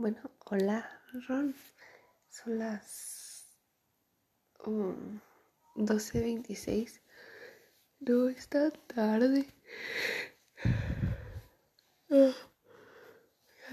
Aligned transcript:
Bueno, 0.00 0.20
hola 0.44 0.88
Ron. 1.26 1.56
Son 2.30 2.56
las 2.56 3.48
um, 4.64 5.18
12.26. 5.74 7.00
No 7.98 8.28
es 8.28 8.48
tan 8.48 8.72
tarde. 8.86 9.52
Ah, 12.10 12.32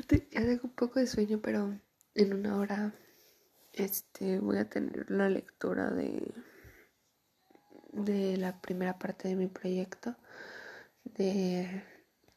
ya, 0.09 0.17
tengo 0.31 0.61
un 0.63 0.75
poco 0.75 0.99
de 0.99 1.05
sueño, 1.05 1.39
pero 1.43 1.79
en 2.15 2.33
una 2.33 2.57
hora 2.57 2.95
este, 3.71 4.39
voy 4.39 4.57
a 4.57 4.67
tener 4.67 5.11
la 5.11 5.29
lectura 5.29 5.91
de, 5.91 6.33
de 7.93 8.35
la 8.37 8.59
primera 8.61 8.97
parte 8.97 9.27
de 9.27 9.35
mi 9.35 9.45
proyecto 9.45 10.15
de, 11.03 11.83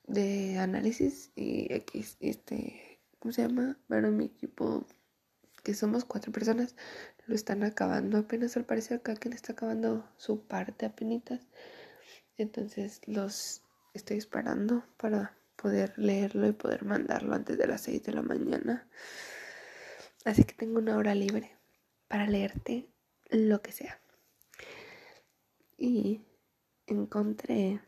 de 0.04 0.58
análisis 0.58 1.32
y 1.34 1.72
X, 1.72 2.18
este 2.20 2.87
¿cómo 3.18 3.32
se 3.32 3.42
llama? 3.42 3.76
Para 3.88 4.10
mi 4.10 4.26
equipo, 4.26 4.86
que 5.62 5.74
somos 5.74 6.04
cuatro 6.04 6.32
personas, 6.32 6.76
lo 7.26 7.34
están 7.34 7.62
acabando 7.62 8.18
apenas 8.18 8.56
al 8.56 8.64
parecer 8.64 8.98
acá 8.98 9.14
quien 9.16 9.34
está 9.34 9.52
acabando 9.52 10.08
su 10.16 10.40
parte 10.46 10.86
a 10.86 10.94
penitas. 10.94 11.46
Entonces 12.36 13.00
los 13.06 13.62
estoy 13.94 14.18
esperando 14.18 14.84
para 14.96 15.36
poder 15.56 15.92
leerlo 15.98 16.46
y 16.46 16.52
poder 16.52 16.84
mandarlo 16.84 17.34
antes 17.34 17.58
de 17.58 17.66
las 17.66 17.82
6 17.82 18.04
de 18.04 18.12
la 18.12 18.22
mañana. 18.22 18.88
Así 20.24 20.44
que 20.44 20.54
tengo 20.54 20.78
una 20.78 20.96
hora 20.96 21.14
libre 21.14 21.56
para 22.06 22.26
leerte 22.26 22.88
lo 23.30 23.60
que 23.60 23.72
sea. 23.72 24.00
Y 25.76 26.22
encontré 26.86 27.80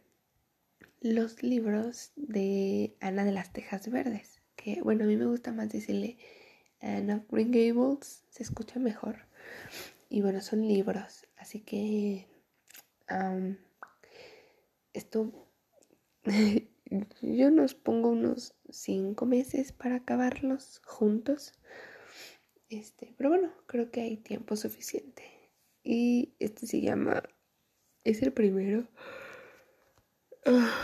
los 1.01 1.43
libros 1.43 2.13
de 2.17 2.97
Ana 3.01 3.25
de 3.25 3.33
las 3.33 3.53
Tejas 3.53 3.91
Verdes 3.91 4.40
que, 4.63 4.83
bueno, 4.83 5.05
a 5.05 5.07
mí 5.07 5.17
me 5.17 5.27
gusta 5.27 5.53
más 5.53 5.71
decirle 5.71 6.19
Anne 6.81 7.15
of 7.15 7.23
Green 7.31 7.51
Gables, 7.51 8.25
se 8.31 8.43
escucha 8.43 8.79
mejor. 8.79 9.27
Y 10.09 10.23
bueno, 10.23 10.41
son 10.41 10.67
libros, 10.67 11.27
así 11.37 11.61
que 11.61 12.27
esto 14.93 15.33
yo 17.23 17.51
nos 17.51 17.75
pongo 17.75 18.11
unos 18.11 18.55
cinco 18.69 19.27
meses 19.27 19.73
para 19.73 19.97
acabarlos 19.97 20.81
juntos. 20.85 21.55
Este, 22.69 23.15
pero 23.17 23.31
bueno, 23.31 23.53
creo 23.67 23.91
que 23.91 24.03
hay 24.03 24.17
tiempo 24.17 24.57
suficiente. 24.57 25.25
Y 25.83 26.35
este 26.39 26.67
se 26.67 26.81
llama, 26.81 27.23
es 28.05 28.23
el 28.23 28.33
primero. 28.33 28.89
Ah, 30.45 30.75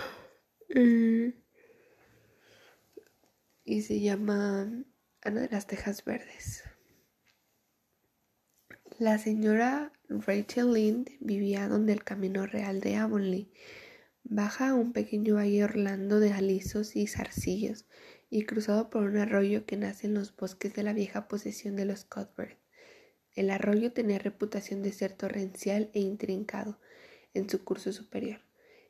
y 3.66 3.82
se 3.82 4.00
llama 4.00 4.84
Ana 5.22 5.40
de 5.40 5.48
las 5.48 5.66
Tejas 5.66 6.04
Verdes. 6.04 6.62
La 8.98 9.18
señora 9.18 9.92
Rachel 10.08 10.72
Lind 10.72 11.10
vivía 11.18 11.66
donde 11.66 11.92
el 11.92 12.04
camino 12.04 12.46
real 12.46 12.80
de 12.80 12.94
Avonlea 12.94 13.46
baja 14.22 14.70
a 14.70 14.74
un 14.74 14.92
pequeño 14.92 15.34
valle 15.34 15.64
Orlando 15.64 16.20
de 16.20 16.32
alisos 16.32 16.94
y 16.94 17.08
zarcillos 17.08 17.86
y 18.30 18.44
cruzado 18.44 18.88
por 18.88 19.02
un 19.02 19.16
arroyo 19.16 19.66
que 19.66 19.76
nace 19.76 20.06
en 20.06 20.14
los 20.14 20.34
bosques 20.34 20.72
de 20.74 20.84
la 20.84 20.92
vieja 20.92 21.26
posesión 21.26 21.74
de 21.74 21.86
los 21.86 22.04
Cuthbert. 22.04 22.58
El 23.34 23.50
arroyo 23.50 23.92
tenía 23.92 24.20
reputación 24.20 24.82
de 24.82 24.92
ser 24.92 25.12
torrencial 25.12 25.90
e 25.92 25.98
intrincado 25.98 26.78
en 27.34 27.50
su 27.50 27.64
curso 27.64 27.92
superior 27.92 28.45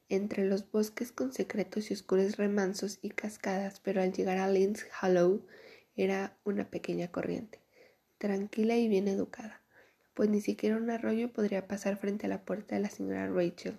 entre 0.08 0.44
los 0.44 0.70
bosques 0.70 1.10
con 1.10 1.32
secretos 1.32 1.90
y 1.90 1.94
oscuros 1.94 2.36
remansos 2.36 2.98
y 3.02 3.10
cascadas, 3.10 3.80
pero 3.80 4.00
al 4.00 4.12
llegar 4.12 4.38
a 4.38 4.48
Lynns 4.48 4.86
Hollow 5.02 5.44
era 5.96 6.38
una 6.44 6.70
pequeña 6.70 7.10
corriente, 7.10 7.60
tranquila 8.18 8.76
y 8.76 8.88
bien 8.88 9.08
educada, 9.08 9.62
pues 10.14 10.30
ni 10.30 10.40
siquiera 10.40 10.76
un 10.76 10.90
arroyo 10.90 11.32
podría 11.32 11.66
pasar 11.66 11.96
frente 11.96 12.26
a 12.26 12.28
la 12.28 12.44
puerta 12.44 12.76
de 12.76 12.82
la 12.82 12.90
señora 12.90 13.28
Rachel, 13.28 13.78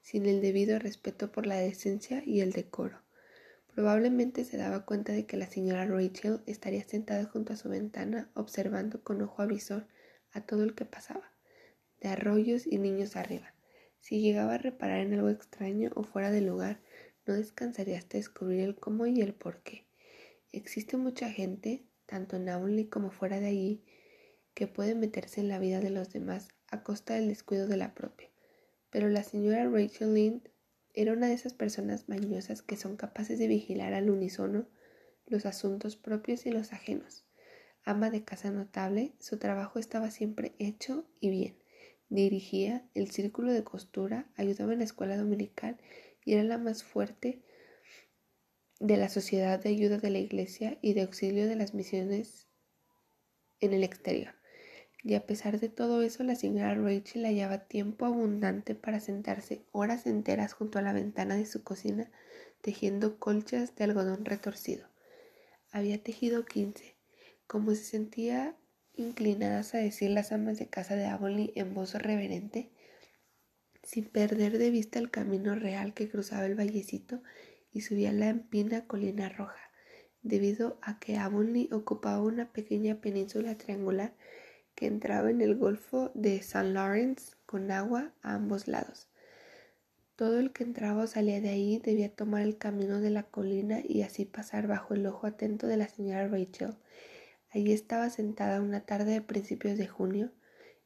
sin 0.00 0.26
el 0.26 0.40
debido 0.40 0.78
respeto 0.78 1.30
por 1.30 1.46
la 1.46 1.56
decencia 1.56 2.22
y 2.24 2.40
el 2.40 2.52
decoro. 2.52 3.02
Probablemente 3.72 4.44
se 4.44 4.56
daba 4.56 4.84
cuenta 4.84 5.12
de 5.12 5.26
que 5.26 5.36
la 5.36 5.46
señora 5.46 5.86
Rachel 5.86 6.40
estaría 6.46 6.82
sentada 6.82 7.24
junto 7.26 7.52
a 7.52 7.56
su 7.56 7.68
ventana 7.68 8.28
observando 8.34 9.04
con 9.04 9.22
ojo 9.22 9.42
avisor 9.42 9.86
a 10.32 10.40
todo 10.40 10.64
el 10.64 10.74
que 10.74 10.84
pasaba, 10.84 11.32
de 12.00 12.08
arroyos 12.08 12.66
y 12.66 12.78
niños 12.78 13.14
arriba 13.14 13.54
si 14.00 14.20
llegaba 14.20 14.54
a 14.54 14.58
reparar 14.58 15.00
en 15.00 15.14
algo 15.14 15.28
extraño 15.28 15.90
o 15.94 16.02
fuera 16.02 16.30
de 16.30 16.40
lugar, 16.40 16.80
no 17.26 17.34
descansaría 17.34 17.98
hasta 17.98 18.18
descubrir 18.18 18.60
el 18.60 18.76
cómo 18.76 19.06
y 19.06 19.20
el 19.20 19.34
por 19.34 19.62
qué. 19.62 19.86
Existe 20.52 20.96
mucha 20.96 21.30
gente, 21.30 21.84
tanto 22.06 22.36
en 22.36 22.48
Avonlea 22.48 22.88
como 22.90 23.10
fuera 23.10 23.38
de 23.38 23.46
allí, 23.46 23.84
que 24.54 24.66
puede 24.66 24.94
meterse 24.94 25.40
en 25.40 25.48
la 25.48 25.58
vida 25.58 25.80
de 25.80 25.90
los 25.90 26.12
demás 26.12 26.48
a 26.68 26.82
costa 26.82 27.14
del 27.14 27.28
descuido 27.28 27.68
de 27.68 27.76
la 27.76 27.94
propia. 27.94 28.28
Pero 28.90 29.08
la 29.08 29.22
señora 29.22 29.68
Rachel 29.68 30.14
Lind 30.14 30.48
era 30.92 31.12
una 31.12 31.28
de 31.28 31.34
esas 31.34 31.54
personas 31.54 32.08
mañosas 32.08 32.62
que 32.62 32.76
son 32.76 32.96
capaces 32.96 33.38
de 33.38 33.46
vigilar 33.46 33.94
al 33.94 34.10
unísono 34.10 34.66
los 35.26 35.46
asuntos 35.46 35.96
propios 35.96 36.46
y 36.46 36.50
los 36.50 36.72
ajenos. 36.72 37.24
Ama 37.84 38.10
de 38.10 38.24
casa 38.24 38.50
notable, 38.50 39.14
su 39.20 39.38
trabajo 39.38 39.78
estaba 39.78 40.10
siempre 40.10 40.54
hecho 40.58 41.06
y 41.20 41.30
bien. 41.30 41.59
Dirigía 42.10 42.84
el 42.94 43.10
círculo 43.10 43.52
de 43.52 43.64
costura, 43.64 44.26
ayudaba 44.36 44.72
en 44.72 44.80
la 44.80 44.84
escuela 44.84 45.16
dominical 45.16 45.78
y 46.24 46.34
era 46.34 46.42
la 46.42 46.58
más 46.58 46.82
fuerte 46.82 47.40
de 48.80 48.96
la 48.96 49.08
sociedad 49.08 49.60
de 49.60 49.70
ayuda 49.70 49.98
de 49.98 50.10
la 50.10 50.18
iglesia 50.18 50.78
y 50.82 50.94
de 50.94 51.02
auxilio 51.02 51.46
de 51.46 51.56
las 51.56 51.72
misiones 51.72 52.48
en 53.60 53.72
el 53.72 53.84
exterior. 53.84 54.34
Y 55.02 55.14
a 55.14 55.24
pesar 55.24 55.60
de 55.60 55.68
todo 55.68 56.02
eso, 56.02 56.24
la 56.24 56.34
señora 56.34 56.74
Rachel 56.74 57.24
hallaba 57.24 57.66
tiempo 57.68 58.04
abundante 58.04 58.74
para 58.74 59.00
sentarse 59.00 59.64
horas 59.72 60.06
enteras 60.06 60.52
junto 60.52 60.78
a 60.78 60.82
la 60.82 60.92
ventana 60.92 61.36
de 61.36 61.46
su 61.46 61.62
cocina 61.62 62.10
tejiendo 62.60 63.18
colchas 63.18 63.74
de 63.76 63.84
algodón 63.84 64.24
retorcido. 64.24 64.86
Había 65.70 66.02
tejido 66.02 66.44
quince. 66.44 66.96
Como 67.46 67.70
se 67.70 67.84
sentía 67.84 68.56
inclinadas 69.00 69.74
a 69.74 69.78
decir 69.78 70.10
las 70.10 70.32
amas 70.32 70.58
de 70.58 70.68
casa 70.68 70.96
de 70.96 71.06
Avonlea 71.06 71.50
en 71.54 71.74
voz 71.74 71.94
reverente, 71.94 72.70
sin 73.82 74.04
perder 74.04 74.58
de 74.58 74.70
vista 74.70 74.98
el 74.98 75.10
camino 75.10 75.54
real 75.54 75.94
que 75.94 76.08
cruzaba 76.08 76.46
el 76.46 76.54
vallecito 76.54 77.22
y 77.72 77.80
subía 77.80 78.12
la 78.12 78.28
empina 78.28 78.86
colina 78.86 79.28
roja, 79.28 79.70
debido 80.22 80.78
a 80.82 80.98
que 80.98 81.16
Avonlea 81.16 81.68
ocupaba 81.72 82.22
una 82.22 82.52
pequeña 82.52 83.00
península 83.00 83.56
triangular 83.56 84.14
que 84.74 84.86
entraba 84.86 85.30
en 85.30 85.40
el 85.40 85.56
golfo 85.56 86.10
de 86.14 86.36
St. 86.36 86.72
Lawrence 86.72 87.32
con 87.46 87.70
agua 87.70 88.12
a 88.22 88.34
ambos 88.34 88.68
lados. 88.68 89.08
Todo 90.16 90.38
el 90.38 90.52
que 90.52 90.64
entraba 90.64 91.04
o 91.04 91.06
salía 91.06 91.40
de 91.40 91.48
ahí 91.48 91.78
debía 91.78 92.14
tomar 92.14 92.42
el 92.42 92.58
camino 92.58 93.00
de 93.00 93.10
la 93.10 93.22
colina 93.22 93.80
y 93.82 94.02
así 94.02 94.26
pasar 94.26 94.66
bajo 94.66 94.94
el 94.94 95.06
ojo 95.06 95.26
atento 95.26 95.66
de 95.66 95.78
la 95.78 95.88
señora 95.88 96.28
Rachel, 96.28 96.74
Allí 97.52 97.72
estaba 97.72 98.10
sentada 98.10 98.60
una 98.60 98.86
tarde 98.86 99.12
de 99.12 99.22
principios 99.22 99.76
de 99.76 99.88
junio. 99.88 100.30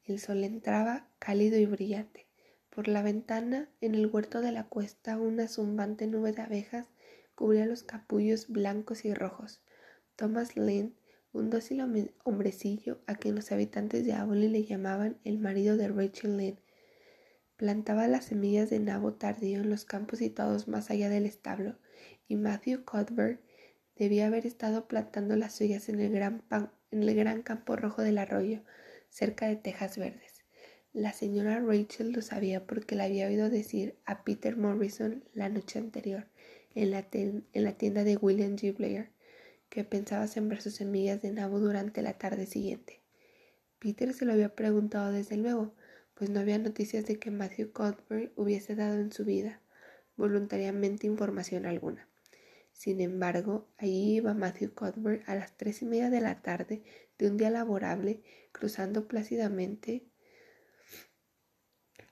El 0.05 0.19
sol 0.19 0.45
entraba 0.45 1.09
cálido 1.19 1.59
y 1.59 1.67
brillante. 1.67 2.27
Por 2.71 2.89
la 2.89 3.03
ventana, 3.03 3.69
en 3.83 3.95
el 3.95 4.07
huerto 4.07 4.41
de 4.41 4.51
la 4.51 4.65
cuesta, 4.65 5.19
una 5.19 5.47
zumbante 5.47 6.07
nube 6.07 6.33
de 6.33 6.43
abejas 6.43 6.89
cubría 7.35 7.67
los 7.67 7.83
capullos 7.83 8.49
blancos 8.49 9.05
y 9.05 9.13
rojos. 9.13 9.63
Thomas 10.17 10.57
Lynn, 10.57 10.95
un 11.33 11.51
dócil 11.51 11.83
hombrecillo 12.25 13.01
a 13.07 13.15
quien 13.15 13.35
los 13.35 13.53
habitantes 13.53 14.07
de 14.07 14.15
Avonlea 14.15 14.49
le 14.49 14.65
llamaban 14.65 15.19
el 15.25 15.39
marido 15.39 15.77
de 15.77 15.89
Rachel 15.89 16.37
Lynn, 16.37 16.61
plantaba 17.57 18.09
las 18.09 18.27
semillas 18.27 18.71
de 18.71 18.81
nabo 18.81 19.15
tardío 19.15 19.61
en 19.61 19.69
los 19.69 19.85
campos 19.85 20.21
situados 20.21 20.67
más 20.67 20.91
allá 20.91 21.09
del 21.11 21.27
establo, 21.27 21.77
y 22.27 22.37
Matthew 22.37 22.85
Cuthbert 22.85 23.41
Debía 23.97 24.27
haber 24.27 24.47
estado 24.47 24.89
plantando 24.89 25.37
las 25.37 25.55
suyas 25.55 25.89
en 25.89 26.01
el 26.01 26.13
gran, 26.13 26.43
en 26.91 27.03
el 27.03 27.15
gran 27.15 27.43
campo 27.43 27.77
rojo 27.77 28.03
del 28.03 28.19
arroyo, 28.19 28.63
cerca 29.09 29.47
de 29.47 29.57
tejas 29.57 29.99
verdes. 29.99 30.45
La 30.93 31.13
señora 31.13 31.61
Rachel 31.61 32.13
lo 32.13 32.23
sabía 32.23 32.67
porque 32.67 32.95
la 32.95 33.05
había 33.05 33.27
oído 33.27 33.51
decir 33.51 33.97
a 34.05 34.25
Peter 34.25 34.57
Morrison 34.57 35.25
la 35.33 35.49
noche 35.49 35.79
anterior 35.79 36.27
en 36.75 36.91
la, 36.91 37.07
en 37.13 37.45
la 37.53 37.73
tienda 37.73 38.05
de 38.05 38.17
William 38.17 38.57
G. 38.57 38.77
Blair 38.77 39.11
que 39.69 39.83
pensaba 39.83 40.29
sembrar 40.29 40.63
sus 40.63 40.75
semillas 40.75 41.21
de 41.21 41.33
nabo 41.33 41.59
durante 41.59 42.01
la 42.01 42.17
tarde 42.17 42.47
siguiente. 42.47 43.01
Peter 43.81 44.15
se 44.15 44.25
lo 44.25 44.33
había 44.33 44.55
preguntado 44.55 45.11
desde 45.11 45.37
luego, 45.37 45.75
pues 46.15 46.31
no 46.31 46.39
había 46.39 46.59
noticias 46.59 47.07
de 47.07 47.19
que 47.19 47.33
Matthew 47.33 47.73
Cuthbert 47.73 48.33
hubiese 48.37 48.77
dado 48.77 49.01
en 49.01 49.11
su 49.13 49.25
vida 49.25 49.61
voluntariamente 50.17 51.09
información 51.09 51.67
alguna. 51.67 52.09
Sin 52.75 53.01
embargo, 53.01 53.69
allí 53.79 54.17
iba 54.17 54.35
Matthew 54.35 54.75
Cuthbert 54.75 55.27
a 55.29 55.37
las 55.37 55.57
tres 55.57 55.81
y 55.81 55.87
media 55.87 56.11
de 56.11 56.21
la 56.21 56.43
tarde 56.43 56.83
de 57.17 57.31
un 57.31 57.37
día 57.37 57.49
laborable, 57.49 58.23
cruzando 58.53 59.07
plácidamente 59.07 60.11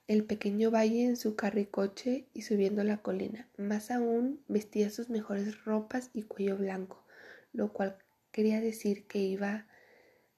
el 0.07 0.25
pequeño 0.25 0.71
valle 0.71 1.05
en 1.05 1.17
su 1.17 1.35
carricoche 1.35 2.29
y 2.33 2.43
subiendo 2.43 2.85
la 2.85 3.03
colina. 3.03 3.51
Más 3.59 3.91
aún, 3.91 4.45
vestía 4.47 4.89
sus 4.91 5.11
mejores 5.11 5.65
ropas 5.65 6.11
y 6.15 6.23
cuello 6.23 6.57
blanco, 6.57 7.05
lo 7.53 7.73
cual 7.73 7.99
quería 8.31 8.61
decir 8.61 9.07
que 9.07 9.19
iba 9.19 9.67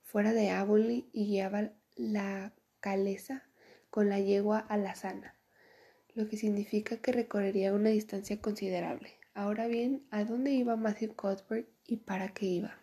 fuera 0.03 0.33
de 0.33 0.51
Avonlea 0.51 1.03
y 1.13 1.27
guiaba 1.27 1.71
la 1.97 2.55
calesa 2.81 3.47
con 3.91 4.09
la 4.09 4.21
yegua 4.21 4.59
a 4.59 4.79
la 4.79 4.95
sana, 4.95 5.37
lo 6.15 6.29
que 6.29 6.39
significa 6.39 6.97
que 6.97 7.13
recorrería 7.13 7.75
una 7.75 7.91
distancia 7.91 8.41
considerable. 8.41 9.24
Ahora 9.37 9.67
bien, 9.67 10.07
¿a 10.13 10.23
dónde 10.25 10.53
iba 10.53 10.77
Matthew 10.77 11.17
Cuthbert 11.17 11.69
y 11.89 11.97
para 11.97 12.33
qué 12.33 12.47
iba? 12.47 12.79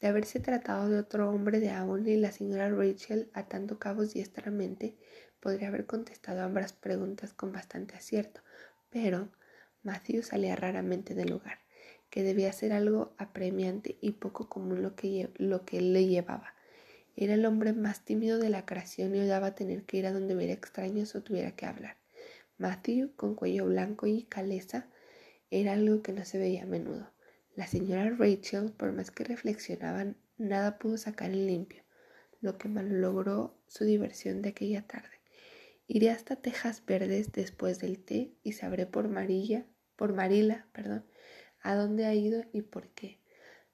De 0.00 0.06
haberse 0.06 0.38
tratado 0.38 0.88
de 0.88 1.00
otro 1.00 1.28
hombre 1.28 1.58
de 1.58 1.70
Avonlea, 1.70 2.18
la 2.18 2.30
señora 2.30 2.70
Rachel, 2.70 3.32
atando 3.34 3.80
cabos 3.80 4.14
diestramente, 4.14 4.96
podría 5.40 5.66
haber 5.66 5.86
contestado 5.86 6.42
ambas 6.42 6.72
preguntas 6.72 7.32
con 7.32 7.50
bastante 7.50 7.96
acierto, 7.96 8.42
pero 8.90 9.28
Matthew 9.82 10.22
salía 10.22 10.54
raramente 10.54 11.16
del 11.16 11.30
lugar, 11.30 11.58
que 12.10 12.22
debía 12.22 12.52
ser 12.52 12.72
algo 12.72 13.12
apremiante 13.18 13.98
y 14.00 14.12
poco 14.12 14.48
común 14.48 14.82
lo 14.82 14.94
que, 14.94 15.30
lo 15.34 15.64
que 15.64 15.78
él 15.78 15.92
le 15.92 16.06
llevaba. 16.06 16.54
Era 17.16 17.34
el 17.34 17.44
hombre 17.44 17.72
más 17.72 18.04
tímido 18.04 18.38
de 18.38 18.50
la 18.50 18.66
creación 18.66 19.16
y 19.16 19.18
odiaba 19.18 19.56
tener 19.56 19.82
que 19.82 19.96
ir 19.96 20.06
a 20.06 20.12
donde 20.12 20.36
hubiera 20.36 20.52
extraños 20.52 21.16
o 21.16 21.24
tuviera 21.24 21.56
que 21.56 21.66
hablar. 21.66 21.96
Matthew, 22.56 23.16
con 23.16 23.34
cuello 23.34 23.66
blanco 23.66 24.06
y 24.06 24.22
caleza, 24.22 24.86
era 25.52 25.74
algo 25.74 26.02
que 26.02 26.12
no 26.12 26.24
se 26.24 26.38
veía 26.38 26.62
a 26.62 26.66
menudo. 26.66 27.12
La 27.54 27.66
señora 27.66 28.08
Rachel, 28.08 28.72
por 28.72 28.90
más 28.92 29.10
que 29.10 29.22
reflexionaban, 29.22 30.16
nada 30.38 30.78
pudo 30.78 30.96
sacar 30.96 31.30
en 31.30 31.46
limpio, 31.46 31.82
lo 32.40 32.56
que 32.56 32.68
malogró 32.68 33.54
su 33.68 33.84
diversión 33.84 34.40
de 34.40 34.48
aquella 34.48 34.86
tarde. 34.86 35.20
Iré 35.86 36.08
hasta 36.08 36.36
Tejas 36.36 36.82
Verdes 36.86 37.32
después 37.32 37.80
del 37.80 38.02
té 38.02 38.32
y 38.42 38.52
sabré 38.52 38.86
por 38.86 39.08
Marilla, 39.08 39.66
por 39.94 40.14
Marila, 40.14 40.66
perdón, 40.72 41.04
a 41.60 41.74
dónde 41.74 42.06
ha 42.06 42.14
ido 42.14 42.44
y 42.54 42.62
por 42.62 42.88
qué. 42.88 43.18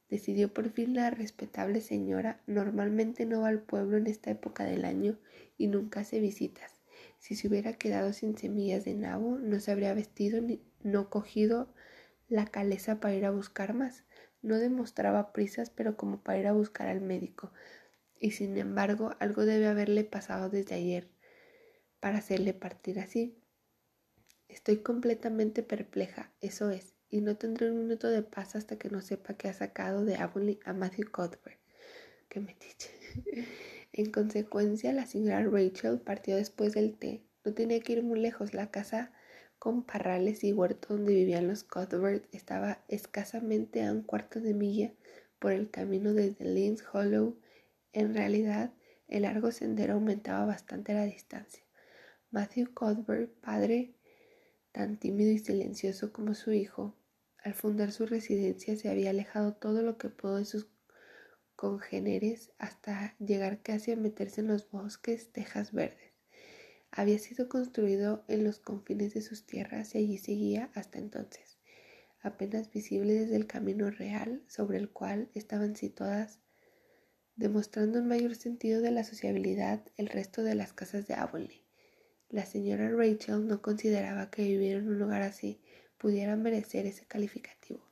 Decidió 0.08 0.52
por 0.52 0.70
fin 0.70 0.94
la 0.94 1.10
respetable 1.10 1.80
señora. 1.80 2.42
Normalmente 2.48 3.24
no 3.24 3.42
va 3.42 3.48
al 3.48 3.62
pueblo 3.62 3.98
en 3.98 4.08
esta 4.08 4.32
época 4.32 4.64
del 4.64 4.84
año 4.84 5.16
y 5.56 5.68
nunca 5.68 6.00
hace 6.00 6.18
visitas. 6.18 6.77
Si 7.18 7.34
se 7.34 7.48
hubiera 7.48 7.74
quedado 7.74 8.12
sin 8.12 8.36
semillas 8.36 8.84
de 8.84 8.94
nabo, 8.94 9.38
no 9.38 9.60
se 9.60 9.72
habría 9.72 9.94
vestido 9.94 10.40
ni 10.40 10.62
no 10.82 11.10
cogido 11.10 11.68
la 12.28 12.46
caleza 12.46 13.00
para 13.00 13.14
ir 13.14 13.24
a 13.24 13.30
buscar 13.30 13.74
más. 13.74 14.04
No 14.42 14.58
demostraba 14.58 15.32
prisas, 15.32 15.70
pero 15.70 15.96
como 15.96 16.22
para 16.22 16.38
ir 16.38 16.46
a 16.46 16.52
buscar 16.52 16.88
al 16.88 17.00
médico. 17.00 17.52
Y 18.20 18.32
sin 18.32 18.56
embargo, 18.56 19.14
algo 19.20 19.44
debe 19.44 19.66
haberle 19.66 20.04
pasado 20.04 20.50
desde 20.50 20.74
ayer 20.74 21.08
para 22.00 22.18
hacerle 22.18 22.54
partir 22.54 23.00
así. 23.00 23.36
Estoy 24.48 24.78
completamente 24.78 25.62
perpleja, 25.62 26.32
eso 26.40 26.70
es, 26.70 26.94
y 27.10 27.20
no 27.20 27.36
tendré 27.36 27.70
un 27.70 27.80
minuto 27.80 28.08
de 28.08 28.22
paz 28.22 28.56
hasta 28.56 28.78
que 28.78 28.88
no 28.88 29.00
sepa 29.02 29.34
que 29.34 29.48
ha 29.48 29.52
sacado 29.52 30.04
de 30.04 30.16
Avonlea 30.16 30.58
a 30.64 30.72
Matthew 30.72 31.10
Cuthbert. 31.10 31.58
Que 32.28 32.40
metiche. 32.40 32.90
en 34.00 34.10
consecuencia, 34.10 34.92
la 34.92 35.06
señora 35.06 35.42
Rachel 35.42 36.00
partió 36.00 36.36
después 36.36 36.74
del 36.74 36.96
té. 36.96 37.24
No 37.44 37.54
tenía 37.54 37.80
que 37.80 37.94
ir 37.94 38.02
muy 38.02 38.20
lejos. 38.20 38.54
La 38.54 38.70
casa 38.70 39.12
con 39.58 39.82
parrales 39.82 40.44
y 40.44 40.52
huerto 40.52 40.94
donde 40.94 41.14
vivían 41.14 41.48
los 41.48 41.64
Cuthbert 41.64 42.24
estaba 42.32 42.84
escasamente 42.88 43.84
a 43.84 43.92
un 43.92 44.02
cuarto 44.02 44.40
de 44.40 44.54
milla 44.54 44.92
por 45.38 45.52
el 45.52 45.70
camino 45.70 46.12
desde 46.14 46.44
Lynns 46.44 46.84
Hollow. 46.92 47.38
En 47.92 48.14
realidad, 48.14 48.72
el 49.08 49.22
largo 49.22 49.50
sendero 49.50 49.94
aumentaba 49.94 50.46
bastante 50.46 50.94
la 50.94 51.04
distancia. 51.04 51.64
Matthew 52.30 52.72
Cuthbert, 52.74 53.32
padre 53.40 53.94
tan 54.72 54.98
tímido 54.98 55.32
y 55.32 55.38
silencioso 55.38 56.12
como 56.12 56.34
su 56.34 56.52
hijo, 56.52 56.94
al 57.42 57.54
fundar 57.54 57.90
su 57.90 58.06
residencia 58.06 58.76
se 58.76 58.90
había 58.90 59.10
alejado 59.10 59.54
todo 59.54 59.82
lo 59.82 59.96
que 59.96 60.08
pudo 60.08 60.36
de 60.36 60.44
sus 60.44 60.68
congéneres 61.58 62.52
hasta 62.58 63.16
llegar 63.18 63.62
casi 63.62 63.90
a 63.90 63.96
meterse 63.96 64.42
en 64.42 64.46
los 64.46 64.70
bosques 64.70 65.32
tejas 65.32 65.72
verdes. 65.72 66.12
Había 66.92 67.18
sido 67.18 67.48
construido 67.48 68.24
en 68.28 68.44
los 68.44 68.60
confines 68.60 69.12
de 69.12 69.22
sus 69.22 69.44
tierras 69.44 69.92
y 69.96 69.98
allí 69.98 70.18
seguía 70.18 70.70
hasta 70.74 71.00
entonces, 71.00 71.58
apenas 72.22 72.70
visible 72.70 73.14
desde 73.14 73.34
el 73.34 73.48
camino 73.48 73.90
real 73.90 74.40
sobre 74.46 74.78
el 74.78 74.88
cual 74.90 75.30
estaban 75.34 75.74
situadas, 75.74 76.38
demostrando 77.34 77.98
un 77.98 78.06
mayor 78.06 78.36
sentido 78.36 78.80
de 78.80 78.92
la 78.92 79.02
sociabilidad 79.02 79.84
el 79.96 80.06
resto 80.06 80.44
de 80.44 80.54
las 80.54 80.72
casas 80.72 81.08
de 81.08 81.14
Avonlea. 81.14 81.58
La 82.28 82.46
señora 82.46 82.88
Rachel 82.88 83.48
no 83.48 83.62
consideraba 83.62 84.30
que 84.30 84.44
vivir 84.44 84.76
en 84.76 84.86
un 84.86 85.00
lugar 85.00 85.22
así 85.22 85.60
pudiera 85.96 86.36
merecer 86.36 86.86
ese 86.86 87.04
calificativo. 87.04 87.82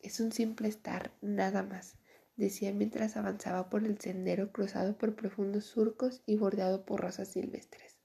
Es 0.00 0.18
un 0.18 0.32
simple 0.32 0.66
estar, 0.66 1.12
nada 1.20 1.62
más, 1.62 1.94
decía 2.36 2.72
mientras 2.72 3.16
avanzaba 3.16 3.68
por 3.68 3.84
el 3.84 3.98
sendero 3.98 4.52
cruzado 4.52 4.96
por 4.96 5.14
profundos 5.14 5.64
surcos 5.64 6.22
y 6.26 6.36
bordeado 6.36 6.84
por 6.84 7.00
rosas 7.00 7.28
silvestres. 7.28 7.98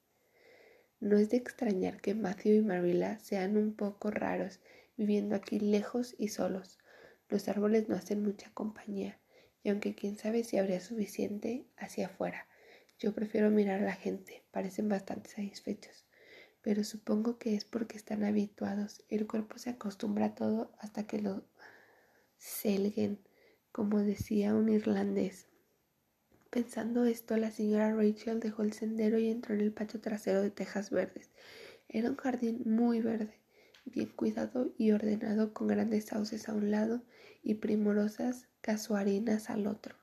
No 1.00 1.18
es 1.18 1.29
de 1.29 1.38
extrañar 1.38 2.01
que 2.01 2.15
Matthew 2.15 2.53
y 2.56 2.62
Marilla 2.62 3.19
sean 3.19 3.56
un 3.57 3.75
poco 3.75 4.09
raros, 4.09 4.59
viviendo 4.95 5.35
aquí 5.35 5.59
lejos 5.59 6.15
y 6.18 6.29
solos. 6.29 6.79
Los 7.29 7.47
árboles 7.47 7.88
no 7.88 7.95
hacen 7.95 8.24
mucha 8.24 8.50
compañía, 8.51 9.19
y 9.63 9.69
aunque 9.69 9.94
quién 9.94 10.18
sabe 10.18 10.44
si 10.44 10.57
habría 10.57 10.80
suficiente 10.80 11.68
hacia 11.77 12.07
afuera, 12.07 12.47
yo 13.00 13.13
prefiero 13.13 13.51
mirar 13.51 13.81
a 13.81 13.85
la 13.85 13.94
gente, 13.94 14.44
parecen 14.50 14.89
bastante 14.89 15.30
satisfechos. 15.30 16.06
Pero 16.63 16.83
supongo 16.83 17.38
que 17.38 17.53
es 17.53 17.63
porque 17.63 17.95
están 17.95 18.23
habituados. 18.23 19.03
El 19.07 19.27
cuerpo 19.27 19.59
se 19.59 19.69
acostumbra 19.69 20.25
a 20.25 20.35
todo 20.35 20.71
hasta 20.80 21.06
que 21.06 21.21
lo 21.21 21.44
selguen, 22.38 23.19
como 23.77 24.01
decía 24.01 24.56
un 24.56 24.69
irlandés. 24.69 25.45
Pensando 26.50 27.06
esto, 27.06 27.38
la 27.38 27.51
señora 27.51 27.94
Rachel 27.94 28.39
dejó 28.39 28.63
el 28.63 28.74
sendero 28.74 29.19
y 29.19 29.29
entró 29.29 29.53
en 29.53 29.62
el 29.62 29.71
patio 29.71 30.01
trasero 30.01 30.41
de 30.41 30.50
tejas 30.50 30.89
verdes. 30.89 31.29
Era 31.88 32.09
un 32.09 32.15
jardín 32.15 32.63
muy 32.65 33.01
verde, 33.01 33.39
bien 33.85 34.09
cuidado 34.15 34.74
y 34.79 34.94
ordenado, 34.94 35.53
con 35.53 35.68
grandes 35.68 36.06
sauces 36.06 36.50
a 36.50 36.56
un 36.56 36.71
lado 36.71 37.03
y 37.44 37.53
primorosas 37.53 38.47
casuarinas 38.62 39.51
al 39.51 39.68
otro. 39.68 39.95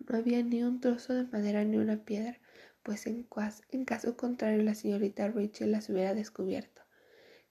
No 0.00 0.16
había 0.16 0.42
ni 0.42 0.64
un 0.64 0.80
trozo 0.80 1.14
de 1.14 1.28
madera 1.28 1.62
ni 1.62 1.76
una 1.76 2.04
piedra, 2.04 2.40
pues 2.82 3.06
en, 3.06 3.22
caso 3.84 4.16
contrario 4.16 4.64
la 4.64 4.74
señorita 4.74 5.28
Rachel 5.28 5.70
las 5.70 5.88
hubiera 5.90 6.12
descubierto. 6.12 6.82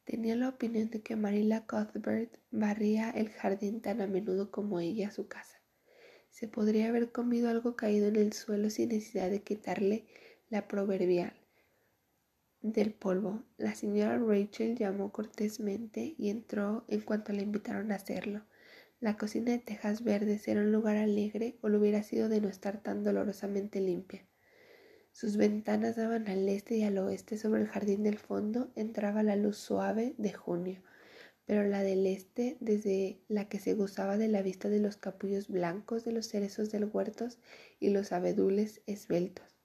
Tenía 0.06 0.36
la 0.36 0.50
opinión 0.50 0.92
de 0.92 1.02
que 1.02 1.16
Marilla 1.16 1.66
Cuthbert 1.66 2.38
barría 2.52 3.10
el 3.10 3.30
jardín 3.30 3.82
tan 3.82 4.02
a 4.02 4.08
menudo 4.08 4.52
como 4.52 4.80
ella 4.80 5.10
su 5.10 5.28
casa. 5.28 5.60
Se 6.30 6.48
podría 6.48 6.90
haber 6.90 7.12
comido 7.12 7.50
algo 7.50 7.76
caído 7.76 8.08
en 8.08 8.16
el 8.16 8.32
suelo 8.34 8.70
sin 8.70 8.90
necesidad 8.90 9.32
de 9.32 9.42
quitarle 9.42 10.06
la 10.50 10.68
proverbial 10.68 11.34
del 12.62 12.94
polvo. 12.94 13.44
La 13.58 13.74
señora 13.74 14.18
Rachel 14.18 14.78
llamó 14.78 15.12
cortésmente 15.12 16.14
y 16.18 16.30
entró 16.30 16.86
en 16.88 17.02
cuanto 17.02 17.34
le 17.34 17.42
invitaron 17.42 17.92
a 17.92 17.96
hacerlo. 17.96 18.44
La 19.00 19.18
cocina 19.18 19.52
de 19.52 19.60
tejas 19.60 20.04
verdes 20.04 20.48
era 20.48 20.62
un 20.62 20.72
lugar 20.72 20.98
alegre 20.98 21.58
o 21.62 21.70
lo 21.70 21.80
hubiera 21.80 22.04
sido 22.04 22.30
de 22.30 22.42
no 22.42 22.50
estar 22.50 22.82
tan 22.82 23.04
dolorosamente 23.04 23.82
limpia. 23.82 24.28
Sus 25.16 25.38
ventanas 25.38 25.96
daban 25.96 26.28
al 26.28 26.50
este 26.50 26.76
y 26.76 26.84
al 26.84 26.98
oeste. 26.98 27.38
Sobre 27.38 27.62
el 27.62 27.70
jardín 27.70 28.04
del 28.04 28.18
fondo 28.18 28.74
entraba 28.76 29.24
la 29.24 29.38
luz 29.38 29.56
suave 29.56 30.14
de 30.18 30.34
junio, 30.34 30.82
pero 31.46 31.64
la 31.64 31.84
del 31.84 32.06
este, 32.06 32.58
desde 32.60 33.22
la 33.30 33.48
que 33.48 33.60
se 33.60 33.76
gozaba 33.76 34.18
de 34.18 34.28
la 34.28 34.42
vista 34.42 34.68
de 34.68 34.82
los 34.82 34.98
capullos 34.98 35.48
blancos 35.48 36.04
de 36.04 36.12
los 36.12 36.28
cerezos 36.28 36.70
del 36.70 36.90
huerto 36.92 37.30
y 37.80 37.92
los 37.92 38.12
abedules 38.12 38.82
esbeltos, 38.88 39.56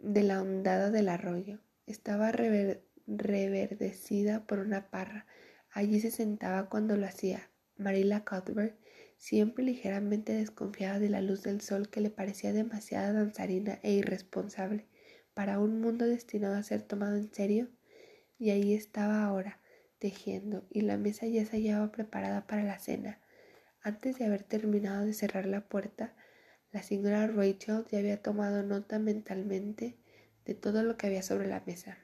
de 0.00 0.24
la 0.24 0.42
ondada 0.42 0.90
del 0.90 1.10
arroyo, 1.10 1.60
estaba 1.86 2.32
reverdecida 2.32 4.48
por 4.48 4.58
una 4.58 4.90
parra. 4.90 5.28
Allí 5.70 6.00
se 6.00 6.10
sentaba 6.10 6.68
cuando 6.68 6.96
lo 6.96 7.06
hacía, 7.06 7.52
Marilla 7.76 8.24
Cuthbert, 8.24 8.76
siempre 9.24 9.64
ligeramente 9.64 10.34
desconfiada 10.34 10.98
de 10.98 11.08
la 11.08 11.22
luz 11.22 11.42
del 11.42 11.62
sol 11.62 11.88
que 11.88 12.02
le 12.02 12.10
parecía 12.10 12.52
demasiado 12.52 13.14
danzarina 13.14 13.80
e 13.82 13.94
irresponsable 13.94 14.86
para 15.32 15.60
un 15.60 15.80
mundo 15.80 16.04
destinado 16.04 16.56
a 16.56 16.62
ser 16.62 16.82
tomado 16.82 17.16
en 17.16 17.32
serio, 17.32 17.70
y 18.38 18.50
ahí 18.50 18.74
estaba 18.74 19.24
ahora, 19.24 19.62
tejiendo, 19.98 20.66
y 20.68 20.82
la 20.82 20.98
mesa 20.98 21.26
ya 21.26 21.46
se 21.46 21.56
hallaba 21.56 21.90
preparada 21.90 22.46
para 22.46 22.64
la 22.64 22.78
cena. 22.78 23.18
Antes 23.80 24.18
de 24.18 24.26
haber 24.26 24.42
terminado 24.42 25.06
de 25.06 25.14
cerrar 25.14 25.46
la 25.46 25.62
puerta, 25.68 26.14
la 26.70 26.82
señora 26.82 27.26
Rachel 27.26 27.86
ya 27.90 28.00
había 28.00 28.20
tomado 28.20 28.62
nota 28.62 28.98
mentalmente 28.98 29.96
de 30.44 30.54
todo 30.54 30.82
lo 30.82 30.98
que 30.98 31.06
había 31.06 31.22
sobre 31.22 31.48
la 31.48 31.62
mesa. 31.64 31.96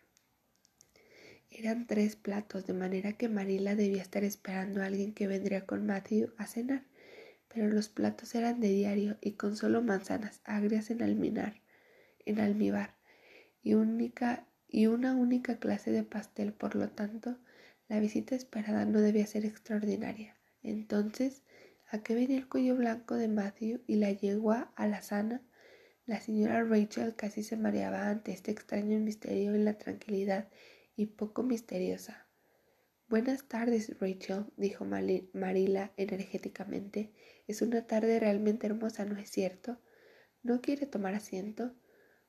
Eran 1.51 1.87
tres 1.87 2.17
platos, 2.17 2.67
de 2.67 2.73
manera 2.73 3.13
que 3.13 3.29
Marila 3.29 3.75
debía 3.75 4.01
estar 4.01 4.25
esperando 4.25 4.81
a 4.81 4.87
alguien 4.87 5.13
que 5.13 5.27
vendría 5.27 5.67
con 5.67 5.85
Matthew 5.85 6.33
a 6.39 6.47
cenar, 6.47 6.87
pero 7.53 7.69
los 7.69 7.89
platos 7.89 8.35
eran 8.35 8.61
de 8.61 8.69
diario 8.69 9.19
y 9.21 9.33
con 9.33 9.57
solo 9.57 9.83
manzanas 9.83 10.41
agrias 10.45 10.91
en 10.91 11.03
alminar, 11.03 11.61
en 12.25 12.41
almíbar, 12.41 12.97
y, 13.63 13.75
única, 13.75 14.47
y 14.69 14.87
una 14.87 15.15
única 15.15 15.59
clase 15.59 15.91
de 15.91 16.05
pastel, 16.05 16.53
por 16.53 16.75
lo 16.77 16.89
tanto, 16.89 17.37
la 17.89 18.01
visita 18.01 18.35
esperada 18.35 18.85
no 18.85 19.01
debía 19.01 19.27
ser 19.27 19.45
extraordinaria. 19.45 20.37
Entonces, 20.63 21.43
¿A 21.93 22.05
qué 22.05 22.15
venía 22.15 22.39
el 22.39 22.49
cuello 22.49 22.77
blanco 22.77 23.17
de 23.17 23.27
Matthew 23.27 23.81
y 23.89 23.97
la 23.97 24.13
yegua 24.13 24.73
alazana? 24.77 25.43
La 26.07 26.21
señora 26.21 26.63
Rachel 26.63 27.17
casi 27.17 27.43
se 27.43 27.57
mareaba 27.57 28.09
ante 28.09 28.31
este 28.31 28.53
extraño 28.53 29.01
misterio 29.01 29.57
en 29.57 29.65
la 29.65 29.77
tranquilidad 29.77 30.49
y 30.95 31.07
poco 31.07 31.43
misteriosa. 31.43 32.30
Buenas 33.11 33.43
tardes, 33.49 33.99
Rachel, 33.99 34.45
dijo 34.57 34.85
Marila 34.85 35.93
energéticamente. 35.97 37.11
Es 37.49 37.61
una 37.61 37.85
tarde 37.85 38.21
realmente 38.21 38.69
hermosa, 38.69 39.05
¿no 39.05 39.19
es 39.19 39.29
cierto? 39.29 39.81
¿No 40.45 40.61
quiere 40.61 40.87
tomar 40.87 41.17
asiento? 41.17 41.75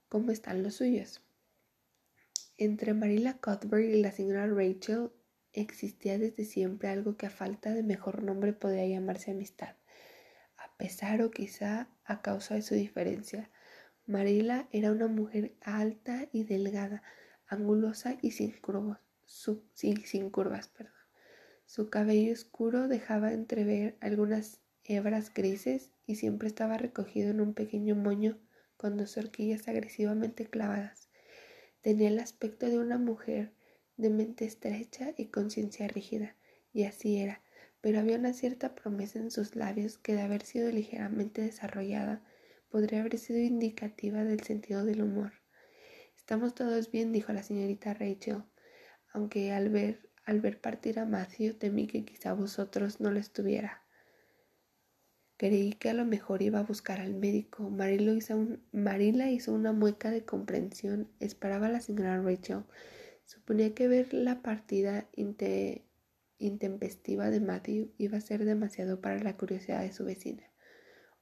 ¿Cómo 0.09 0.31
están 0.31 0.63
los 0.63 0.77
suyos? 0.77 1.21
Entre 2.57 2.95
Marilla 2.95 3.37
Cuthbert 3.37 3.91
y 3.91 4.01
la 4.01 4.11
señora 4.11 4.47
Rachel 4.47 5.11
existía 5.53 6.17
desde 6.17 6.45
siempre 6.45 6.89
algo 6.89 7.15
que 7.15 7.27
a 7.27 7.29
falta 7.29 7.75
de 7.75 7.83
mejor 7.83 8.23
nombre 8.23 8.51
podría 8.51 8.87
llamarse 8.87 9.29
amistad. 9.29 9.75
A 10.57 10.75
pesar 10.77 11.21
o 11.21 11.29
quizá 11.29 11.89
a 12.05 12.23
causa 12.23 12.55
de 12.55 12.63
su 12.63 12.73
diferencia, 12.73 13.51
Marilla 14.07 14.67
era 14.71 14.91
una 14.91 15.05
mujer 15.05 15.53
alta 15.61 16.27
y 16.31 16.43
delgada, 16.43 17.03
angulosa 17.45 18.17
y 18.23 18.31
sin 18.31 18.59
curvas. 18.59 19.10
Sin 19.33 20.29
curvas 20.29 20.67
perdón. 20.67 20.93
Su 21.65 21.89
cabello 21.89 22.33
oscuro 22.33 22.89
dejaba 22.89 23.31
entrever 23.31 23.97
algunas 24.01 24.59
hebras 24.83 25.33
grises 25.33 25.91
y 26.05 26.15
siempre 26.15 26.49
estaba 26.49 26.77
recogido 26.77 27.29
en 27.29 27.39
un 27.39 27.53
pequeño 27.53 27.95
moño 27.95 28.37
con 28.75 28.97
dos 28.97 29.15
horquillas 29.15 29.69
agresivamente 29.69 30.45
clavadas. 30.47 31.09
Tenía 31.81 32.09
el 32.09 32.19
aspecto 32.19 32.67
de 32.67 32.77
una 32.77 32.97
mujer 32.97 33.53
de 33.95 34.09
mente 34.09 34.43
estrecha 34.43 35.13
y 35.17 35.27
conciencia 35.27 35.87
rígida, 35.87 36.35
y 36.73 36.83
así 36.83 37.17
era, 37.17 37.41
pero 37.79 37.99
había 37.99 38.17
una 38.17 38.33
cierta 38.33 38.75
promesa 38.75 39.19
en 39.19 39.31
sus 39.31 39.55
labios 39.55 39.97
que 39.97 40.13
de 40.13 40.21
haber 40.21 40.43
sido 40.43 40.69
ligeramente 40.71 41.41
desarrollada 41.41 42.21
podría 42.69 42.99
haber 42.99 43.17
sido 43.17 43.39
indicativa 43.39 44.23
del 44.23 44.41
sentido 44.41 44.83
del 44.83 45.03
humor. 45.03 45.31
Estamos 46.17 46.53
todos 46.53 46.91
bien, 46.91 47.11
dijo 47.11 47.31
la 47.33 47.43
señorita 47.43 47.93
Rachel, 47.93 48.43
aunque 49.13 49.51
al 49.51 49.69
ver, 49.69 50.09
al 50.25 50.41
ver 50.41 50.59
partir 50.59 50.99
a 50.99 51.05
Matthew 51.05 51.55
temí 51.55 51.87
que 51.87 52.05
quizá 52.05 52.33
vosotros 52.33 52.99
no 52.99 53.11
lo 53.11 53.19
estuviera. 53.19 53.83
Creí 55.41 55.73
que 55.73 55.89
a 55.89 55.95
lo 55.95 56.05
mejor 56.05 56.43
iba 56.43 56.59
a 56.59 56.63
buscar 56.63 57.01
al 57.01 57.15
médico. 57.15 57.67
Marila 57.71 59.31
hizo, 59.31 59.53
una 59.53 59.71
mueca 59.73 60.11
de 60.11 60.23
comprensión. 60.23 61.09
Esperaba 61.19 61.65
a 61.65 61.71
la 61.71 61.81
señora 61.81 62.21
Rachel. 62.21 62.63
Suponía 63.25 63.73
que 63.73 63.87
ver 63.87 64.13
la 64.13 64.43
partida 64.43 65.09
intempestiva 66.37 67.31
de 67.31 67.39
Matthew 67.39 67.91
iba 67.97 68.19
a 68.19 68.21
ser 68.21 68.45
demasiado 68.45 69.01
para 69.01 69.17
la 69.23 69.35
curiosidad 69.35 69.81
de 69.81 69.91
su 69.91 70.05
vecina. 70.05 70.43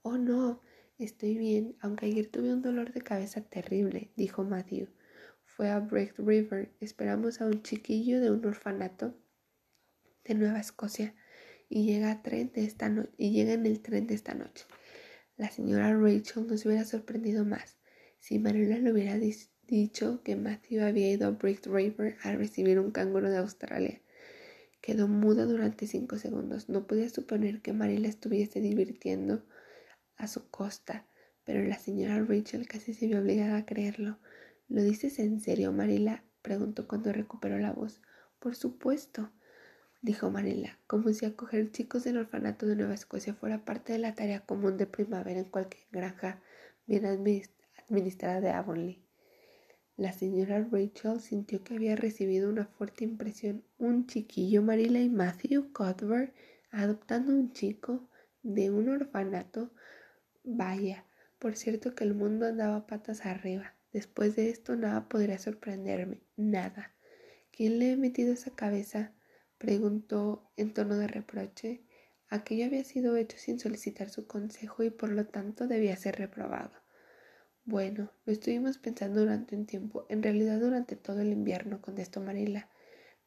Oh, 0.01 0.17
no, 0.17 0.60
estoy 0.98 1.38
bien, 1.38 1.77
aunque 1.79 2.08
ayer 2.08 2.27
tuve 2.27 2.51
un 2.51 2.62
dolor 2.62 2.91
de 2.91 3.00
cabeza 3.00 3.39
terrible, 3.39 4.12
dijo 4.17 4.43
Matthew. 4.43 4.89
Fue 5.60 5.70
a 5.72 5.80
Break 5.82 6.18
River. 6.20 6.72
Esperamos 6.80 7.42
a 7.42 7.46
un 7.46 7.62
chiquillo 7.63 8.22
de 8.22 8.32
un 8.32 8.46
orfanato 8.46 9.13
de 10.24 10.34
Nueva 10.34 10.62
Escocia 10.62 11.13
y 11.68 11.86
llega, 11.86 12.22
tren 12.22 12.50
de 12.54 12.63
esta 12.63 12.86
en 12.86 13.66
el 13.66 13.82
tren 13.82 14.08
de 14.08 14.13
esta 14.13 14.34
noche. 14.34 14.63
La 15.36 15.51
señora 15.51 15.94
Rachel 15.94 16.48
nos 16.48 16.66
hubiera 16.66 16.86
sorprendido 16.86 17.44
más 17.44 17.75
si 18.20 18.39
Marilla 18.39 18.78
le 18.78 18.94
hubiera 18.94 19.20
dicho 19.68 20.24
que 20.24 20.38
Matthew 20.38 20.82
había 20.82 21.12
ido 21.12 21.28
a 21.28 21.32
Brick 21.32 21.68
River 21.68 22.16
a 22.24 22.32
recibir 22.32 22.80
un 22.80 22.92
canguro 22.92 23.30
de 23.30 23.39
Australia. 23.39 24.01
Quedó 24.80 25.10
muda 25.10 25.44
durante 25.44 25.88
cinco 25.88 26.18
segundos. 26.18 26.70
No 26.70 26.88
podía 26.88 27.10
suponer 27.10 27.62
que 27.62 27.74
Marilla 27.74 28.08
estuviese 28.08 28.62
divirtiendo 28.62 29.44
a 30.16 30.28
su 30.30 30.50
costa, 30.50 31.06
pero 31.44 31.62
la 31.68 31.78
señora 31.78 32.24
Rachel 32.24 32.66
casi 32.66 32.94
se 32.94 33.08
vio 33.08 33.20
obligada 33.20 33.58
a 33.58 33.66
creerlo. 33.66 34.20
¿Lo 34.69 34.83
dices 34.83 35.17
en 35.17 35.39
serio, 35.39 35.71
Marilla? 35.71 36.23
preguntó 36.43 36.88
cuando 36.88 37.11
recuperó 37.11 37.57
la 37.57 37.73
voz. 37.73 38.01
Por 38.39 38.55
supuesto 38.55 39.31
dijo 40.03 40.29
Marilla, 40.29 40.77
como 40.85 41.11
si 41.11 41.25
acoger 41.25 41.71
chicos 41.71 42.03
del 42.03 42.17
orfanato 42.17 42.67
de 42.67 42.75
Nueva 42.75 42.93
Escocia 42.93 43.33
fuera 43.33 43.65
parte 43.65 43.93
de 43.93 43.99
la 43.99 44.13
tarea 44.13 44.45
común 44.45 44.77
de 44.77 44.85
primavera 44.85 45.39
en 45.39 45.49
cualquier 45.49 45.88
granja 45.91 46.39
bien 46.85 47.03
administrada 47.05 48.41
de 48.41 48.51
Avonlea. 48.51 48.97
La 49.97 50.13
señora 50.13 50.65
Rachel 50.71 51.19
sintió 51.19 51.63
que 51.63 51.73
había 51.73 51.95
recibido 51.95 52.47
una 52.47 52.67
fuerte 52.67 53.03
impresión. 53.03 53.63
Un 53.79 54.05
chiquillo, 54.05 54.61
Marilla 54.61 55.01
y 55.01 55.09
Matthew 55.09 55.73
Cuthbert, 55.73 56.33
adoptando 56.69 57.33
un 57.33 57.53
chico 57.53 58.07
de 58.43 58.69
un 58.69 58.88
orfanato. 58.88 59.71
Vaya, 60.43 61.05
por 61.39 61.57
cierto 61.57 61.95
que 61.95 62.03
el 62.03 62.13
mundo 62.13 62.45
andaba 62.45 62.85
patas 62.85 63.25
arriba. 63.25 63.73
Después 63.91 64.36
de 64.36 64.50
esto 64.50 64.75
nada 64.75 65.10
podría 65.10 65.39
sorprenderme, 65.39 66.22
nada. 66.36 66.93
¿Quién 67.51 67.79
le 67.79 67.93
ha 67.93 67.98
metido 67.98 68.34
esa 68.34 68.51
cabeza? 68.51 69.13
preguntó 69.58 70.50
en 70.55 70.74
tono 70.74 70.98
de 70.98 71.08
reproche. 71.08 71.84
Aquello 72.29 72.65
había 72.65 72.84
sido 72.84 73.17
hecho 73.17 73.38
sin 73.38 73.60
solicitar 73.60 74.10
su 74.10 74.27
consejo 74.27 74.84
y 74.84 74.91
por 74.91 75.10
lo 75.10 75.25
tanto 75.25 75.67
debía 75.67 75.96
ser 75.96 76.17
reprobado. 76.17 76.72
Bueno, 77.65 78.12
lo 78.25 78.34
estuvimos 78.34 78.77
pensando 78.77 79.19
durante 79.19 79.55
un 79.55 79.65
tiempo, 79.65 80.05
en 80.10 80.24
realidad 80.24 80.60
durante 80.60 80.96
todo 80.96 81.22
el 81.22 81.31
invierno, 81.31 81.81
contestó 81.81 82.22
Marilla. 82.22 82.69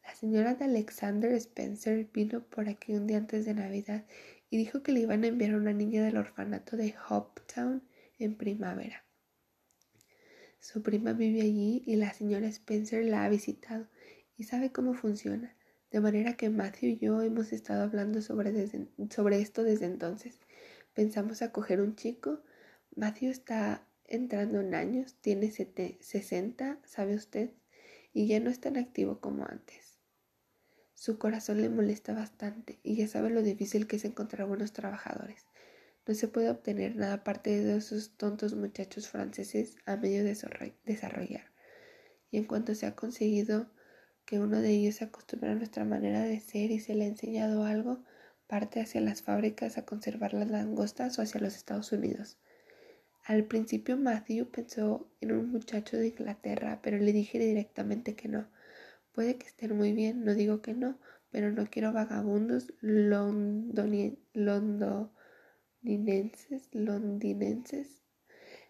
La 0.02 0.14
señora 0.14 0.54
de 0.54 0.64
Alexander 0.64 1.32
Spencer 1.34 2.08
vino 2.12 2.42
por 2.44 2.68
aquí 2.68 2.94
un 2.94 3.06
día 3.06 3.18
antes 3.18 3.44
de 3.44 3.54
Navidad 3.54 4.04
y 4.50 4.56
dijo 4.56 4.82
que 4.82 4.92
le 4.92 5.00
iban 5.00 5.24
a 5.24 5.28
enviar 5.28 5.54
a 5.54 5.58
una 5.58 5.72
niña 5.72 6.04
del 6.04 6.16
orfanato 6.16 6.76
de 6.76 6.94
Hoptown 7.08 7.82
en 8.18 8.36
primavera. 8.36 9.04
Su 10.62 10.80
prima 10.80 11.12
vive 11.12 11.40
allí 11.40 11.82
y 11.86 11.96
la 11.96 12.14
señora 12.14 12.46
Spencer 12.46 13.04
la 13.04 13.24
ha 13.24 13.28
visitado 13.28 13.88
y 14.36 14.44
sabe 14.44 14.70
cómo 14.70 14.94
funciona. 14.94 15.56
De 15.90 15.98
manera 15.98 16.36
que 16.36 16.50
Matthew 16.50 16.90
y 16.90 16.98
yo 16.98 17.20
hemos 17.20 17.52
estado 17.52 17.82
hablando 17.82 18.22
sobre, 18.22 18.52
esto 19.40 19.64
desde 19.64 19.86
entonces. 19.86 20.38
Pensamos 20.94 21.42
acoger 21.42 21.80
un 21.80 21.96
chico. 21.96 22.44
Matthew 22.94 23.30
está 23.30 23.88
entrando 24.04 24.60
en 24.60 24.76
años, 24.76 25.16
tiene 25.20 25.50
60, 25.50 26.78
¿sabe 26.84 27.16
usted? 27.16 27.50
Y 28.12 28.28
ya 28.28 28.38
no 28.38 28.48
es 28.48 28.60
tan 28.60 28.76
activo 28.76 29.18
como 29.18 29.44
antes. 29.44 29.98
Su 30.94 31.18
corazón 31.18 31.60
le 31.60 31.70
molesta 31.70 32.14
bastante 32.14 32.78
y 32.84 32.94
ya 32.94 33.08
sabe 33.08 33.30
lo 33.30 33.42
difícil 33.42 33.88
que 33.88 33.96
es 33.96 34.04
encontrar 34.04 34.46
buenos 34.46 34.72
trabajadores. 34.72 35.44
No 36.06 36.14
se 36.14 36.26
puede 36.28 36.50
obtener 36.50 36.96
nada 36.96 37.14
aparte 37.14 37.62
de 37.62 37.76
esos 37.76 38.16
tontos 38.16 38.54
muchachos 38.54 39.08
franceses 39.08 39.76
a 39.86 39.96
medio 39.96 40.24
de 40.24 40.36
desarrollar. 40.84 41.52
Y 42.30 42.38
en 42.38 42.44
cuanto 42.44 42.74
se 42.74 42.86
ha 42.86 42.96
conseguido 42.96 43.70
que 44.24 44.40
uno 44.40 44.60
de 44.60 44.70
ellos 44.70 44.96
se 44.96 45.04
acostumbra 45.04 45.52
a 45.52 45.54
nuestra 45.54 45.84
manera 45.84 46.22
de 46.22 46.40
ser 46.40 46.70
y 46.70 46.80
se 46.80 46.94
le 46.94 47.04
ha 47.04 47.08
enseñado 47.08 47.64
algo, 47.64 48.02
parte 48.46 48.80
hacia 48.80 49.00
las 49.00 49.22
fábricas 49.22 49.78
a 49.78 49.84
conservar 49.84 50.34
las 50.34 50.50
langostas 50.50 51.18
o 51.18 51.22
hacia 51.22 51.40
los 51.40 51.56
Estados 51.56 51.92
Unidos. 51.92 52.38
Al 53.24 53.44
principio 53.44 53.96
Matthew 53.96 54.50
pensó 54.50 55.08
en 55.20 55.32
un 55.32 55.52
muchacho 55.52 55.96
de 55.96 56.08
Inglaterra, 56.08 56.80
pero 56.82 56.98
le 56.98 57.12
dije 57.12 57.38
directamente 57.38 58.16
que 58.16 58.28
no. 58.28 58.48
Puede 59.12 59.36
que 59.36 59.46
estén 59.46 59.76
muy 59.76 59.92
bien, 59.92 60.24
no 60.24 60.34
digo 60.34 60.60
que 60.60 60.74
no, 60.74 60.98
pero 61.30 61.52
no 61.52 61.66
quiero 61.70 61.92
vagabundos 61.92 62.72
londinenses, 65.82 66.68
londinenses. 66.72 68.02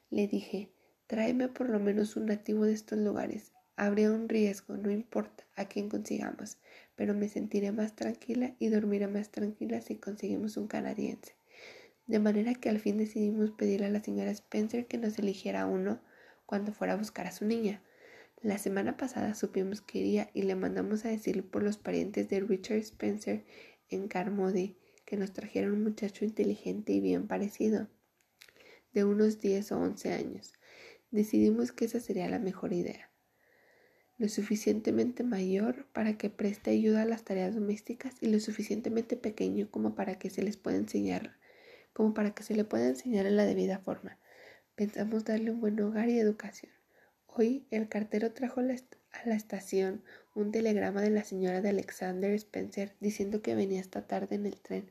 Le 0.09 0.27
dije, 0.27 0.71
tráeme 1.07 1.49
por 1.49 1.69
lo 1.69 1.79
menos 1.79 2.17
un 2.17 2.27
nativo 2.27 2.65
de 2.65 2.73
estos 2.73 2.99
lugares. 2.99 3.53
Habría 3.77 4.11
un 4.11 4.31
riesgo, 4.31 4.79
no 4.79 4.91
importa 4.91 5.45
a 5.55 5.67
quién 5.67 5.91
consigamos, 5.91 6.59
pero 6.97 7.15
me 7.15 7.29
sentiré 7.29 7.71
más 7.71 7.95
tranquila 7.95 8.55
y 8.59 8.69
dormiré 8.69 9.09
más 9.09 9.31
tranquila 9.31 9.83
si 9.83 9.97
conseguimos 9.97 10.57
un 10.57 10.69
canadiense. 10.69 11.35
De 12.07 12.19
manera 12.19 12.55
que 12.55 12.71
al 12.71 12.81
fin 12.81 12.97
decidimos 12.97 13.51
pedirle 13.51 13.87
a 13.87 13.91
la 13.91 14.03
señora 14.03 14.31
Spencer 14.31 14.87
que 14.87 14.97
nos 14.99 15.19
eligiera 15.19 15.67
uno 15.67 16.01
cuando 16.47 16.73
fuera 16.73 16.95
a 16.95 16.97
buscar 16.97 17.27
a 17.27 17.33
su 17.33 17.45
niña. 17.45 17.83
La 18.41 18.57
semana 18.57 18.97
pasada 18.97 19.35
supimos 19.35 19.83
que 19.83 19.99
iría 19.99 20.31
y 20.33 20.43
le 20.43 20.55
mandamos 20.55 21.05
a 21.05 21.09
decir 21.09 21.49
por 21.49 21.63
los 21.63 21.77
parientes 21.77 22.31
de 22.31 22.41
Richard 22.41 22.79
Spencer 22.79 23.45
en 23.89 24.09
Carmody 24.09 24.77
que 25.13 25.19
nos 25.19 25.35
trajeron 25.35 25.73
un 25.73 25.83
muchacho 25.83 26.25
inteligente 26.25 26.95
y 26.95 27.01
bien 27.01 27.27
parecido, 27.27 27.87
de 28.95 29.05
unos 29.05 29.41
10 29.41 29.73
o 29.73 29.79
11 29.79 30.11
años. 30.11 30.55
Decidimos 31.11 31.71
que 31.71 31.85
esa 31.85 32.01
sería 32.01 32.31
la 32.31 32.39
mejor 32.39 32.73
idea 32.73 33.13
lo 34.23 34.29
suficientemente 34.29 35.25
mayor 35.25 35.85
para 35.93 36.17
que 36.17 36.31
preste 36.31 36.71
ayuda 36.71 37.03
a 37.03 37.05
las 37.05 37.25
tareas 37.25 37.57
domésticas 37.57 38.15
y 38.21 38.29
lo 38.29 38.39
suficientemente 38.39 39.17
pequeño 39.17 39.69
como 39.69 39.97
para 39.97 40.17
que 40.17 40.31
se 40.31 40.45
les 40.45 40.57
pueda 40.57 40.77
enseñar, 40.77 41.37
como 41.93 42.15
para 42.15 42.33
que 42.33 42.45
se 42.45 42.55
le 42.55 42.65
pueda 42.65 42.87
enseñar 42.87 43.27
en 43.27 43.37
la 43.37 43.45
debida 43.45 43.81
forma. 43.81 44.19
Pensamos 44.77 45.25
darle 45.25 45.51
un 45.51 45.61
buen 45.61 45.81
hogar 45.81 46.09
y 46.09 46.21
educación. 46.21 46.71
Hoy 47.27 47.67
el 47.73 47.89
cartero 47.89 48.33
trajo 48.33 48.61
a 48.61 48.63
la 48.63 49.35
estación 49.35 50.05
un 50.37 50.53
telegrama 50.53 51.03
de 51.03 51.11
la 51.11 51.25
señora 51.25 51.61
de 51.61 51.71
Alexander 51.71 52.33
Spencer 52.35 52.95
diciendo 53.01 53.43
que 53.43 53.57
venía 53.57 53.81
esta 53.81 54.07
tarde 54.07 54.37
en 54.37 54.47
el 54.47 54.61
tren. 54.61 54.89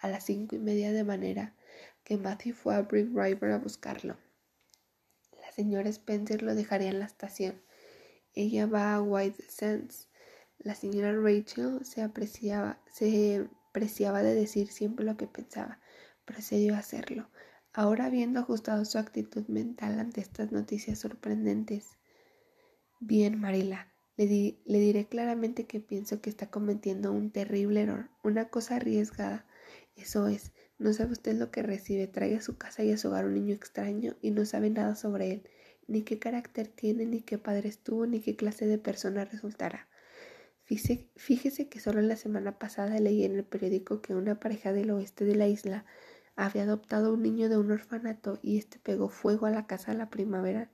A 0.00 0.08
las 0.08 0.24
cinco 0.24 0.56
y 0.56 0.58
media 0.58 0.92
de 0.92 1.04
manera 1.04 1.54
que 2.04 2.16
Matthew 2.16 2.54
fue 2.54 2.74
a 2.74 2.82
Brick 2.82 3.08
River 3.08 3.52
a 3.52 3.58
buscarlo. 3.58 4.16
La 5.42 5.52
señora 5.52 5.88
Spencer 5.90 6.42
lo 6.42 6.54
dejaría 6.54 6.88
en 6.88 7.00
la 7.00 7.06
estación. 7.06 7.60
Ella 8.34 8.66
va 8.66 8.94
a 8.94 9.02
White 9.02 9.44
Sands. 9.48 10.08
La 10.58 10.74
señora 10.74 11.12
Rachel 11.12 11.84
se 11.84 12.02
apreciaba, 12.02 12.80
se 12.92 13.48
preciaba 13.72 14.22
de 14.22 14.34
decir 14.34 14.68
siempre 14.68 15.04
lo 15.04 15.16
que 15.16 15.26
pensaba. 15.26 15.80
Procedió 16.24 16.74
a 16.74 16.78
hacerlo. 16.78 17.28
Ahora 17.72 18.06
habiendo 18.06 18.40
ajustado 18.40 18.84
su 18.84 18.98
actitud 18.98 19.46
mental 19.48 19.98
ante 19.98 20.20
estas 20.20 20.50
noticias 20.50 20.98
sorprendentes. 20.98 21.98
Bien, 23.00 23.38
Marila, 23.38 23.92
le, 24.16 24.58
le, 24.64 24.80
diré 24.80 25.06
claramente 25.06 25.66
que 25.66 25.78
pienso 25.80 26.20
que 26.20 26.30
está 26.30 26.50
cometiendo 26.50 27.12
un 27.12 27.30
terrible 27.30 27.82
error, 27.82 28.10
una 28.24 28.48
cosa 28.48 28.76
arriesgada. 28.76 29.46
Eso 29.98 30.28
es, 30.28 30.52
no 30.78 30.92
sabe 30.92 31.12
usted 31.12 31.34
lo 31.36 31.50
que 31.50 31.62
recibe, 31.62 32.06
trae 32.06 32.36
a 32.36 32.40
su 32.40 32.56
casa 32.56 32.84
y 32.84 32.92
a 32.92 32.98
su 32.98 33.08
hogar 33.08 33.26
un 33.26 33.34
niño 33.34 33.54
extraño 33.54 34.16
y 34.22 34.30
no 34.30 34.44
sabe 34.44 34.70
nada 34.70 34.94
sobre 34.94 35.32
él, 35.32 35.48
ni 35.88 36.02
qué 36.02 36.18
carácter 36.18 36.68
tiene, 36.68 37.04
ni 37.04 37.20
qué 37.20 37.36
padres 37.36 37.78
tuvo, 37.78 38.06
ni 38.06 38.20
qué 38.20 38.36
clase 38.36 38.66
de 38.66 38.78
persona 38.78 39.24
resultará. 39.24 39.88
Fíjese, 40.64 41.68
que 41.68 41.80
solo 41.80 42.02
la 42.02 42.16
semana 42.16 42.58
pasada 42.58 43.00
leí 43.00 43.24
en 43.24 43.34
el 43.36 43.44
periódico 43.44 44.02
que 44.02 44.14
una 44.14 44.38
pareja 44.38 44.72
del 44.72 44.90
oeste 44.90 45.24
de 45.24 45.34
la 45.34 45.48
isla 45.48 45.86
había 46.36 46.64
adoptado 46.64 47.14
un 47.14 47.22
niño 47.22 47.48
de 47.48 47.56
un 47.56 47.70
orfanato 47.70 48.38
y 48.42 48.58
este 48.58 48.78
pegó 48.78 49.08
fuego 49.08 49.46
a 49.46 49.50
la 49.50 49.66
casa 49.66 49.92
a 49.92 49.94
la 49.94 50.10
primavera 50.10 50.70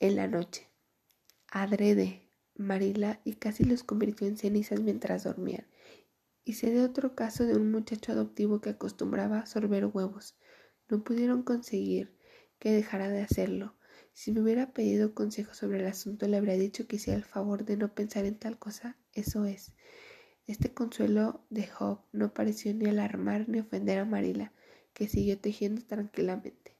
en 0.00 0.16
la 0.16 0.26
noche. 0.26 0.68
Adrede, 1.52 2.28
Marila, 2.56 3.20
y 3.24 3.34
casi 3.34 3.64
los 3.64 3.84
convirtió 3.84 4.26
en 4.26 4.36
cenizas 4.36 4.80
mientras 4.80 5.22
dormían. 5.22 5.69
Y 6.44 6.54
sé 6.54 6.70
de 6.70 6.84
otro 6.84 7.14
caso 7.14 7.44
de 7.44 7.56
un 7.56 7.70
muchacho 7.70 8.12
adoptivo 8.12 8.60
que 8.60 8.70
acostumbraba 8.70 9.40
a 9.40 9.46
sorber 9.46 9.86
huevos. 9.86 10.36
No 10.88 11.04
pudieron 11.04 11.42
conseguir 11.42 12.16
que 12.58 12.72
dejara 12.72 13.08
de 13.08 13.22
hacerlo. 13.22 13.76
Si 14.12 14.32
me 14.32 14.40
hubiera 14.40 14.72
pedido 14.72 15.14
consejo 15.14 15.54
sobre 15.54 15.80
el 15.80 15.86
asunto, 15.86 16.26
le 16.28 16.36
habría 16.36 16.54
dicho 16.54 16.86
que 16.86 16.96
hiciera 16.96 17.16
el 17.18 17.24
favor 17.24 17.64
de 17.64 17.76
no 17.76 17.94
pensar 17.94 18.24
en 18.24 18.38
tal 18.38 18.58
cosa. 18.58 18.96
Eso 19.12 19.44
es. 19.44 19.74
Este 20.46 20.74
consuelo 20.74 21.44
de 21.48 21.66
Job 21.66 22.00
no 22.12 22.34
pareció 22.34 22.74
ni 22.74 22.86
alarmar 22.86 23.48
ni 23.48 23.60
ofender 23.60 23.98
a 23.98 24.04
Marila, 24.04 24.52
que 24.92 25.08
siguió 25.08 25.38
tejiendo 25.38 25.82
tranquilamente. 25.86 26.76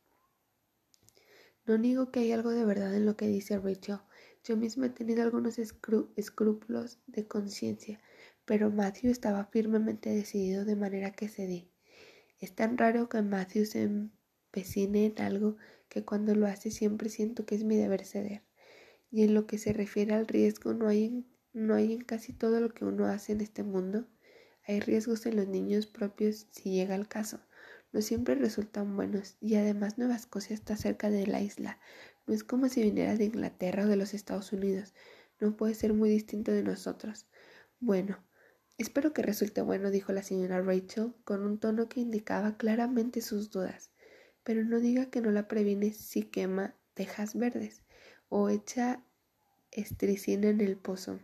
No 1.67 1.79
niego 1.79 2.11
que 2.11 2.21
hay 2.21 2.33
algo 2.33 2.51
de 2.51 2.65
verdad 2.65 2.95
en 2.95 3.07
lo 3.07 3.17
que 3.17 3.29
dice 3.29 3.59
Rachel. 3.59 4.01
Yo 4.43 4.57
misma 4.57 4.87
he 4.87 4.91
tenido 4.91 5.23
algunos 5.23 5.59
escrúpulos 5.59 6.99
de 7.07 7.29
conciencia, 7.29 8.01
pero 8.51 8.69
Matthew 8.69 9.13
estaba 9.13 9.45
firmemente 9.45 10.11
decidido 10.11 10.65
de 10.65 10.75
manera 10.75 11.13
que 11.13 11.29
cedí. 11.29 11.71
Es 12.41 12.53
tan 12.53 12.79
raro 12.79 13.09
que 13.09 13.23
Matthew 13.23 13.65
se 13.65 13.83
empecine 13.83 15.07
en 15.07 15.21
algo 15.23 15.57
que 15.89 16.05
cuando 16.05 16.35
lo 16.35 16.49
hace 16.49 16.73
siempre 16.73 17.11
siento 17.11 17.47
que 17.47 17.55
es 17.55 17.63
mi 17.63 17.77
deber 17.77 18.05
ceder. 18.05 18.43
Y 19.09 19.23
en 19.23 19.35
lo 19.35 19.47
que 19.47 19.57
se 19.57 19.73
refiere 19.73 20.15
al 20.15 20.27
riesgo 20.27 20.75
no 20.75 20.89
hay 20.89 21.25
no 21.53 21.77
hay 21.77 21.93
en 21.93 22.01
casi 22.01 22.33
todo 22.33 22.59
lo 22.59 22.71
que 22.71 22.85
uno 22.85 23.07
hace 23.07 23.31
en 23.31 23.41
este 23.41 23.63
mundo. 23.63 24.09
Hay 24.67 24.81
riesgos 24.81 25.27
en 25.27 25.37
los 25.37 25.47
niños 25.47 25.87
propios 25.87 26.49
si 26.51 26.73
llega 26.73 26.97
el 26.97 27.07
caso. 27.07 27.39
No 27.93 28.03
siempre 28.03 28.35
resultan 28.35 28.97
buenos 28.97 29.37
y 29.41 29.55
además 29.55 29.97
Nueva 29.97 30.17
Escocia 30.17 30.55
está 30.55 30.77
cerca 30.77 31.09
de 31.09 31.25
la 31.29 31.41
isla. 31.41 31.79
No 32.27 32.35
es 32.35 32.43
como 32.43 32.69
si 32.69 32.83
viniera 32.83 33.15
de 33.15 33.27
Inglaterra 33.27 33.85
o 33.85 33.87
de 33.87 33.95
los 33.95 34.13
Estados 34.13 34.53
Unidos. 34.53 34.93
No 35.39 35.57
puede 35.57 35.75
ser 35.75 35.95
muy 35.95 36.11
distinto 36.11 36.51
de 36.51 36.65
nosotros. 36.65 37.27
Bueno, 37.79 38.19
Espero 38.81 39.13
que 39.13 39.21
resulte 39.21 39.61
bueno, 39.61 39.91
dijo 39.91 40.11
la 40.15 40.23
señora 40.23 40.63
Rachel, 40.63 41.13
con 41.25 41.43
un 41.43 41.59
tono 41.59 41.91
que 41.91 42.01
indicaba 42.01 42.57
claramente 42.57 43.21
sus 43.21 43.51
dudas. 43.51 43.91
Pero 44.43 44.65
no 44.65 44.81
diga 44.81 45.11
que 45.11 45.21
no 45.21 45.31
la 45.31 45.49
previne 45.49 45.93
si 45.93 46.23
quema 46.23 46.75
tejas 46.95 47.35
verdes 47.35 47.83
o 48.31 48.49
echa 48.49 49.05
estricina 49.71 50.49
en 50.49 50.63
el 50.63 50.79
pozo. 50.79 51.21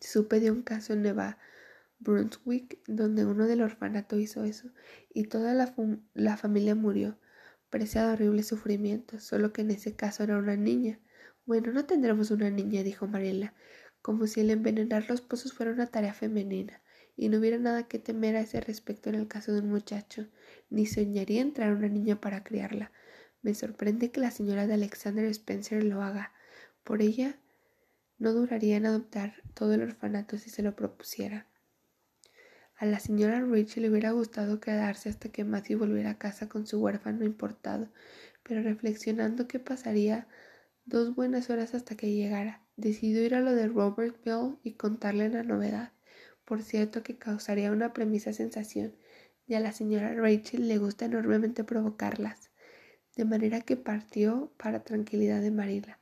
Supe 0.00 0.40
de 0.40 0.50
un 0.50 0.62
caso 0.62 0.94
en 0.94 1.02
Nueva 1.02 1.36
Brunswick 1.98 2.78
donde 2.86 3.26
uno 3.26 3.46
del 3.46 3.60
orfanato 3.60 4.18
hizo 4.18 4.44
eso 4.44 4.70
y 5.12 5.24
toda 5.24 5.52
la, 5.52 6.36
familia 6.38 6.74
murió. 6.74 7.18
Parecía 7.68 8.06
de 8.06 8.14
horrible 8.14 8.42
sufrimiento, 8.42 9.20
solo 9.20 9.52
que 9.52 9.60
en 9.60 9.70
ese 9.70 9.96
caso 9.96 10.22
era 10.22 10.38
una 10.38 10.56
niña. 10.56 10.98
Bueno, 11.44 11.72
no 11.72 11.84
tendremos 11.84 12.30
una 12.30 12.48
niña, 12.48 12.82
dijo 12.82 13.06
Mariela 13.06 13.52
como 14.04 14.26
si 14.26 14.40
el 14.40 14.50
envenenar 14.50 15.08
los 15.08 15.22
pozos 15.22 15.54
fuera 15.54 15.72
una 15.72 15.86
tarea 15.86 16.12
femenina, 16.12 16.82
y 17.16 17.30
no 17.30 17.38
hubiera 17.38 17.56
nada 17.56 17.88
que 17.88 17.98
temer 17.98 18.36
a 18.36 18.40
ese 18.40 18.60
respecto 18.60 19.08
en 19.08 19.14
el 19.14 19.28
caso 19.28 19.54
de 19.54 19.60
un 19.60 19.70
muchacho, 19.70 20.28
ni 20.68 20.84
soñaría 20.84 21.40
entrar 21.40 21.72
una 21.72 21.88
niña 21.88 22.20
para 22.20 22.44
criarla. 22.44 22.92
Me 23.40 23.54
sorprende 23.54 24.10
que 24.10 24.20
la 24.20 24.30
señora 24.30 24.66
de 24.66 24.74
Alexander 24.74 25.24
Spencer 25.24 25.82
lo 25.82 26.02
haga. 26.02 26.34
Por 26.82 27.00
ella 27.00 27.38
no 28.18 28.34
duraría 28.34 28.76
en 28.76 28.84
adoptar 28.84 29.36
todo 29.54 29.72
el 29.72 29.80
orfanato 29.80 30.36
si 30.36 30.50
se 30.50 30.62
lo 30.62 30.76
propusiera. 30.76 31.46
A 32.76 32.84
la 32.84 33.00
señora 33.00 33.40
Rachel 33.40 33.84
le 33.84 33.90
hubiera 33.90 34.10
gustado 34.10 34.60
quedarse 34.60 35.08
hasta 35.08 35.30
que 35.30 35.44
Matthew 35.44 35.78
volviera 35.78 36.10
a 36.10 36.18
casa 36.18 36.46
con 36.46 36.66
su 36.66 36.78
huérfano 36.78 37.24
importado, 37.24 37.88
pero 38.42 38.60
reflexionando 38.62 39.48
que 39.48 39.60
pasaría 39.60 40.28
dos 40.84 41.14
buenas 41.14 41.48
horas 41.48 41.74
hasta 41.74 41.96
que 41.96 42.12
llegara, 42.12 42.63
decidió 42.76 43.24
ir 43.24 43.34
a 43.34 43.40
lo 43.40 43.52
de 43.52 43.68
Robert 43.68 44.16
Bell 44.24 44.56
y 44.62 44.72
contarle 44.72 45.28
la 45.28 45.42
novedad. 45.42 45.92
Por 46.44 46.62
cierto 46.62 47.02
que 47.02 47.16
causaría 47.16 47.72
una 47.72 47.92
premisa 47.92 48.32
sensación, 48.32 48.94
y 49.46 49.54
a 49.54 49.60
la 49.60 49.72
señora 49.72 50.14
Rachel 50.14 50.68
le 50.68 50.78
gusta 50.78 51.04
enormemente 51.04 51.64
provocarlas, 51.64 52.50
de 53.16 53.24
manera 53.24 53.60
que 53.60 53.76
partió 53.76 54.52
para 54.56 54.84
tranquilidad 54.84 55.40
de 55.40 55.50
Marila, 55.50 56.00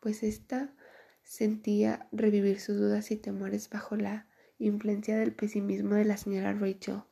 pues 0.00 0.22
ésta 0.22 0.74
sentía 1.22 2.08
revivir 2.12 2.60
sus 2.60 2.76
dudas 2.76 3.10
y 3.10 3.16
temores 3.16 3.70
bajo 3.70 3.96
la 3.96 4.26
influencia 4.58 5.16
del 5.16 5.32
pesimismo 5.32 5.94
de 5.94 6.04
la 6.04 6.16
señora 6.16 6.52
Rachel. 6.52 7.02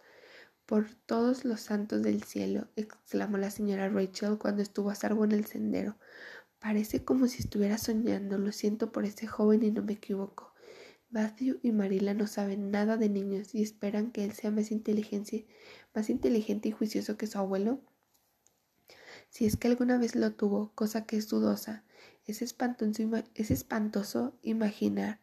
Por 0.66 0.94
todos 0.94 1.44
los 1.44 1.61
santos 1.61 2.03
del 2.03 2.23
cielo, 2.23 2.68
exclamó 2.77 3.38
la 3.38 3.51
señora 3.51 3.88
Rachel 3.88 4.38
cuando 4.38 4.62
estuvo 4.62 4.90
a 4.90 4.94
salvo 4.94 5.25
en 5.25 5.33
el 5.33 5.46
sendero. 5.46 5.96
Parece 6.61 7.05
como 7.05 7.27
si 7.27 7.40
estuviera 7.42 7.79
soñando. 7.79 8.38
Lo 8.38 8.53
siento 8.53 8.92
por 8.92 9.05
ese 9.05 9.27
joven 9.27 9.62
y 9.62 9.70
no 9.70 9.83
me 9.83 9.94
equivoco. 9.94 10.55
Matthew 11.11 11.59
y 11.62 11.73
Marila 11.73 12.14
no 12.14 12.29
saben 12.29 12.70
nada 12.70 12.96
de 12.96 13.09
niños 13.09 13.55
y 13.55 13.62
esperan 13.62 14.12
que 14.12 14.25
él 14.25 14.33
sea 14.33 14.53
más 14.53 14.70
inteligente, 14.70 15.49
más 15.92 16.09
inteligente 16.09 16.68
y 16.68 16.73
juicioso 16.73 17.16
que 17.16 17.27
su 17.27 17.38
abuelo. 17.38 17.81
Si 19.29 19.46
es 19.46 19.57
que 19.57 19.68
alguna 19.68 19.99
vez 19.99 20.14
lo 20.14 20.33
tuvo, 20.33 20.73
cosa 20.75 21.07
que 21.07 21.16
es 21.16 21.29
dudosa, 21.29 21.83
es 22.27 22.42
espantoso, 22.42 23.03
es 23.35 23.51
espantoso 23.51 24.38
imaginar 24.42 25.20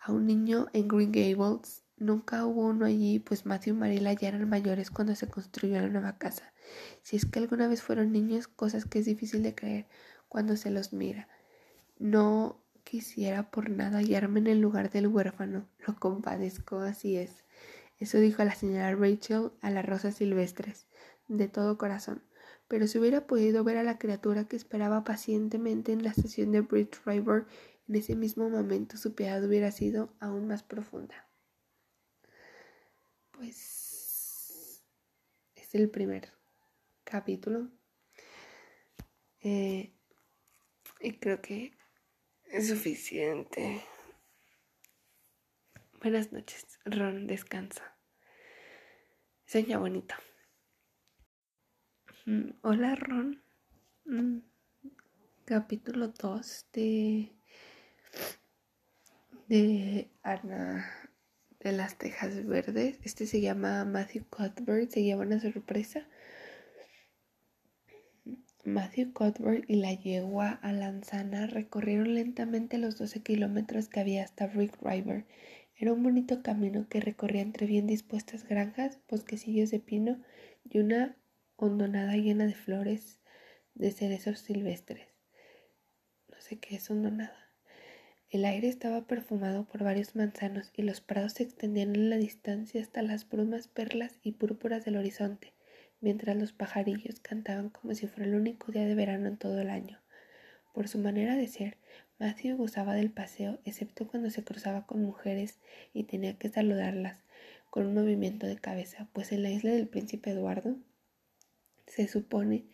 a 0.00 0.12
un 0.12 0.26
niño 0.26 0.66
en 0.72 0.88
Green 0.88 1.12
Gables. 1.12 1.84
Nunca 1.98 2.44
hubo 2.44 2.66
uno 2.66 2.86
allí, 2.86 3.20
pues 3.20 3.46
Matthew 3.46 3.74
y 3.74 3.78
Marila 3.78 4.12
ya 4.14 4.28
eran 4.28 4.48
mayores 4.48 4.90
cuando 4.90 5.14
se 5.14 5.28
construyó 5.28 5.80
la 5.80 5.88
nueva 5.88 6.18
casa. 6.18 6.52
Si 7.02 7.16
es 7.16 7.26
que 7.26 7.38
alguna 7.38 7.68
vez 7.68 7.82
fueron 7.82 8.10
niños, 8.10 8.48
cosas 8.48 8.86
que 8.86 8.98
es 8.98 9.04
difícil 9.04 9.42
de 9.44 9.54
creer, 9.54 9.86
cuando 10.32 10.56
se 10.56 10.70
los 10.70 10.94
mira. 10.94 11.28
No 11.98 12.64
quisiera 12.84 13.50
por 13.50 13.68
nada 13.68 13.98
hallarme 13.98 14.40
en 14.40 14.46
el 14.46 14.62
lugar 14.62 14.90
del 14.90 15.06
huérfano. 15.06 15.68
Lo 15.86 15.94
compadezco, 15.96 16.78
así 16.78 17.18
es. 17.18 17.44
Eso 17.98 18.16
dijo 18.16 18.42
la 18.42 18.54
señora 18.54 18.94
Rachel 18.94 19.50
a 19.60 19.68
las 19.68 19.84
rosas 19.84 20.14
silvestres, 20.14 20.86
de 21.28 21.48
todo 21.48 21.76
corazón. 21.76 22.22
Pero 22.66 22.86
si 22.86 22.98
hubiera 22.98 23.26
podido 23.26 23.62
ver 23.62 23.76
a 23.76 23.82
la 23.82 23.98
criatura 23.98 24.44
que 24.44 24.56
esperaba 24.56 25.04
pacientemente 25.04 25.92
en 25.92 26.02
la 26.02 26.08
estación 26.08 26.50
de 26.50 26.62
Bridge 26.62 27.02
River, 27.04 27.44
en 27.86 27.96
ese 27.96 28.16
mismo 28.16 28.48
momento 28.48 28.96
su 28.96 29.14
piedad 29.14 29.44
hubiera 29.44 29.70
sido 29.70 30.14
aún 30.18 30.48
más 30.48 30.62
profunda. 30.62 31.28
Pues 33.32 34.82
es 35.56 35.74
el 35.74 35.90
primer 35.90 36.32
capítulo. 37.04 37.68
Eh, 39.40 39.92
y 41.02 41.12
creo 41.18 41.40
que 41.42 41.72
es 42.46 42.68
suficiente. 42.68 43.82
Buenas 46.00 46.32
noches, 46.32 46.78
Ron, 46.84 47.26
descansa. 47.26 47.96
Seña 49.44 49.78
bonito. 49.78 50.14
Mm, 52.26 52.50
hola, 52.62 52.94
Ron. 52.94 53.42
Mm, 54.04 54.38
capítulo 55.44 56.08
2 56.08 56.66
de, 56.72 57.32
de 59.48 60.10
Ana 60.22 61.10
de 61.60 61.72
las 61.72 61.98
Tejas 61.98 62.46
Verdes. 62.46 62.98
Este 63.02 63.26
se 63.26 63.40
llama 63.40 63.84
Matthew 63.84 64.24
Cuthbert, 64.28 64.90
se 64.90 65.04
llama 65.04 65.22
una 65.22 65.40
sorpresa. 65.40 66.06
Matthew 68.64 69.12
Cuthbert 69.12 69.68
y 69.68 69.74
la 69.74 69.92
yegua 69.92 70.60
Alanzana 70.62 71.48
recorrieron 71.48 72.14
lentamente 72.14 72.78
los 72.78 72.96
12 72.96 73.20
kilómetros 73.20 73.88
que 73.88 73.98
había 73.98 74.22
hasta 74.22 74.46
Brick 74.46 74.80
River 74.80 75.26
Era 75.76 75.92
un 75.92 76.04
bonito 76.04 76.44
camino 76.44 76.86
que 76.88 77.00
recorría 77.00 77.42
entre 77.42 77.66
bien 77.66 77.88
dispuestas 77.88 78.44
granjas, 78.46 79.00
bosquecillos 79.08 79.72
de 79.72 79.80
pino 79.80 80.22
y 80.62 80.78
una 80.78 81.16
hondonada 81.56 82.14
llena 82.14 82.46
de 82.46 82.54
flores 82.54 83.18
de 83.74 83.90
cerezos 83.90 84.38
silvestres. 84.38 85.08
No 86.28 86.40
sé 86.40 86.60
qué 86.60 86.76
es 86.76 86.88
hondonada. 86.88 87.50
El 88.30 88.44
aire 88.44 88.68
estaba 88.68 89.08
perfumado 89.08 89.64
por 89.64 89.82
varios 89.82 90.14
manzanos 90.14 90.70
y 90.76 90.82
los 90.82 91.00
prados 91.00 91.32
se 91.32 91.42
extendían 91.42 91.96
en 91.96 92.10
la 92.10 92.16
distancia 92.16 92.80
hasta 92.80 93.02
las 93.02 93.28
brumas 93.28 93.66
perlas 93.66 94.20
y 94.22 94.32
púrpuras 94.32 94.84
del 94.84 94.98
horizonte, 94.98 95.51
mientras 96.02 96.36
los 96.36 96.52
pajarillos 96.52 97.20
cantaban 97.20 97.70
como 97.70 97.94
si 97.94 98.06
fuera 98.06 98.26
el 98.28 98.34
único 98.34 98.70
día 98.70 98.84
de 98.84 98.94
verano 98.94 99.28
en 99.28 99.38
todo 99.38 99.58
el 99.58 99.70
año. 99.70 99.98
Por 100.74 100.88
su 100.88 100.98
manera 100.98 101.36
de 101.36 101.48
ser, 101.48 101.78
Matthew 102.18 102.58
gozaba 102.58 102.94
del 102.94 103.10
paseo, 103.10 103.58
excepto 103.64 104.06
cuando 104.06 104.28
se 104.28 104.44
cruzaba 104.44 104.86
con 104.86 105.02
mujeres 105.02 105.58
y 105.94 106.04
tenía 106.04 106.36
que 106.38 106.50
saludarlas 106.50 107.24
con 107.70 107.86
un 107.86 107.94
movimiento 107.94 108.46
de 108.46 108.56
cabeza, 108.56 109.08
pues 109.14 109.32
en 109.32 109.42
la 109.42 109.50
isla 109.50 109.70
del 109.70 109.88
príncipe 109.88 110.30
Eduardo 110.30 110.76
se 111.86 112.06
supone 112.06 112.66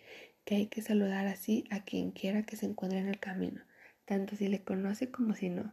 que 0.45 0.57
hay 0.57 0.67
que 0.67 0.83
saludar 0.83 1.27
así 1.27 1.65
a 1.71 1.85
quien 1.85 2.11
quiera 2.11 2.43
que 2.43 2.57
se 2.57 2.67
encuentre 2.67 2.99
en 2.99 3.09
el 3.09 3.21
camino, 3.21 3.61
tanto 4.05 4.35
si 4.35 4.49
le 4.49 4.63
conoce 4.63 5.11
como 5.11 5.35
si 5.35 5.51
no. 5.51 5.73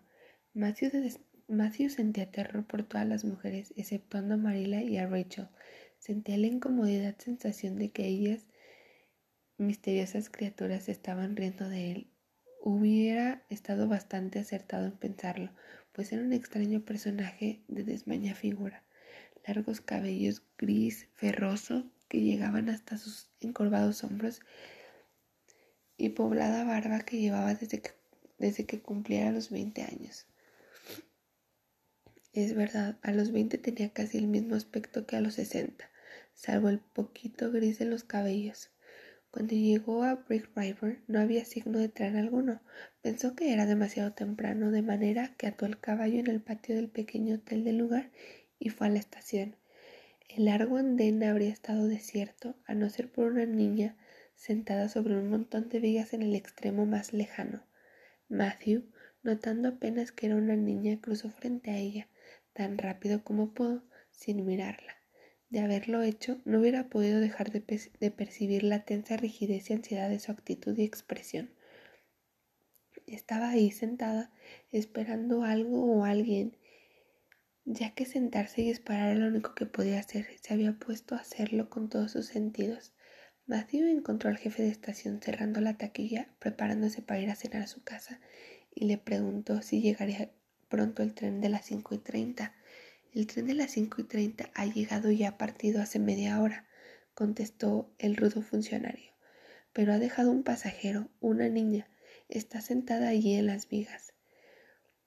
Matthew, 0.53 1.89
sentía 1.89 2.31
terror 2.31 2.65
por 2.65 2.83
todas 2.83 3.07
las 3.07 3.23
mujeres, 3.25 3.73
exceptuando 3.77 4.35
a 4.35 4.37
Marilla 4.37 4.81
y 4.81 4.97
a 4.97 5.07
Rachel. 5.07 5.47
Sentía 5.99 6.38
la 6.38 6.47
incomodidad 6.47 7.15
sensación 7.17 7.77
de 7.77 7.91
que 7.91 8.08
ellas, 8.08 8.45
misteriosas 9.58 10.29
criaturas, 10.29 10.89
estaban 10.89 11.36
riendo 11.36 11.69
de 11.69 11.91
él 11.91 12.08
Hubiera 12.67 13.43
estado 13.51 13.88
bastante 13.88 14.39
acertado 14.39 14.88
en 14.88 14.97
pensarlo, 14.97 15.51
pues 15.91 16.12
era 16.12 16.23
un 16.23 16.34
extraño 16.34 16.81
personaje 16.81 17.62
de 17.67 17.84
desmaña 17.84 18.34
figura, 18.34 18.81
largos 19.45 19.81
cabellos 19.81 20.41
gris 20.58 21.08
ferroso 21.13 21.86
que 22.08 22.21
llegaban 22.21 22.69
hasta 22.69 22.97
sus 22.97 23.29
encorvados 23.39 24.03
hombros 24.03 24.41
y 25.95 26.10
poblada 26.10 26.63
barba 26.63 27.01
que 27.01 27.19
llevaba 27.19 27.53
desde 27.53 27.81
que, 27.81 27.91
desde 28.39 28.65
que 28.65 28.81
cumpliera 28.81 29.31
los 29.31 29.51
20 29.51 29.84
años. 29.84 30.25
Es 32.36 32.54
verdad, 32.54 32.98
a 33.02 33.13
los 33.13 33.32
20 33.32 33.58
tenía 33.60 33.93
casi 33.93 34.17
el 34.17 34.28
mismo 34.28 34.56
aspecto 34.56 35.08
que 35.08 35.15
a 35.15 35.21
los 35.21 35.36
60, 35.36 35.89
salvo 36.34 36.67
el 36.67 36.80
poquito 36.80 37.50
gris 37.50 37.80
de 37.80 37.86
los 37.86 38.04
cabellos. 38.04 38.71
Cuando 39.32 39.56
llegó 39.56 40.04
a 40.04 40.15
Brick 40.15 40.50
River 40.54 41.00
no 41.08 41.21
había 41.21 41.45
signo 41.45 41.80
de 41.80 41.88
tren 41.88 42.17
alguno. 42.17 42.62
Pensó 43.02 43.38
que 43.38 43.54
era 43.54 43.65
demasiado 43.65 44.12
temprano, 44.12 44.71
de 44.71 44.82
manera 44.82 45.34
que 45.38 45.48
ató 45.48 45.65
el 45.65 45.80
caballo 45.80 46.19
en 46.19 46.28
el 46.28 46.41
patio 46.41 46.76
del 46.76 46.89
pequeño 46.89 47.36
hotel 47.36 47.63
del 47.63 47.78
lugar 47.78 48.12
y 48.60 48.67
fue 48.67 48.88
a 48.88 48.89
la 48.89 49.00
estación. 49.00 49.56
El 50.28 50.43
largo 50.43 50.76
andén 50.76 51.24
habría 51.24 51.54
estado 51.54 51.88
desierto, 51.88 52.58
a 52.65 52.74
no 52.74 52.89
ser 52.89 53.10
por 53.10 53.28
una 53.28 53.45
niña 53.45 53.95
sentada 54.36 54.89
sobre 54.89 55.17
un 55.17 55.30
montón 55.30 55.69
de 55.69 55.80
vigas 55.80 56.12
en 56.13 56.21
el 56.21 56.36
extremo 56.36 56.86
más 56.86 57.13
lejano. 57.13 57.63
Matthew, 58.28 58.91
notando 59.24 59.69
apenas 59.69 60.12
que 60.12 60.26
era 60.26 60.36
una 60.36 60.58
niña, 60.58 61.00
cruzó 61.00 61.30
frente 61.30 61.71
a 61.71 61.78
ella, 61.78 62.10
tan 62.55 62.77
rápido 62.77 63.23
como 63.23 63.53
pudo, 63.53 63.83
sin 64.11 64.45
mirarla. 64.45 64.95
De 65.49 65.59
haberlo 65.59 66.01
hecho, 66.01 66.41
no 66.45 66.59
hubiera 66.59 66.89
podido 66.89 67.19
dejar 67.19 67.51
de, 67.51 67.61
percibir 68.11 68.63
la 68.63 68.85
tensa 68.85 69.17
rigidez 69.17 69.69
y 69.69 69.73
ansiedad 69.73 70.09
de 70.09 70.19
su 70.19 70.31
actitud 70.31 70.75
y 70.77 70.83
expresión. 70.83 71.51
Estaba 73.05 73.49
ahí 73.49 73.71
sentada, 73.71 74.31
esperando 74.71 75.43
algo 75.43 75.83
o 75.83 76.05
alguien, 76.05 76.57
ya 77.65 77.93
que 77.93 78.05
sentarse 78.05 78.61
y 78.63 78.69
esperar 78.69 79.09
era 79.09 79.19
lo 79.19 79.27
único 79.27 79.53
que 79.53 79.65
podía 79.65 79.99
hacer. 79.99 80.25
Se 80.41 80.53
había 80.53 80.73
puesto 80.73 81.13
a 81.13 81.19
hacerlo 81.19 81.69
con 81.69 81.89
todos 81.89 82.11
sus 82.11 82.25
sentidos. 82.25 82.93
Matthew 83.47 83.87
encontró 83.87 84.29
al 84.29 84.37
jefe 84.37 84.63
de 84.63 84.69
estación 84.69 85.21
cerrando 85.21 85.61
la 85.61 85.77
taquilla, 85.77 86.29
preparándose 86.39 87.01
para 87.01 87.19
ir 87.19 87.29
a 87.29 87.35
cenar 87.35 87.63
a 87.63 87.67
su 87.67 87.83
casa, 87.83 88.19
y 88.73 88.85
le 88.85 88.97
preguntó 88.97 89.61
si 89.61 89.81
llegaría 89.81 90.31
pronto 90.69 91.04
el 91.04 91.13
tren 91.13 91.41
de 91.41 91.49
las 91.49 91.65
cinco 91.65 91.95
y 91.95 91.99
treinta. 91.99 92.54
El 93.13 93.28
tren 93.28 93.47
de 93.47 93.54
las 93.54 93.71
cinco 93.71 94.01
y 94.01 94.04
treinta 94.04 94.49
ha 94.54 94.65
llegado 94.65 95.12
y 95.12 95.23
ha 95.23 95.38
partido 95.38 95.82
hace 95.82 95.99
media 95.99 96.41
hora, 96.41 96.67
contestó 97.13 97.93
el 97.97 98.17
rudo 98.17 98.41
funcionario. 98.41 99.12
Pero 99.73 99.93
ha 99.93 99.99
dejado 99.99 100.32
un 100.32 100.43
pasajero, 100.43 101.10
una 101.19 101.49
niña. 101.49 101.88
Está 102.30 102.62
sentada 102.62 103.10
allí 103.10 103.36
en 103.36 103.45
las 103.45 103.69
vigas. 103.69 104.13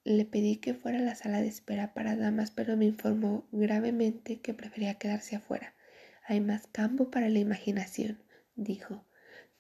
Le 0.05 0.25
pedí 0.25 0.57
que 0.57 0.75
fuera 0.75 0.99
a 0.99 1.03
la 1.03 1.14
sala 1.14 1.42
de 1.42 1.49
espera 1.49 1.92
para 1.92 2.16
damas, 2.16 2.51
pero 2.51 2.77
me 2.77 2.87
informó 2.87 3.47
gravemente 3.53 4.40
que 4.40 4.55
prefería 4.55 4.94
quedarse 4.94 5.37
afuera. 5.37 5.75
Hay 6.27 6.40
más 6.40 6.66
campo 6.66 7.11
para 7.11 7.29
la 7.29 7.38
imaginación, 7.38 8.23
dijo. 8.55 9.05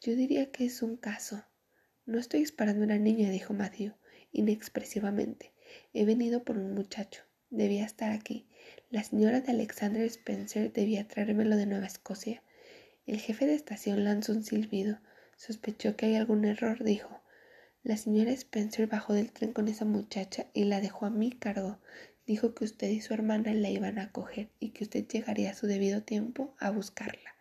Yo 0.00 0.14
diría 0.14 0.50
que 0.50 0.64
es 0.64 0.82
un 0.82 0.96
caso. 0.96 1.44
No 2.06 2.18
estoy 2.18 2.42
esperando 2.42 2.82
a 2.82 2.86
una 2.86 2.98
niña, 2.98 3.30
dijo 3.30 3.52
Matthew, 3.52 3.94
inexpresivamente. 4.32 5.52
He 5.92 6.04
venido 6.04 6.44
por 6.44 6.58
un 6.58 6.74
muchacho. 6.74 7.22
Debía 7.50 7.84
estar 7.84 8.12
aquí. 8.12 8.46
La 8.90 9.02
señora 9.02 9.40
de 9.40 9.52
Alexander 9.52 10.02
Spencer 10.04 10.72
debía 10.72 11.08
traérmelo 11.08 11.56
de 11.56 11.66
Nueva 11.66 11.86
Escocia. 11.86 12.42
El 13.06 13.18
jefe 13.18 13.46
de 13.46 13.54
estación 13.54 14.04
lanzó 14.04 14.32
un 14.32 14.44
silbido. 14.44 15.00
Sospechó 15.36 15.96
que 15.96 16.06
hay 16.06 16.16
algún 16.16 16.44
error, 16.44 16.84
dijo. 16.84 17.22
La 17.82 17.96
señora 17.96 18.32
Spencer 18.32 18.86
bajó 18.86 19.14
del 19.14 19.32
tren 19.32 19.52
con 19.52 19.68
esa 19.68 19.84
muchacha 19.84 20.46
y 20.52 20.64
la 20.64 20.80
dejó 20.80 21.06
a 21.06 21.10
mi 21.10 21.30
cargo. 21.30 21.78
Dijo 22.26 22.54
que 22.54 22.64
usted 22.64 22.90
y 22.90 23.00
su 23.00 23.14
hermana 23.14 23.54
la 23.54 23.70
iban 23.70 23.98
a 23.98 24.12
coger 24.12 24.50
y 24.60 24.70
que 24.70 24.84
usted 24.84 25.06
llegaría 25.06 25.50
a 25.50 25.54
su 25.54 25.66
debido 25.66 26.02
tiempo 26.02 26.54
a 26.58 26.70
buscarla. 26.70 27.34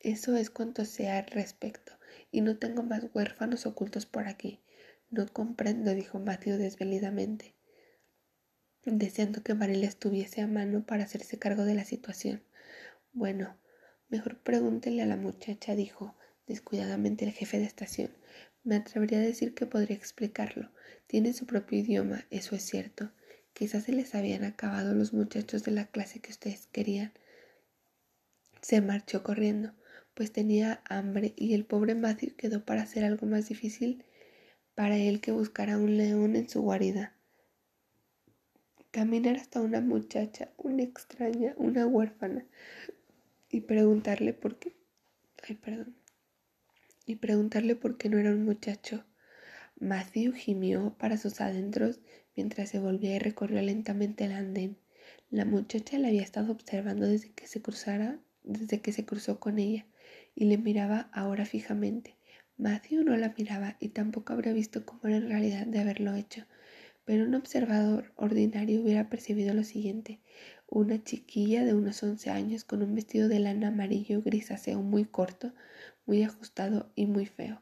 Eso 0.00 0.36
es 0.36 0.50
cuanto 0.50 0.84
sé 0.84 1.08
al 1.08 1.26
respecto, 1.28 1.94
y 2.30 2.42
no 2.42 2.58
tengo 2.58 2.82
más 2.82 3.06
huérfanos 3.14 3.64
ocultos 3.64 4.04
por 4.04 4.28
aquí. 4.28 4.60
No 5.10 5.26
comprendo, 5.32 5.94
dijo 5.94 6.18
Matthew 6.18 6.58
desvelidamente 6.58 7.54
deseando 8.84 9.42
que 9.42 9.54
Marilla 9.54 9.88
estuviese 9.88 10.40
a 10.42 10.46
mano 10.46 10.84
para 10.84 11.04
hacerse 11.04 11.38
cargo 11.38 11.64
de 11.64 11.74
la 11.74 11.84
situación. 11.84 12.42
Bueno, 13.12 13.56
mejor 14.08 14.38
pregúntele 14.38 15.02
a 15.02 15.06
la 15.06 15.16
muchacha, 15.16 15.74
dijo 15.74 16.14
descuidadamente 16.46 17.24
el 17.24 17.32
jefe 17.32 17.58
de 17.58 17.64
estación. 17.64 18.10
Me 18.62 18.76
atrevería 18.76 19.18
a 19.18 19.22
decir 19.22 19.54
que 19.54 19.66
podría 19.66 19.96
explicarlo. 19.96 20.70
Tiene 21.06 21.32
su 21.32 21.46
propio 21.46 21.78
idioma, 21.78 22.26
eso 22.30 22.56
es 22.56 22.62
cierto. 22.62 23.10
Quizás 23.52 23.84
se 23.84 23.92
les 23.92 24.14
habían 24.14 24.44
acabado 24.44 24.94
los 24.94 25.12
muchachos 25.12 25.64
de 25.64 25.70
la 25.70 25.86
clase 25.86 26.20
que 26.20 26.32
ustedes 26.32 26.66
querían. 26.72 27.12
Se 28.62 28.80
marchó 28.80 29.22
corriendo, 29.22 29.72
pues 30.14 30.32
tenía 30.32 30.82
hambre 30.88 31.34
y 31.36 31.54
el 31.54 31.64
pobre 31.64 31.94
Matthew 31.94 32.34
quedó 32.36 32.64
para 32.64 32.82
hacer 32.82 33.04
algo 33.04 33.26
más 33.26 33.48
difícil 33.48 34.04
para 34.74 34.96
él 34.96 35.20
que 35.20 35.32
buscar 35.32 35.70
a 35.70 35.78
un 35.78 35.96
león 35.96 36.36
en 36.36 36.48
su 36.48 36.62
guarida. 36.62 37.14
Caminar 38.90 39.36
hasta 39.36 39.60
una 39.60 39.80
muchacha, 39.80 40.50
una 40.56 40.82
extraña, 40.82 41.54
una 41.56 41.86
huérfana, 41.86 42.44
y 43.50 43.62
preguntarle 43.62 44.32
por 44.32 44.58
qué. 44.58 44.74
Ay, 45.42 45.56
perdón. 45.56 45.96
Y 47.06 47.16
preguntarle 47.16 47.76
por 47.76 47.98
qué 47.98 48.08
no 48.08 48.18
era 48.18 48.30
un 48.30 48.44
muchacho. 48.44 49.04
Matthew 49.78 50.32
gimió 50.32 50.94
para 50.98 51.16
sus 51.18 51.40
adentros 51.40 52.00
mientras 52.36 52.70
se 52.70 52.78
volvía 52.78 53.16
y 53.16 53.18
recorrió 53.18 53.60
lentamente 53.62 54.24
el 54.24 54.32
andén. 54.32 54.76
La 55.30 55.44
muchacha 55.44 55.98
le 55.98 56.08
había 56.08 56.22
estado 56.22 56.52
observando 56.52 57.06
desde 57.06 57.32
que 57.32 57.46
se 57.46 57.60
cruzara, 57.60 58.18
desde 58.42 58.80
que 58.80 58.92
se 58.92 59.04
cruzó 59.04 59.40
con 59.40 59.58
ella, 59.58 59.86
y 60.34 60.44
le 60.44 60.58
miraba 60.58 61.10
ahora 61.12 61.44
fijamente. 61.44 62.16
Matthew 62.56 63.04
no 63.04 63.16
la 63.16 63.34
miraba 63.36 63.76
y 63.80 63.88
tampoco 63.88 64.32
habría 64.32 64.52
visto 64.52 64.84
cómo 64.84 65.00
era 65.04 65.16
en 65.16 65.28
realidad 65.28 65.66
de 65.66 65.80
haberlo 65.80 66.14
hecho 66.14 66.46
pero 67.04 67.24
un 67.24 67.34
observador 67.34 68.12
ordinario 68.16 68.82
hubiera 68.82 69.08
percibido 69.10 69.52
lo 69.54 69.64
siguiente. 69.64 70.20
Una 70.68 71.02
chiquilla 71.02 71.64
de 71.64 71.74
unos 71.74 72.02
once 72.02 72.30
años 72.30 72.64
con 72.64 72.82
un 72.82 72.94
vestido 72.94 73.28
de 73.28 73.40
lana 73.40 73.68
amarillo 73.68 74.22
grisáceo 74.22 74.80
muy 74.80 75.04
corto, 75.04 75.52
muy 76.06 76.22
ajustado 76.22 76.90
y 76.94 77.06
muy 77.06 77.26
feo. 77.26 77.60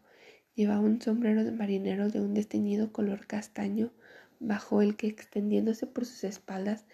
Llevaba 0.55 0.81
un 0.81 1.01
sombrero 1.01 1.45
de 1.45 1.51
marinero 1.51 2.09
de 2.09 2.21
un 2.21 2.35
desteñido 2.35 2.93
color 2.93 3.27
castaño, 3.27 3.93
bajo 4.39 4.83
el 4.83 4.97
que, 4.97 5.09
extendiéndose 5.09 5.87
por 5.87 6.05
sus 6.05 6.25
espaldas, 6.25 6.85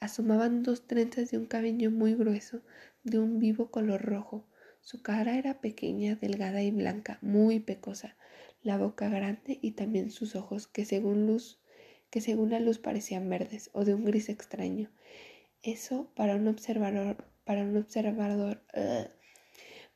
asomaban 0.00 0.62
dos 0.62 0.86
trenzas 0.86 1.30
de 1.30 1.38
un 1.38 1.46
cabello 1.46 1.90
muy 1.90 2.14
grueso, 2.14 2.62
de 3.04 3.18
un 3.18 3.38
vivo 3.38 3.70
color 3.70 4.02
rojo. 4.02 4.46
Su 4.88 5.02
cara 5.02 5.36
era 5.36 5.60
pequeña, 5.60 6.16
delgada 6.16 6.62
y 6.62 6.70
blanca, 6.70 7.18
muy 7.20 7.60
pecosa, 7.60 8.16
la 8.62 8.78
boca 8.78 9.10
grande 9.10 9.58
y 9.60 9.72
también 9.72 10.10
sus 10.10 10.34
ojos, 10.34 10.66
que 10.66 10.86
según 10.86 11.26
luz 11.26 11.60
que 12.08 12.22
según 12.22 12.48
la 12.48 12.58
luz 12.58 12.78
parecían 12.78 13.28
verdes 13.28 13.68
o 13.74 13.84
de 13.84 13.92
un 13.92 14.06
gris 14.06 14.30
extraño. 14.30 14.90
Eso 15.62 16.10
para 16.16 16.36
un 16.36 16.48
observador, 16.48 17.26
para 17.44 17.64
un 17.64 17.76
observador, 17.76 18.62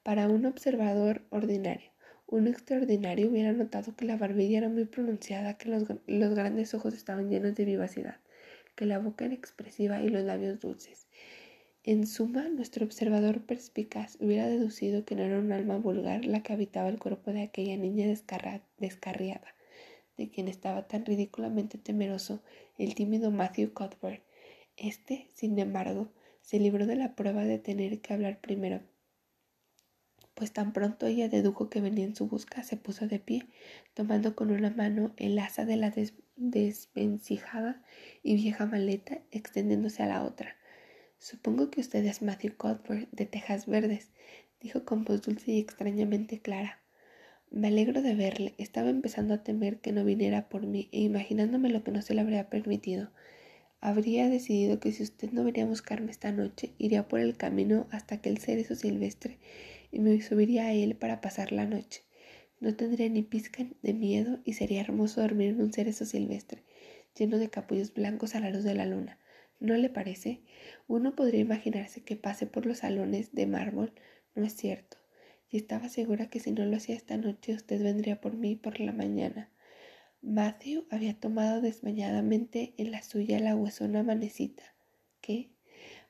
para 0.03 0.29
un 0.29 0.45
observador 0.45 1.23
ordinario. 1.31 1.91
Un 2.27 2.47
extraordinario 2.47 3.31
hubiera 3.31 3.55
notado 3.55 3.97
que 3.97 4.05
la 4.05 4.19
barbilla 4.19 4.59
era 4.59 4.69
muy 4.69 4.85
pronunciada, 4.85 5.57
que 5.57 5.71
los, 5.71 5.85
los 6.07 6.35
grandes 6.35 6.75
ojos 6.75 6.93
estaban 6.93 7.31
llenos 7.31 7.55
de 7.55 7.65
vivacidad, 7.65 8.21
que 8.75 8.85
la 8.85 8.99
boca 8.99 9.25
era 9.25 9.33
expresiva 9.33 10.03
y 10.03 10.11
los 10.11 10.23
labios 10.23 10.61
dulces. 10.61 11.07
En 11.85 12.07
suma, 12.07 12.49
nuestro 12.49 12.85
observador 12.85 13.43
perspicaz 13.43 14.17
hubiera 14.21 14.47
deducido 14.47 15.05
que 15.05 15.17
no 15.17 15.23
era 15.23 15.39
un 15.39 15.51
alma 15.51 15.79
vulgar 15.79 16.25
la 16.25 16.43
que 16.43 16.53
habitaba 16.53 16.89
el 16.89 16.99
cuerpo 16.99 17.33
de 17.33 17.43
aquella 17.43 17.77
niña 17.77 18.07
descarriada, 18.07 19.55
de 20.17 20.31
quien 20.31 20.49
estaba 20.49 20.87
tan 20.87 21.05
ridículamente 21.05 21.79
temeroso 21.79 22.43
el 22.79 22.95
tímido 22.95 23.31
Matthew 23.31 23.73
Cuthbert. 23.73 24.23
Este, 24.77 25.27
sin 25.35 25.59
embargo, 25.59 26.13
se 26.41 26.61
libró 26.61 26.87
de 26.87 26.97
la 26.97 27.17
prueba 27.17 27.45
de 27.45 27.59
tener 27.59 28.01
que 28.01 28.15
hablar 28.15 28.41
primero 28.41 28.81
pues 30.35 30.53
tan 30.53 30.73
pronto 30.73 31.07
ella 31.07 31.29
dedujo 31.29 31.69
que 31.69 31.81
venía 31.81 32.05
en 32.05 32.17
su 32.17 32.27
busca, 32.27 32.63
se 32.63 32.77
puso 32.77 33.07
de 33.07 33.19
pie, 33.19 33.47
tomando 33.95 34.35
con 34.35 34.51
una 34.51 34.71
mano 34.71 35.13
el 35.17 35.39
asa 35.39 35.65
de 35.65 35.77
la 35.77 35.93
desvencijada 36.37 37.83
y 38.23 38.35
vieja 38.35 38.67
maleta, 38.67 39.21
extendiéndose 39.31 40.03
a 40.03 40.07
la 40.07 40.25
otra. 40.25 40.57
Supongo 41.23 41.71
que 41.71 41.81
usted 41.81 42.05
es 42.05 42.21
Matthew 42.21 42.57
Cuthbert, 42.57 43.09
de 43.13 43.27
Tejas 43.27 43.67
Verdes, 43.67 44.11
dijo 44.61 44.85
con 44.85 45.05
voz 45.05 45.23
dulce 45.23 45.53
y 45.53 45.61
extrañamente 45.61 46.41
clara. 46.41 46.81
Me 47.49 47.69
alegro 47.69 48.03
de 48.03 48.17
verle. 48.17 48.55
Estaba 48.59 48.91
empezando 48.91 49.33
a 49.35 49.45
temer 49.45 49.79
que 49.79 49.93
no 49.93 50.05
viniera 50.05 50.49
por 50.49 50.67
mí 50.67 50.89
e 50.91 50.99
imaginándome 50.99 51.69
lo 51.69 51.85
que 51.85 51.93
no 51.93 52.03
se 52.03 52.15
le 52.15 52.23
habría 52.23 52.51
permitido. 52.51 53.13
Habría 53.81 54.29
decidido 54.29 54.81
que 54.81 54.91
si 54.91 55.05
usted 55.05 55.31
no 55.31 55.45
venía 55.45 55.63
a 55.63 55.69
buscarme 55.69 56.11
esta 56.11 56.33
noche, 56.33 56.73
iría 56.77 57.07
por 57.07 57.21
el 57.21 57.37
camino 57.37 57.87
hasta 57.93 58.17
aquel 58.17 58.39
cerezo 58.39 58.75
silvestre 58.75 59.39
y 59.93 60.01
me 60.01 60.21
subiría 60.23 60.65
a 60.65 60.73
él 60.73 60.97
para 60.97 61.21
pasar 61.21 61.53
la 61.53 61.67
noche. 61.67 62.03
No 62.59 62.75
tendría 62.75 63.09
ni 63.09 63.23
pizca 63.23 63.65
de 63.81 63.95
miedo 63.95 64.41
y 64.45 64.55
sería 64.55 64.81
hermoso 64.81 65.21
dormir 65.21 65.51
en 65.51 65.61
un 65.61 65.73
cerezo 65.73 66.05
silvestre, 66.05 66.65
lleno 67.17 67.39
de 67.39 67.49
capullos 67.49 67.95
blancos 67.95 68.35
a 68.35 68.41
la 68.41 68.51
luz 68.51 68.65
de 68.65 68.75
la 68.75 68.87
luna. 68.87 69.21
¿No 69.63 69.77
le 69.77 69.91
parece? 69.91 70.41
Uno 70.89 71.15
podría 71.15 71.39
imaginarse 71.39 72.03
que 72.03 72.17
pase 72.17 72.49
por 72.49 72.67
los 72.67 72.79
salones 72.79 73.33
de 73.33 73.47
mármol. 73.47 73.93
No 74.35 74.45
es 74.45 74.57
cierto. 74.57 74.97
Y 75.49 75.57
estaba 75.57 75.89
segura 75.89 76.29
que 76.29 76.41
si 76.41 76.51
no 76.51 76.65
lo 76.65 76.77
hacía 76.77 76.97
esta 76.97 77.17
noche 77.17 77.55
usted 77.55 77.81
vendría 77.81 78.21
por 78.21 78.35
mí 78.35 78.57
por 78.57 78.81
la 78.81 78.91
mañana. 78.91 79.53
Matthew 80.21 80.85
había 80.91 81.15
tomado 81.15 81.61
desmañadamente 81.61 82.75
en 82.77 82.91
la 82.91 83.05
suya 83.05 83.39
la 83.39 83.55
huesona 83.55 84.03
manecita. 84.03 84.65
¿Qué? 85.21 85.53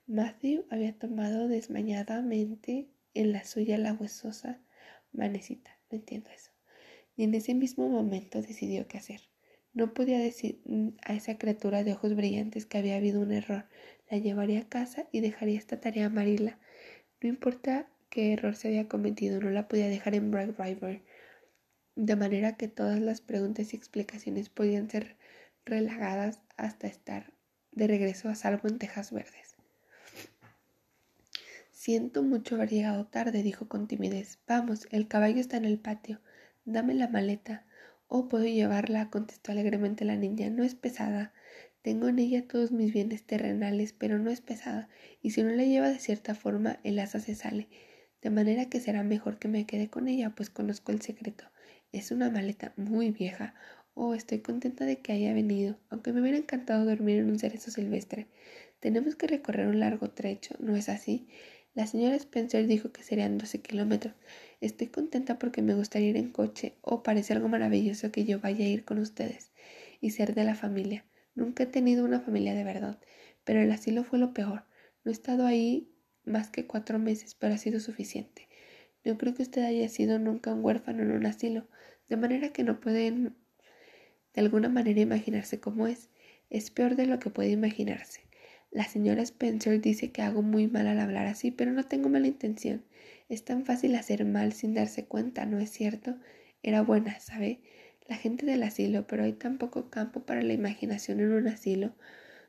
Matthew 0.07 0.65
había 0.71 0.99
tomado 0.99 1.47
desmañadamente 1.47 2.89
en 3.13 3.33
la 3.33 3.45
suya 3.45 3.77
la 3.77 3.93
huesosa 3.93 4.63
manecita. 5.13 5.79
No 5.91 5.99
entiendo 5.99 6.31
eso. 6.31 6.53
Y 7.17 7.25
en 7.25 7.35
ese 7.35 7.53
mismo 7.53 7.87
momento 7.91 8.41
decidió 8.41 8.89
qué 8.89 8.97
hacer. 8.97 9.32
No 9.75 9.95
podía 9.95 10.19
decir 10.19 10.61
mm, 10.65 10.89
a 11.03 11.15
esa 11.15 11.39
criatura 11.39 11.85
de 11.85 11.93
ojos 11.93 12.15
brillantes 12.15 12.67
que 12.67 12.79
había 12.79 12.97
habido 12.97 13.21
un 13.21 13.33
error. 13.33 13.67
La 14.11 14.19
llevaría 14.19 14.61
a 14.61 14.69
casa 14.69 15.07
y 15.13 15.21
dejaría 15.21 15.59
esta 15.59 15.81
tarea 15.81 16.07
a 16.07 16.11
Marila. 16.11 16.59
No 17.23 17.29
importa 17.29 17.89
qué 18.11 18.35
error 18.35 18.55
se 18.55 18.69
había 18.69 18.89
cometido, 18.89 19.41
no 19.41 19.51
la 19.51 19.69
podía 19.69 19.89
dejar 19.89 20.15
en 20.15 20.31
Bright 20.31 20.59
River. 20.59 21.03
De 21.97 22.17
manera 22.17 22.57
que 22.57 22.69
todas 22.69 23.01
las 23.01 23.21
preguntas 23.21 23.73
y 23.73 23.77
explicaciones 23.77 24.49
podían 24.51 24.91
ser 24.91 25.17
relagadas 25.65 26.41
hasta 26.57 26.87
estar 26.87 27.33
de 27.71 27.87
regreso 27.87 28.29
a 28.29 28.35
salvo 28.35 28.69
en 28.69 28.79
Tejas 28.79 29.13
Verdes. 29.13 29.57
Siento 31.71 32.23
mucho 32.23 32.55
haber 32.55 32.71
llegado 32.71 33.07
tarde, 33.07 33.43
dijo 33.43 33.67
con 33.67 33.89
timidez. 33.89 34.39
Vamos, 34.47 34.87
el 34.91 35.09
caballo 35.09 35.41
está 35.41 35.57
en 35.57 35.65
el 35.65 35.79
patio. 35.79 36.21
Dame 36.65 36.95
la 36.95 37.09
maleta. 37.09 37.67
Oh, 38.15 38.29
puedo 38.29 38.45
llevarla, 38.45 39.09
contestó 39.09 39.53
alegremente 39.53 40.05
la 40.05 40.17
niña. 40.17 40.51
No 40.51 40.65
es 40.65 40.75
pesada. 40.75 41.33
Tengo 41.81 42.09
en 42.09 42.19
ella 42.19 42.47
todos 42.47 42.71
mis 42.71 42.93
bienes 42.93 43.25
terrenales, 43.25 43.95
pero 43.95 44.19
no 44.19 44.31
es 44.31 44.43
pesada, 44.43 44.91
y 45.23 45.31
si 45.31 45.43
no 45.43 45.49
la 45.49 45.65
lleva 45.65 45.89
de 45.89 45.99
cierta 45.99 46.35
forma, 46.35 46.79
el 46.85 46.99
asa 46.99 47.21
se 47.21 47.35
sale. 47.35 47.69
De 48.21 48.29
manera 48.29 48.69
que 48.69 48.81
será 48.81 49.03
mejor 49.03 49.39
que 49.39 49.49
me 49.49 49.65
quede 49.65 49.89
con 49.89 50.09
ella, 50.09 50.35
pues 50.37 50.51
conozco 50.51 50.93
el 50.93 51.01
secreto. 51.01 51.47
Es 51.91 52.11
una 52.11 52.29
maleta 52.29 52.75
muy 52.77 53.13
vieja. 53.13 53.55
Oh, 53.95 54.13
estoy 54.13 54.41
contenta 54.41 54.85
de 54.85 54.99
que 55.01 55.13
haya 55.13 55.33
venido, 55.33 55.79
aunque 55.89 56.13
me 56.13 56.21
hubiera 56.21 56.37
encantado 56.37 56.85
dormir 56.85 57.17
en 57.21 57.31
un 57.31 57.39
cerezo 57.39 57.71
silvestre. 57.71 58.27
Tenemos 58.79 59.17
que 59.17 59.27
recorrer 59.27 59.69
un 59.69 59.81
largo 59.81 60.11
trecho, 60.11 60.55
¿no 60.59 60.77
es 60.77 60.91
así? 60.91 61.29
La 61.75 61.87
señora 61.87 62.17
Spencer 62.17 62.67
dijo 62.67 62.93
que 62.93 63.03
serían 63.03 63.39
12 63.39 63.63
kilómetros. 63.63 64.15
Estoy 64.63 64.87
contenta 64.87 65.41
porque 65.41 65.61
me 65.61 65.75
gustaría 65.75 66.11
ir 66.11 66.17
en 66.17 66.31
coche 66.31 66.77
o 66.83 67.03
parece 67.03 67.33
algo 67.33 67.49
maravilloso 67.49 68.13
que 68.13 68.25
yo 68.25 68.39
vaya 68.39 68.65
a 68.65 68.69
ir 68.69 68.85
con 68.85 68.99
ustedes 68.99 69.51
y 70.01 70.11
ser 70.11 70.37
de 70.37 70.45
la 70.45 70.55
familia. 70.55 71.05
Nunca 71.35 71.65
he 71.65 71.67
tenido 71.67 72.05
una 72.05 72.21
familia 72.21 72.55
de 72.55 72.63
verdad, 72.63 73.01
pero 73.43 73.61
el 73.61 73.73
asilo 73.73 74.05
fue 74.05 74.21
lo 74.21 74.33
peor. 74.33 74.63
No 75.03 75.11
he 75.11 75.13
estado 75.13 75.47
ahí 75.47 75.91
más 76.25 76.49
que 76.49 76.65
cuatro 76.69 77.01
meses, 77.01 77.35
pero 77.35 77.55
ha 77.55 77.59
sido 77.59 77.81
suficiente. 77.81 78.49
No 79.05 79.19
creo 79.19 79.35
que 79.35 79.43
usted 79.43 79.65
haya 79.65 79.89
sido 79.89 80.21
nunca 80.21 80.55
un 80.55 80.65
huérfano 80.65 81.03
en 81.03 81.11
un 81.11 81.27
asilo, 81.27 81.67
de 82.09 82.17
manera 82.17 82.51
que 82.51 82.63
no 82.63 82.79
pueden 82.79 83.35
de 84.33 84.43
alguna 84.43 84.69
manera 84.69 85.01
imaginarse 85.01 85.59
cómo 85.59 85.89
es. 85.89 86.09
Es 86.51 86.71
peor 86.71 86.95
de 86.95 87.07
lo 87.07 87.19
que 87.19 87.31
puede 87.31 87.51
imaginarse. 87.51 88.21
La 88.71 88.85
señora 88.85 89.23
Spencer 89.23 89.81
dice 89.81 90.13
que 90.13 90.23
hago 90.23 90.41
muy 90.43 90.69
mal 90.69 90.87
al 90.87 91.01
hablar 91.01 91.27
así, 91.27 91.51
pero 91.51 91.73
no 91.73 91.83
tengo 91.83 92.09
mala 92.09 92.29
intención. 92.29 92.85
Es 93.29 93.45
tan 93.45 93.65
fácil 93.65 93.95
hacer 93.95 94.25
mal 94.25 94.53
sin 94.53 94.75
darse 94.75 95.05
cuenta, 95.07 95.47
¿no 95.47 95.59
es 95.59 95.71
cierto? 95.71 96.17
Era 96.63 96.83
buena, 96.83 97.19
¿sabe? 97.21 97.61
La 98.09 98.17
gente 98.17 98.47
del 98.47 98.63
asilo, 98.63 99.07
pero 99.07 99.25
hay 99.25 99.33
tan 99.33 99.59
poco 99.59 99.91
campo 99.91 100.25
para 100.25 100.43
la 100.43 100.53
imaginación 100.53 101.21
en 101.21 101.33
un 101.33 101.49
asilo. 101.49 101.95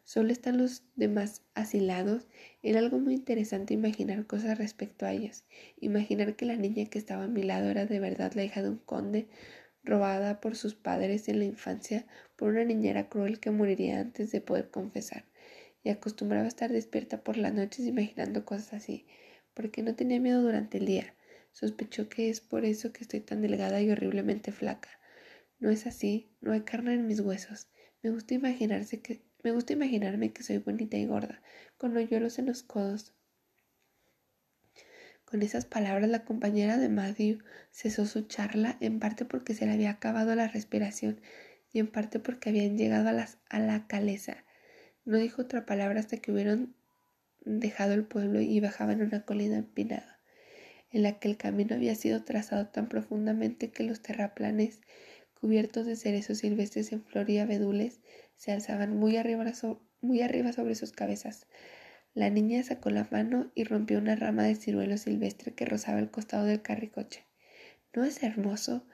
Solo 0.03 0.31
están 0.31 0.57
los 0.57 0.83
demás 0.95 1.43
asilados. 1.55 2.27
Era 2.61 2.79
algo 2.79 2.99
muy 2.99 3.13
interesante 3.13 3.73
imaginar 3.73 4.25
cosas 4.27 4.57
respecto 4.57 5.05
a 5.05 5.13
ellos. 5.13 5.45
Imaginar 5.79 6.35
que 6.35 6.45
la 6.45 6.57
niña 6.57 6.85
que 6.85 6.99
estaba 6.99 7.25
a 7.25 7.27
mi 7.27 7.43
lado 7.43 7.69
era 7.69 7.85
de 7.85 7.99
verdad 7.99 8.33
la 8.33 8.43
hija 8.43 8.61
de 8.61 8.69
un 8.69 8.79
conde, 8.79 9.27
robada 9.83 10.41
por 10.41 10.55
sus 10.55 10.75
padres 10.75 11.27
en 11.29 11.39
la 11.39 11.45
infancia 11.45 12.05
por 12.35 12.49
una 12.49 12.63
niñera 12.65 13.09
cruel 13.09 13.39
que 13.39 13.51
moriría 13.51 13.99
antes 13.99 14.31
de 14.31 14.41
poder 14.41 14.69
confesar 14.69 15.25
y 15.83 15.89
acostumbraba 15.89 16.45
a 16.45 16.47
estar 16.47 16.71
despierta 16.71 17.23
por 17.23 17.37
las 17.37 17.53
noches 17.53 17.85
imaginando 17.85 18.45
cosas 18.45 18.73
así, 18.73 19.05
porque 19.53 19.83
no 19.83 19.95
tenía 19.95 20.19
miedo 20.19 20.41
durante 20.41 20.77
el 20.77 20.85
día. 20.85 21.15
Sospechó 21.51 22.09
que 22.09 22.29
es 22.29 22.41
por 22.41 22.65
eso 22.65 22.91
que 22.91 23.03
estoy 23.03 23.19
tan 23.19 23.41
delgada 23.41 23.81
y 23.81 23.91
horriblemente 23.91 24.51
flaca. 24.51 24.89
No 25.59 25.69
es 25.69 25.85
así, 25.85 26.31
no 26.41 26.51
hay 26.51 26.61
carne 26.61 26.93
en 26.93 27.07
mis 27.07 27.19
huesos. 27.19 27.67
Me 28.01 28.09
gusta 28.09 28.33
imaginarse 28.33 29.01
que 29.01 29.23
me 29.43 29.51
gusta 29.51 29.73
imaginarme 29.73 30.31
que 30.31 30.43
soy 30.43 30.57
bonita 30.59 30.97
y 30.97 31.05
gorda, 31.05 31.41
con 31.77 31.95
hoyuelos 31.97 32.39
en 32.39 32.45
los 32.45 32.63
codos. 32.63 33.13
Con 35.25 35.41
esas 35.41 35.65
palabras 35.65 36.09
la 36.09 36.23
compañera 36.23 36.77
de 36.77 36.89
Matthew 36.89 37.39
cesó 37.71 38.05
su 38.05 38.21
charla, 38.21 38.77
en 38.79 38.99
parte 38.99 39.25
porque 39.25 39.53
se 39.53 39.65
le 39.65 39.73
había 39.73 39.91
acabado 39.91 40.35
la 40.35 40.47
respiración 40.47 41.19
y 41.71 41.79
en 41.79 41.87
parte 41.87 42.19
porque 42.19 42.49
habían 42.49 42.77
llegado 42.77 43.09
a, 43.09 43.27
a 43.49 43.59
la 43.59 43.87
caleza 43.87 44.45
no 45.05 45.17
dijo 45.17 45.41
otra 45.41 45.65
palabra 45.65 45.99
hasta 45.99 46.17
que 46.17 46.31
hubieron 46.31 46.75
dejado 47.45 47.93
el 47.93 48.05
pueblo 48.05 48.41
y 48.41 48.59
bajaban 48.59 49.01
una 49.01 49.25
colina 49.25 49.57
empinada, 49.57 50.19
en 50.91 51.03
la 51.03 51.19
que 51.19 51.27
el 51.27 51.37
camino 51.37 51.75
había 51.75 51.95
sido 51.95 52.23
trazado 52.23 52.67
tan 52.67 52.87
profundamente 52.87 53.71
que 53.71 53.83
los 53.83 54.01
terraplanes, 54.01 54.81
cubiertos 55.39 55.85
de 55.85 55.95
cerezos 55.95 56.39
silvestres 56.39 56.91
en 56.91 57.03
flor 57.03 57.29
y 57.29 57.39
abedules, 57.39 57.99
se 58.35 58.51
alzaban 58.51 58.97
muy 58.97 59.17
arriba, 59.17 59.51
sobre 60.53 60.75
sus 60.75 60.91
cabezas. 60.91 61.47
La 62.13 62.29
niña 62.29 62.63
sacó 62.63 62.89
la 62.89 63.07
mano 63.09 63.51
y 63.55 63.63
rompió 63.63 63.97
una 63.97 64.15
rama 64.15 64.43
de 64.43 64.55
ciruelo 64.55 64.97
silvestre 64.97 65.53
que 65.53 65.65
rozaba 65.65 65.99
el 65.99 66.11
costado 66.11 66.45
del 66.45 66.61
carricoche. 66.61 67.25
¿No 67.93 68.03
es 68.03 68.21
hermoso? 68.23 68.85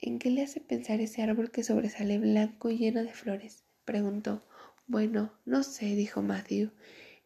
¿En 0.00 0.18
qué 0.18 0.30
le 0.30 0.42
hace 0.42 0.60
pensar 0.60 1.00
ese 1.00 1.22
árbol 1.22 1.50
que 1.50 1.64
sobresale 1.64 2.18
blanco 2.18 2.70
y 2.70 2.78
lleno 2.78 3.02
de 3.02 3.12
flores? 3.12 3.64
preguntó. 3.84 4.44
Bueno, 4.86 5.32
no 5.44 5.62
sé, 5.62 5.86
dijo 5.96 6.22
Matthew. 6.22 6.70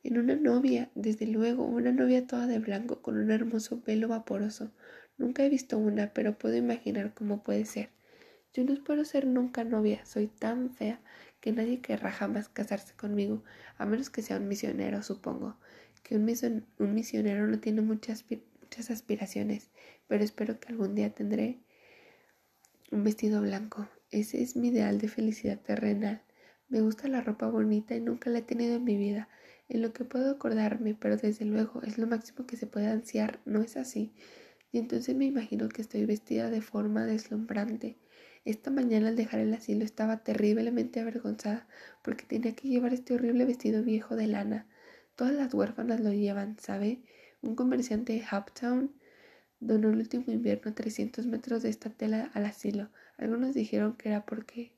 En 0.04 0.18
una 0.18 0.34
novia, 0.34 0.90
desde 0.94 1.26
luego, 1.26 1.64
una 1.64 1.92
novia 1.92 2.26
toda 2.26 2.48
de 2.48 2.58
blanco 2.58 3.02
con 3.02 3.16
un 3.18 3.30
hermoso 3.30 3.80
pelo 3.82 4.08
vaporoso. 4.08 4.72
Nunca 5.16 5.44
he 5.44 5.48
visto 5.48 5.78
una, 5.78 6.12
pero 6.12 6.36
puedo 6.36 6.56
imaginar 6.56 7.14
cómo 7.14 7.42
puede 7.44 7.64
ser. 7.64 7.90
Yo 8.52 8.64
no 8.64 8.72
espero 8.72 9.04
ser 9.04 9.26
nunca 9.26 9.64
novia, 9.64 10.04
soy 10.04 10.26
tan 10.26 10.70
fea 10.74 11.00
que 11.40 11.52
nadie 11.52 11.80
querrá 11.80 12.10
jamás 12.10 12.48
casarse 12.48 12.94
conmigo, 12.94 13.44
a 13.78 13.86
menos 13.86 14.10
que 14.10 14.22
sea 14.22 14.38
un 14.38 14.48
misionero, 14.48 15.02
supongo. 15.02 15.56
Que 16.02 16.16
un, 16.16 16.66
un 16.78 16.94
misionero 16.94 17.46
no 17.46 17.60
tiene 17.60 17.80
muchas, 17.80 18.24
muchas 18.60 18.90
aspiraciones, 18.90 19.70
pero 20.08 20.24
espero 20.24 20.58
que 20.58 20.68
algún 20.68 20.94
día 20.94 21.14
tendré 21.14 21.60
un 22.90 23.04
vestido 23.04 23.40
blanco. 23.40 23.88
Ese 24.10 24.42
es 24.42 24.56
mi 24.56 24.68
ideal 24.68 24.98
de 24.98 25.08
felicidad 25.08 25.60
terrenal. 25.60 26.22
Me 26.68 26.80
gusta 26.80 27.08
la 27.08 27.20
ropa 27.20 27.48
bonita 27.48 27.94
y 27.94 28.00
nunca 28.00 28.30
la 28.30 28.40
he 28.40 28.42
tenido 28.42 28.76
en 28.76 28.84
mi 28.84 28.96
vida, 28.96 29.28
en 29.72 29.80
lo 29.80 29.94
que 29.94 30.04
puedo 30.04 30.30
acordarme, 30.30 30.94
pero 30.94 31.16
desde 31.16 31.46
luego 31.46 31.82
es 31.82 31.96
lo 31.96 32.06
máximo 32.06 32.46
que 32.46 32.58
se 32.58 32.66
puede 32.66 32.88
ansiar, 32.88 33.40
¿no 33.46 33.62
es 33.62 33.78
así? 33.78 34.12
Y 34.70 34.78
entonces 34.78 35.16
me 35.16 35.24
imagino 35.24 35.70
que 35.70 35.80
estoy 35.80 36.04
vestida 36.04 36.50
de 36.50 36.60
forma 36.60 37.06
deslumbrante. 37.06 37.96
Esta 38.44 38.70
mañana 38.70 39.08
al 39.08 39.16
dejar 39.16 39.40
el 39.40 39.54
asilo 39.54 39.84
estaba 39.84 40.24
terriblemente 40.24 41.00
avergonzada 41.00 41.66
porque 42.02 42.26
tenía 42.26 42.54
que 42.54 42.68
llevar 42.68 42.92
este 42.92 43.14
horrible 43.14 43.46
vestido 43.46 43.82
viejo 43.82 44.14
de 44.14 44.26
lana. 44.26 44.66
Todas 45.16 45.32
las 45.32 45.54
huérfanas 45.54 46.00
lo 46.00 46.12
llevan, 46.12 46.58
¿sabe? 46.58 47.02
Un 47.40 47.54
comerciante 47.54 48.12
de 48.12 48.24
Hoptown 48.30 48.92
donó 49.58 49.88
el 49.88 49.96
último 49.96 50.24
invierno 50.28 50.74
300 50.74 51.26
metros 51.26 51.62
de 51.62 51.70
esta 51.70 51.88
tela 51.88 52.30
al 52.34 52.44
asilo. 52.44 52.90
Algunos 53.16 53.54
dijeron 53.54 53.96
que 53.96 54.10
era 54.10 54.26
porque 54.26 54.74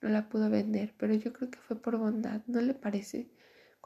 no 0.00 0.08
la 0.08 0.30
pudo 0.30 0.48
vender, 0.48 0.94
pero 0.96 1.12
yo 1.12 1.34
creo 1.34 1.50
que 1.50 1.58
fue 1.58 1.76
por 1.82 1.98
bondad, 1.98 2.40
¿no 2.46 2.62
le 2.62 2.72
parece? 2.72 3.28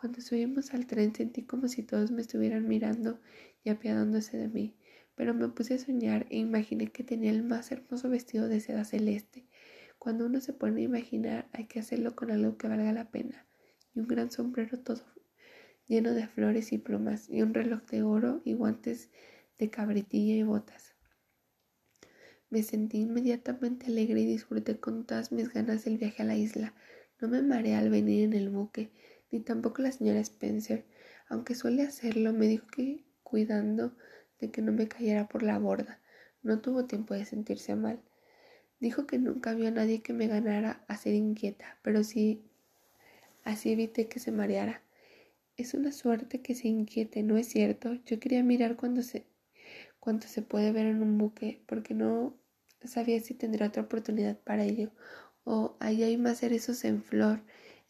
Cuando 0.03 0.21
subimos 0.21 0.75
al 0.75 0.88
tren 0.88 1.15
sentí 1.15 1.43
como 1.43 1.69
si 1.69 1.85
todos 1.85 2.11
me 2.11 2.23
estuvieran 2.23 2.67
mirando 2.67 3.21
y 3.62 3.71
apiadándose 3.71 4.37
de 4.37 4.49
mí, 4.49 4.75
pero 5.15 5.33
me 5.33 5.47
puse 5.47 5.75
a 5.75 5.79
soñar 5.79 6.27
e 6.29 6.38
imaginé 6.38 6.88
que 6.88 7.05
tenía 7.05 7.31
el 7.31 7.45
más 7.45 7.71
hermoso 7.71 8.11
vestido 8.11 8.49
de 8.49 8.59
seda 8.59 8.85
celeste. 8.85 9.47
Cuando 10.01 10.27
uno 10.27 10.41
se 10.41 10.55
pone 10.55 10.81
a 10.81 10.85
imaginar 10.87 11.49
hay 11.53 11.67
que 11.67 11.79
hacerlo 11.79 12.17
con 12.17 12.33
algo 12.33 12.59
que 12.59 12.67
valga 12.67 12.93
la 12.93 13.12
pena, 13.12 13.47
y 13.95 14.01
un 14.01 14.09
gran 14.09 14.33
sombrero 14.33 14.81
todo 14.81 15.05
lleno 15.87 16.15
de 16.15 16.27
flores 16.27 16.73
y 16.73 16.79
plumas, 16.79 17.31
y 17.31 17.43
un 17.43 17.55
reloj 17.55 17.83
de 17.87 18.03
oro 18.03 18.43
y 18.45 18.55
guantes 18.55 19.09
de 19.57 19.71
cabritilla 19.71 20.35
y 20.35 20.43
botas. 20.43 20.97
Me 22.51 22.65
sentí 22.65 22.99
inmediatamente 23.03 23.87
alegre 23.87 24.23
y 24.23 24.27
disfruté 24.27 24.81
con 24.81 25.07
todas 25.07 25.31
mis 25.31 25.53
ganas 25.53 25.87
el 25.87 25.99
viaje 25.99 26.23
a 26.23 26.27
la 26.27 26.35
isla. 26.35 26.75
No 27.21 27.29
me 27.29 27.41
mareé 27.41 27.77
al 27.77 27.88
venir 27.88 28.25
en 28.25 28.33
el 28.33 28.49
buque, 28.51 28.91
ni 29.33 29.40
tampoco 29.40 29.83
la 29.83 29.90
señora 29.90 30.21
Spencer, 30.21 30.85
aunque 31.29 31.55
suele 31.55 31.83
hacerlo, 31.83 32.33
me 32.33 32.47
dijo 32.47 32.66
que 32.68 33.03
cuidando 33.23 33.97
de 34.38 34.51
que 34.51 34.61
no 34.61 34.71
me 34.73 34.87
cayera 34.87 35.27
por 35.27 35.42
la 35.42 35.59
borda. 35.59 36.01
No 36.42 36.61
tuvo 36.61 36.85
tiempo 36.85 37.14
de 37.14 37.25
sentirse 37.25 37.75
mal. 37.75 38.01
Dijo 38.79 39.07
que 39.07 39.18
nunca 39.18 39.55
vio 39.55 39.68
a 39.68 39.71
nadie 39.71 40.03
que 40.03 40.12
me 40.12 40.27
ganara 40.27 40.85
a 40.87 40.97
ser 40.97 41.14
inquieta, 41.14 41.79
pero 41.83 42.05
sí 42.05 42.42
así 43.45 43.73
evité 43.73 44.07
que 44.07 44.21
se 44.21 44.33
mareara. 44.33 44.83
Es 45.57 45.75
una 45.75 45.92
suerte 45.92 46.42
que 46.42 46.55
se 46.55 46.68
inquiete, 46.68 47.23
¿no 47.23 47.37
es 47.37 47.49
cierto? 47.49 47.95
Yo 48.05 48.21
quería 48.21 48.42
mirar 48.42 48.77
cuando 48.77 49.03
se, 49.03 49.27
cuánto 49.99 50.27
se 50.27 50.42
puede 50.42 50.73
ver 50.73 50.87
en 50.87 51.03
un 51.03 51.16
buque, 51.16 51.62
porque 51.66 51.95
no 51.95 52.37
sabía 52.85 53.21
si 53.21 53.35
tendría 53.35 53.68
otra 53.68 53.83
oportunidad 53.83 54.38
para 54.38 54.64
ello. 54.64 54.90
O 55.45 55.77
ahí 55.81 56.03
hay 56.03 56.16
más 56.18 56.38
cerezos 56.38 56.85
en 56.85 57.03
flor 57.03 57.40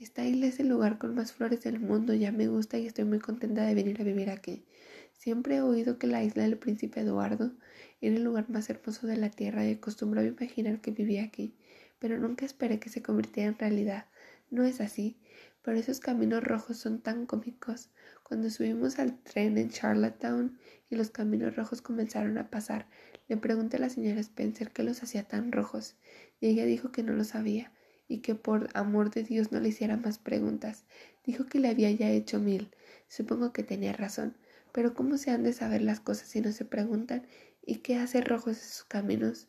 esta 0.02 0.24
isla 0.24 0.46
es 0.46 0.58
el 0.58 0.68
lugar 0.68 0.98
con 0.98 1.14
más 1.14 1.32
flores 1.32 1.62
del 1.62 1.78
mundo, 1.78 2.12
ya 2.12 2.32
me 2.32 2.48
gusta 2.48 2.76
y 2.76 2.86
estoy 2.86 3.04
muy 3.04 3.20
contenta 3.20 3.64
de 3.64 3.74
venir 3.74 4.00
a 4.00 4.04
vivir 4.04 4.30
aquí. 4.30 4.64
Siempre 5.12 5.56
he 5.56 5.60
oído 5.60 5.96
que 5.96 6.08
la 6.08 6.24
isla 6.24 6.42
del 6.42 6.58
príncipe 6.58 7.00
Eduardo 7.00 7.52
era 8.00 8.16
el 8.16 8.24
lugar 8.24 8.50
más 8.50 8.68
hermoso 8.68 9.06
de 9.06 9.16
la 9.16 9.30
tierra 9.30 9.64
y 9.64 9.74
acostumbraba 9.74 10.26
a 10.26 10.30
imaginar 10.30 10.80
que 10.80 10.90
vivía 10.90 11.22
aquí, 11.22 11.54
pero 12.00 12.18
nunca 12.18 12.44
esperé 12.44 12.80
que 12.80 12.88
se 12.88 13.00
convirtiera 13.00 13.48
en 13.48 13.58
realidad. 13.58 14.06
No 14.50 14.64
es 14.64 14.80
así, 14.80 15.16
pero 15.62 15.78
esos 15.78 16.00
caminos 16.00 16.42
rojos 16.42 16.78
son 16.78 17.00
tan 17.00 17.24
cómicos. 17.24 17.90
Cuando 18.24 18.50
subimos 18.50 18.98
al 18.98 19.16
tren 19.22 19.56
en 19.56 19.70
Charlottetown 19.70 20.58
y 20.90 20.96
los 20.96 21.10
caminos 21.10 21.54
rojos 21.54 21.80
comenzaron 21.80 22.38
a 22.38 22.50
pasar, 22.50 22.88
le 23.28 23.36
pregunté 23.36 23.76
a 23.76 23.80
la 23.80 23.88
señora 23.88 24.20
Spencer 24.20 24.72
qué 24.72 24.82
los 24.82 25.00
hacía 25.04 25.22
tan 25.22 25.52
rojos, 25.52 25.94
y 26.40 26.48
ella 26.48 26.64
dijo 26.64 26.90
que 26.90 27.04
no 27.04 27.12
lo 27.12 27.22
sabía 27.22 27.70
y 28.12 28.18
que 28.18 28.35
por 28.35 28.68
amor 28.75 29.11
de 29.11 29.22
Dios 29.22 29.53
no 29.53 29.61
le 29.61 29.70
hiciera 29.70 29.96
más 29.96 30.18
preguntas. 30.18 30.85
Dijo 31.25 31.46
que 31.46 31.59
le 31.59 31.68
había 31.68 31.90
ya 31.90 32.11
hecho 32.11 32.40
mil. 32.40 32.70
Supongo 33.09 33.55
que 33.55 33.62
tenía 33.62 33.94
razón. 33.94 34.37
Pero 34.70 34.92
¿cómo 34.92 35.16
se 35.16 35.31
han 35.31 35.42
de 35.42 35.55
saber 35.55 35.81
las 35.81 36.01
cosas 36.01 36.29
si 36.29 36.42
no 36.42 36.53
se 36.53 36.66
preguntan? 36.66 37.27
¿Y 37.64 37.77
qué 37.77 37.96
hace 37.96 38.20
rojos 38.20 38.59
esos 38.59 38.85
caminos? 38.85 39.48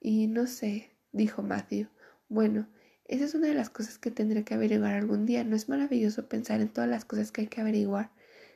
Y 0.00 0.28
no 0.28 0.46
sé, 0.46 0.92
dijo 1.12 1.42
Matthew. 1.42 1.88
Bueno, 2.30 2.68
esa 3.04 3.26
es 3.26 3.34
una 3.34 3.48
de 3.48 3.54
las 3.54 3.68
cosas 3.68 3.98
que 3.98 4.10
tendré 4.10 4.44
que 4.44 4.54
averiguar 4.54 4.94
algún 4.94 5.26
día. 5.26 5.44
¿No 5.44 5.54
es 5.54 5.68
maravilloso 5.68 6.26
pensar 6.26 6.62
en 6.62 6.70
todas 6.70 6.88
las 6.88 7.04
cosas 7.04 7.32
que 7.32 7.42
hay 7.42 7.46
que 7.48 7.60
averiguar? 7.60 8.12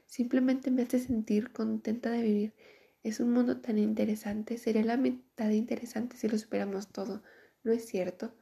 Simplemente 0.06 0.70
me 0.70 0.82
hace 0.82 1.00
sentir 1.00 1.52
contenta 1.52 2.10
de 2.10 2.22
vivir. 2.22 2.54
Es 3.02 3.20
un 3.20 3.32
mundo 3.32 3.60
tan 3.60 3.76
interesante. 3.76 4.56
Sería 4.56 4.84
la 4.84 4.96
mitad 4.96 5.50
interesante 5.50 6.16
si 6.16 6.28
lo 6.28 6.38
superamos 6.38 6.88
todo. 6.88 7.22
¿No 7.62 7.72
es 7.72 7.84
cierto? 7.86 8.32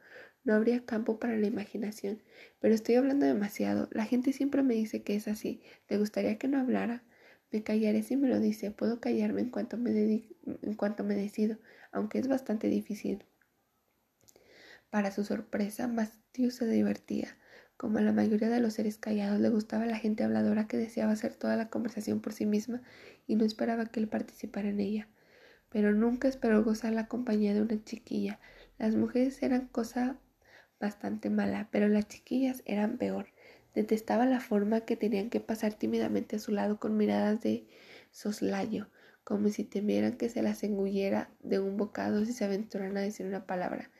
No 0.47 0.53
habría 0.53 0.85
campo 0.85 1.19
para 1.19 1.35
la 1.37 1.45
imaginación. 1.45 2.23
Pero 2.61 2.73
estoy 2.73 2.95
hablando 2.95 3.25
demasiado. 3.25 3.89
La 3.91 4.05
gente 4.05 4.31
siempre 4.31 4.63
me 4.63 4.75
dice 4.75 5.03
que 5.03 5.15
es 5.15 5.27
así. 5.27 5.61
¿Te 5.87 5.97
gustaría 5.97 6.37
que 6.37 6.47
no 6.47 6.57
hablara? 6.57 7.03
Me 7.51 7.63
callaré 7.63 8.01
si 8.01 8.15
me 8.15 8.29
lo 8.29 8.39
dice. 8.39 8.71
Puedo 8.71 9.01
callarme 9.01 9.41
en 9.41 9.49
cuanto 9.49 9.77
me, 9.77 9.91
en 9.91 10.73
cuanto 10.75 11.03
me 11.03 11.15
decido, 11.15 11.57
aunque 11.91 12.19
es 12.19 12.29
bastante 12.29 12.69
difícil. 12.69 13.25
Para 14.89 15.11
su 15.11 15.25
sorpresa, 15.25 15.89
Matthew 15.89 16.51
se 16.51 16.65
divertía. 16.65 17.37
Como 17.75 17.97
a 17.97 18.01
la 18.01 18.13
mayoría 18.13 18.47
de 18.47 18.61
los 18.61 18.73
seres 18.75 18.97
callados, 18.97 19.41
le 19.41 19.49
gustaba 19.49 19.85
la 19.85 19.97
gente 19.97 20.23
habladora 20.23 20.67
que 20.69 20.77
deseaba 20.77 21.11
hacer 21.11 21.35
toda 21.35 21.57
la 21.57 21.69
conversación 21.69 22.21
por 22.21 22.31
sí 22.31 22.45
misma 22.45 22.81
y 23.27 23.35
no 23.35 23.43
esperaba 23.43 23.87
que 23.87 23.99
él 23.99 24.07
participara 24.07 24.69
en 24.69 24.79
ella. 24.79 25.09
Pero 25.69 25.93
nunca 25.93 26.29
esperó 26.29 26.63
gozar 26.63 26.93
la 26.93 27.07
compañía 27.09 27.53
de 27.53 27.61
una 27.61 27.83
chiquilla. 27.83 28.39
Las 28.77 28.95
mujeres 28.95 29.43
eran 29.43 29.67
cosa 29.67 30.17
bastante 30.79 31.29
mala, 31.29 31.67
pero 31.71 31.87
las 31.87 32.07
chiquillas 32.07 32.63
eran 32.65 32.97
peor. 32.97 33.27
Detestaba 33.73 34.25
la 34.25 34.39
forma 34.39 34.81
que 34.81 34.95
tenían 34.95 35.29
que 35.29 35.39
pasar 35.39 35.73
tímidamente 35.73 36.35
a 36.35 36.39
su 36.39 36.51
lado 36.51 36.79
con 36.79 36.97
miradas 36.97 37.41
de 37.41 37.67
soslayo, 38.11 38.87
como 39.23 39.49
si 39.49 39.63
temieran 39.63 40.17
que 40.17 40.29
se 40.29 40.41
las 40.41 40.63
engullera 40.63 41.29
de 41.41 41.59
un 41.59 41.77
bocado 41.77 42.25
si 42.25 42.33
se 42.33 42.45
aventuran 42.45 42.97
a 42.97 43.01
decir 43.01 43.25
una 43.25 43.45
palabra. 43.45 43.91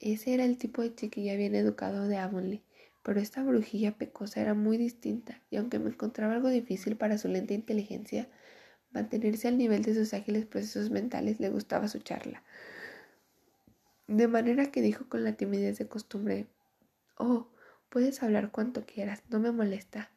Ese 0.00 0.34
era 0.34 0.44
el 0.44 0.58
tipo 0.58 0.82
de 0.82 0.94
chiquilla 0.94 1.36
bien 1.36 1.54
educado 1.54 2.08
de 2.08 2.16
Avonlea, 2.16 2.60
pero 3.02 3.20
esta 3.20 3.42
brujilla 3.42 3.96
pecosa 3.96 4.40
era 4.40 4.54
muy 4.54 4.76
distinta, 4.76 5.40
y 5.48 5.56
aunque 5.56 5.78
me 5.78 5.90
encontraba 5.90 6.34
algo 6.34 6.48
difícil 6.48 6.96
para 6.96 7.18
su 7.18 7.28
lenta 7.28 7.54
inteligencia, 7.54 8.28
mantenerse 8.90 9.48
al 9.48 9.58
nivel 9.58 9.82
de 9.82 9.94
sus 9.94 10.12
ágiles 10.12 10.44
procesos 10.44 10.90
mentales 10.90 11.40
le 11.40 11.50
gustaba 11.50 11.88
su 11.88 12.00
charla. 12.00 12.42
De 14.12 14.28
manera 14.28 14.70
que 14.70 14.82
dijo 14.82 15.08
con 15.08 15.24
la 15.24 15.38
timidez 15.38 15.78
de 15.78 15.88
costumbre, 15.88 16.46
Oh, 17.16 17.48
puedes 17.88 18.22
hablar 18.22 18.50
cuanto 18.50 18.84
quieras, 18.84 19.22
no 19.30 19.40
me 19.40 19.52
molesta. 19.52 20.10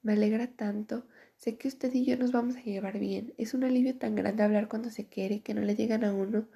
Me 0.00 0.14
alegra 0.14 0.46
tanto, 0.46 1.06
sé 1.36 1.58
que 1.58 1.68
usted 1.68 1.92
y 1.92 2.06
yo 2.06 2.16
nos 2.16 2.32
vamos 2.32 2.56
a 2.56 2.62
llevar 2.62 2.98
bien. 2.98 3.34
Es 3.36 3.52
un 3.52 3.64
alivio 3.64 3.94
tan 3.98 4.14
grande 4.14 4.44
hablar 4.44 4.68
cuando 4.68 4.88
se 4.88 5.08
quiere 5.08 5.42
que 5.42 5.52
no 5.52 5.60
le 5.60 5.76
llegan 5.76 6.04
a 6.04 6.14
uno 6.14 6.48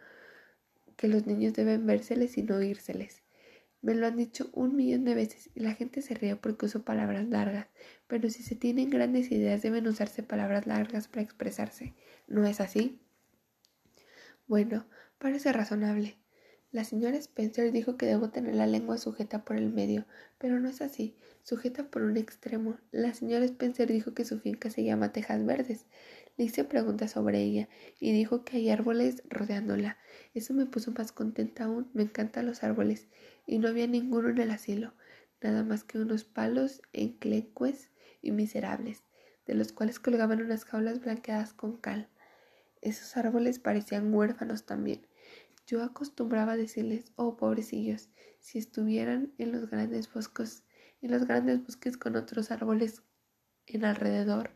que 0.97 1.09
los 1.09 1.27
niños 1.27 1.53
deben 1.53 1.85
vérseles 1.85 2.39
y 2.39 2.43
no 2.43 2.57
oírseles. 2.57 3.23
Me 3.83 3.95
lo 3.95 4.07
han 4.07 4.17
dicho 4.17 4.49
un 4.55 4.75
millón 4.75 5.05
de 5.05 5.15
veces 5.15 5.51
y 5.55 5.61
la 5.61 5.75
gente 5.75 6.01
se 6.01 6.15
ríe 6.15 6.37
porque 6.37 6.65
uso 6.65 6.87
palabras 6.87 7.29
largas, 7.29 7.67
pero 8.07 8.31
si 8.31 8.43
se 8.43 8.57
tienen 8.57 8.89
grandes 8.89 9.31
ideas 9.31 9.61
deben 9.61 9.87
usarse 9.87 10.23
palabras 10.23 10.67
largas 10.67 11.07
para 11.07 11.21
expresarse. 11.21 11.93
¿No 12.29 12.47
es 12.47 12.63
así? 12.63 12.99
Bueno, 14.47 14.87
parece 15.19 15.53
razonable. 15.53 16.22
La 16.73 16.85
señora 16.85 17.19
Spencer 17.19 17.71
dijo 17.71 17.99
que 17.99 18.07
debo 18.07 18.31
tener 18.31 18.55
la 18.55 18.67
lengua 18.67 18.97
sujeta 18.97 19.45
por 19.45 19.59
el 19.59 19.71
medio, 19.71 20.07
pero 20.39 20.59
no 20.59 20.71
es 20.71 20.81
así, 20.81 21.15
sujeta 21.43 21.85
por 21.85 22.01
un 22.01 22.17
extremo. 22.17 22.79
La 22.93 23.13
señora 23.13 23.45
Spencer 23.45 23.93
dijo 23.93 24.15
que 24.15 24.25
su 24.25 24.41
finca 24.41 24.71
se 24.71 24.83
llama 24.83 25.13
Tejas 25.13 25.45
Verdes. 25.45 25.85
Le 26.39 26.45
hice 26.47 26.65
preguntas 26.65 27.11
sobre 27.11 27.43
ella 27.43 27.69
y 28.01 28.13
dijo 28.13 28.43
que 28.47 28.57
hay 28.57 28.71
árboles 28.71 29.23
rodeándola. 29.29 29.99
Eso 30.33 30.55
me 30.55 30.65
puso 30.65 30.93
más 30.93 31.13
contenta 31.13 31.65
aún. 31.65 31.91
Me 31.93 32.05
encantan 32.05 32.47
los 32.47 32.65
árboles 32.65 33.07
y 33.47 33.59
no 33.59 33.69
había 33.69 33.87
ninguno 33.87 34.31
en 34.31 34.39
el 34.39 34.51
asilo, 34.51 34.95
nada 35.43 35.65
más 35.65 35.85
que 35.85 35.99
unos 35.99 36.25
palos 36.25 36.81
enclenques 36.95 37.91
y 38.23 38.31
miserables, 38.31 39.03
de 39.45 39.53
los 39.53 39.75
cuales 39.75 40.01
colgaban 40.01 40.41
unas 40.41 40.65
jaulas 40.65 41.01
blanqueadas 41.01 41.53
con 41.53 41.77
cal. 41.77 42.09
Esos 42.81 43.15
árboles 43.19 43.59
parecían 43.59 44.15
huérfanos 44.15 44.65
también 44.65 45.07
yo 45.67 45.83
acostumbraba 45.83 46.57
decirles, 46.57 47.13
oh 47.17 47.37
pobrecillos, 47.37 48.11
si 48.41 48.59
estuvieran 48.59 49.33
en 49.39 49.53
los 49.53 49.71
grandes 49.71 50.13
bosques, 50.13 50.65
en 51.01 51.11
los 51.11 51.27
grandes 51.27 51.65
bosques 51.65 51.97
con 51.97 52.17
otros 52.17 52.51
árboles 52.51 53.03
en 53.67 53.85
alrededor, 53.85 54.51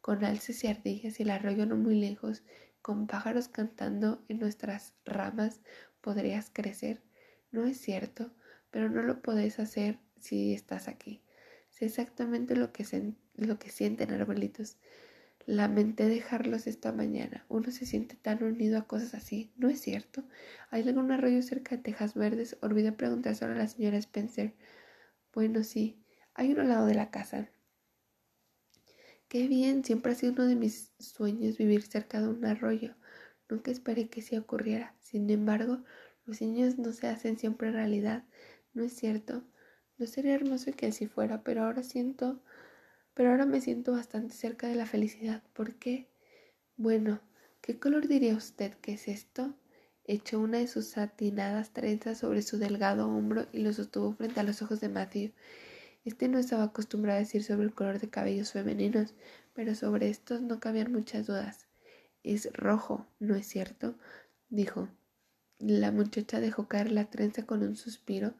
con 0.00 0.24
alces 0.24 0.62
y 0.64 0.68
ardillas 0.68 1.18
y 1.18 1.24
el 1.24 1.30
arroyo 1.30 1.66
no 1.66 1.76
muy 1.76 1.94
lejos, 1.94 2.42
con 2.82 3.06
pájaros 3.06 3.48
cantando 3.48 4.24
en 4.28 4.38
nuestras 4.38 4.94
ramas, 5.04 5.60
podrías 6.00 6.50
crecer. 6.52 7.02
No 7.50 7.64
es 7.64 7.80
cierto, 7.80 8.30
pero 8.70 8.90
no 8.90 9.02
lo 9.02 9.22
podés 9.22 9.58
hacer 9.58 9.98
si 10.20 10.52
estás 10.52 10.88
aquí. 10.88 11.22
Sé 11.70 11.86
exactamente 11.86 12.54
lo 12.54 12.72
que, 12.72 13.14
lo 13.36 13.58
que 13.58 13.70
sienten 13.70 14.12
arbolitos. 14.12 14.76
Lamenté 15.46 16.06
dejarlos 16.06 16.66
esta 16.66 16.92
mañana. 16.92 17.46
Uno 17.48 17.70
se 17.70 17.86
siente 17.86 18.14
tan 18.16 18.42
unido 18.42 18.78
a 18.78 18.86
cosas 18.86 19.14
así, 19.14 19.52
¿no 19.56 19.68
es 19.70 19.80
cierto? 19.80 20.22
¿Hay 20.70 20.86
algún 20.88 21.10
arroyo 21.12 21.40
cerca 21.42 21.76
de 21.76 21.82
Tejas 21.82 22.14
Verdes? 22.14 22.58
Olvidé 22.60 22.92
preguntar 22.92 23.34
a 23.42 23.54
la 23.54 23.66
señora 23.68 23.96
Spencer. 23.98 24.54
Bueno, 25.34 25.64
sí, 25.64 26.02
hay 26.34 26.52
uno 26.52 26.62
al 26.62 26.68
lado 26.68 26.86
de 26.86 26.94
la 26.94 27.10
casa. 27.10 27.50
Qué 29.28 29.48
bien, 29.48 29.84
siempre 29.84 30.12
ha 30.12 30.14
sido 30.14 30.32
uno 30.32 30.46
de 30.46 30.56
mis 30.56 30.92
sueños 30.98 31.58
vivir 31.58 31.82
cerca 31.82 32.20
de 32.22 32.28
un 32.28 32.44
arroyo. 32.44 32.94
Nunca 33.50 33.70
esperé 33.70 34.08
que 34.08 34.22
se 34.22 34.38
ocurriera. 34.38 34.94
Sin 35.00 35.28
embargo, 35.30 35.84
Los 36.26 36.38
sueños 36.38 36.78
no 36.78 36.92
se 36.92 37.08
hacen 37.08 37.38
siempre 37.38 37.70
realidad, 37.70 38.24
¿no 38.74 38.82
es 38.84 38.94
cierto? 38.94 39.44
No 39.98 40.06
sería 40.06 40.34
hermoso 40.34 40.72
que 40.76 40.86
así 40.86 41.06
fuera, 41.06 41.42
pero 41.44 41.64
ahora 41.64 41.82
siento, 41.82 42.42
pero 43.14 43.30
ahora 43.30 43.46
me 43.46 43.60
siento 43.60 43.92
bastante 43.92 44.34
cerca 44.34 44.66
de 44.66 44.74
la 44.74 44.86
felicidad. 44.86 45.42
¿Por 45.52 45.74
qué? 45.76 46.08
Bueno, 46.76 47.20
¿qué 47.60 47.78
color 47.78 48.08
diría 48.08 48.34
usted 48.34 48.74
que 48.74 48.94
es 48.94 49.08
esto? 49.08 49.54
Echó 50.04 50.40
una 50.40 50.58
de 50.58 50.66
sus 50.66 50.86
satinadas 50.86 51.72
trenzas 51.72 52.18
sobre 52.18 52.42
su 52.42 52.58
delgado 52.58 53.08
hombro 53.08 53.46
y 53.52 53.60
lo 53.60 53.72
sostuvo 53.72 54.12
frente 54.12 54.40
a 54.40 54.42
los 54.42 54.60
ojos 54.60 54.80
de 54.80 54.88
Matthew. 54.88 55.32
Este 56.04 56.28
no 56.28 56.38
estaba 56.38 56.64
acostumbrado 56.64 57.16
a 57.16 57.20
decir 57.20 57.42
sobre 57.42 57.64
el 57.64 57.72
color 57.72 57.98
de 57.98 58.10
cabellos 58.10 58.52
femeninos, 58.52 59.14
pero 59.54 59.74
sobre 59.74 60.10
estos 60.10 60.42
no 60.42 60.60
cabían 60.60 60.92
muchas 60.92 61.26
dudas. 61.26 61.66
Es 62.22 62.52
rojo, 62.52 63.06
¿no 63.20 63.36
es 63.36 63.46
cierto? 63.46 63.96
dijo. 64.50 64.88
La 65.58 65.92
muchacha 65.92 66.40
dejó 66.40 66.68
caer 66.68 66.90
la 66.90 67.06
trenza 67.06 67.46
con 67.46 67.62
un 67.62 67.76
suspiro 67.76 68.34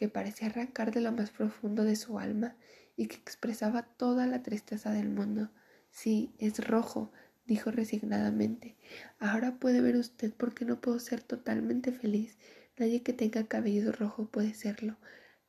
que 0.00 0.08
parecía 0.08 0.48
arrancar 0.48 0.94
de 0.94 1.02
lo 1.02 1.12
más 1.12 1.30
profundo 1.30 1.84
de 1.84 1.94
su 1.94 2.18
alma 2.18 2.56
y 2.96 3.04
que 3.04 3.16
expresaba 3.16 3.82
toda 3.82 4.26
la 4.26 4.42
tristeza 4.42 4.92
del 4.92 5.10
mundo. 5.10 5.50
Sí, 5.90 6.32
es 6.38 6.66
rojo, 6.66 7.12
dijo 7.44 7.70
resignadamente. 7.70 8.78
Ahora 9.18 9.58
puede 9.58 9.82
ver 9.82 9.96
usted 9.96 10.32
por 10.32 10.54
qué 10.54 10.64
no 10.64 10.80
puedo 10.80 10.98
ser 11.00 11.22
totalmente 11.22 11.92
feliz. 11.92 12.38
Nadie 12.78 13.02
que 13.02 13.12
tenga 13.12 13.46
cabello 13.46 13.92
rojo 13.92 14.30
puede 14.30 14.54
serlo. 14.54 14.96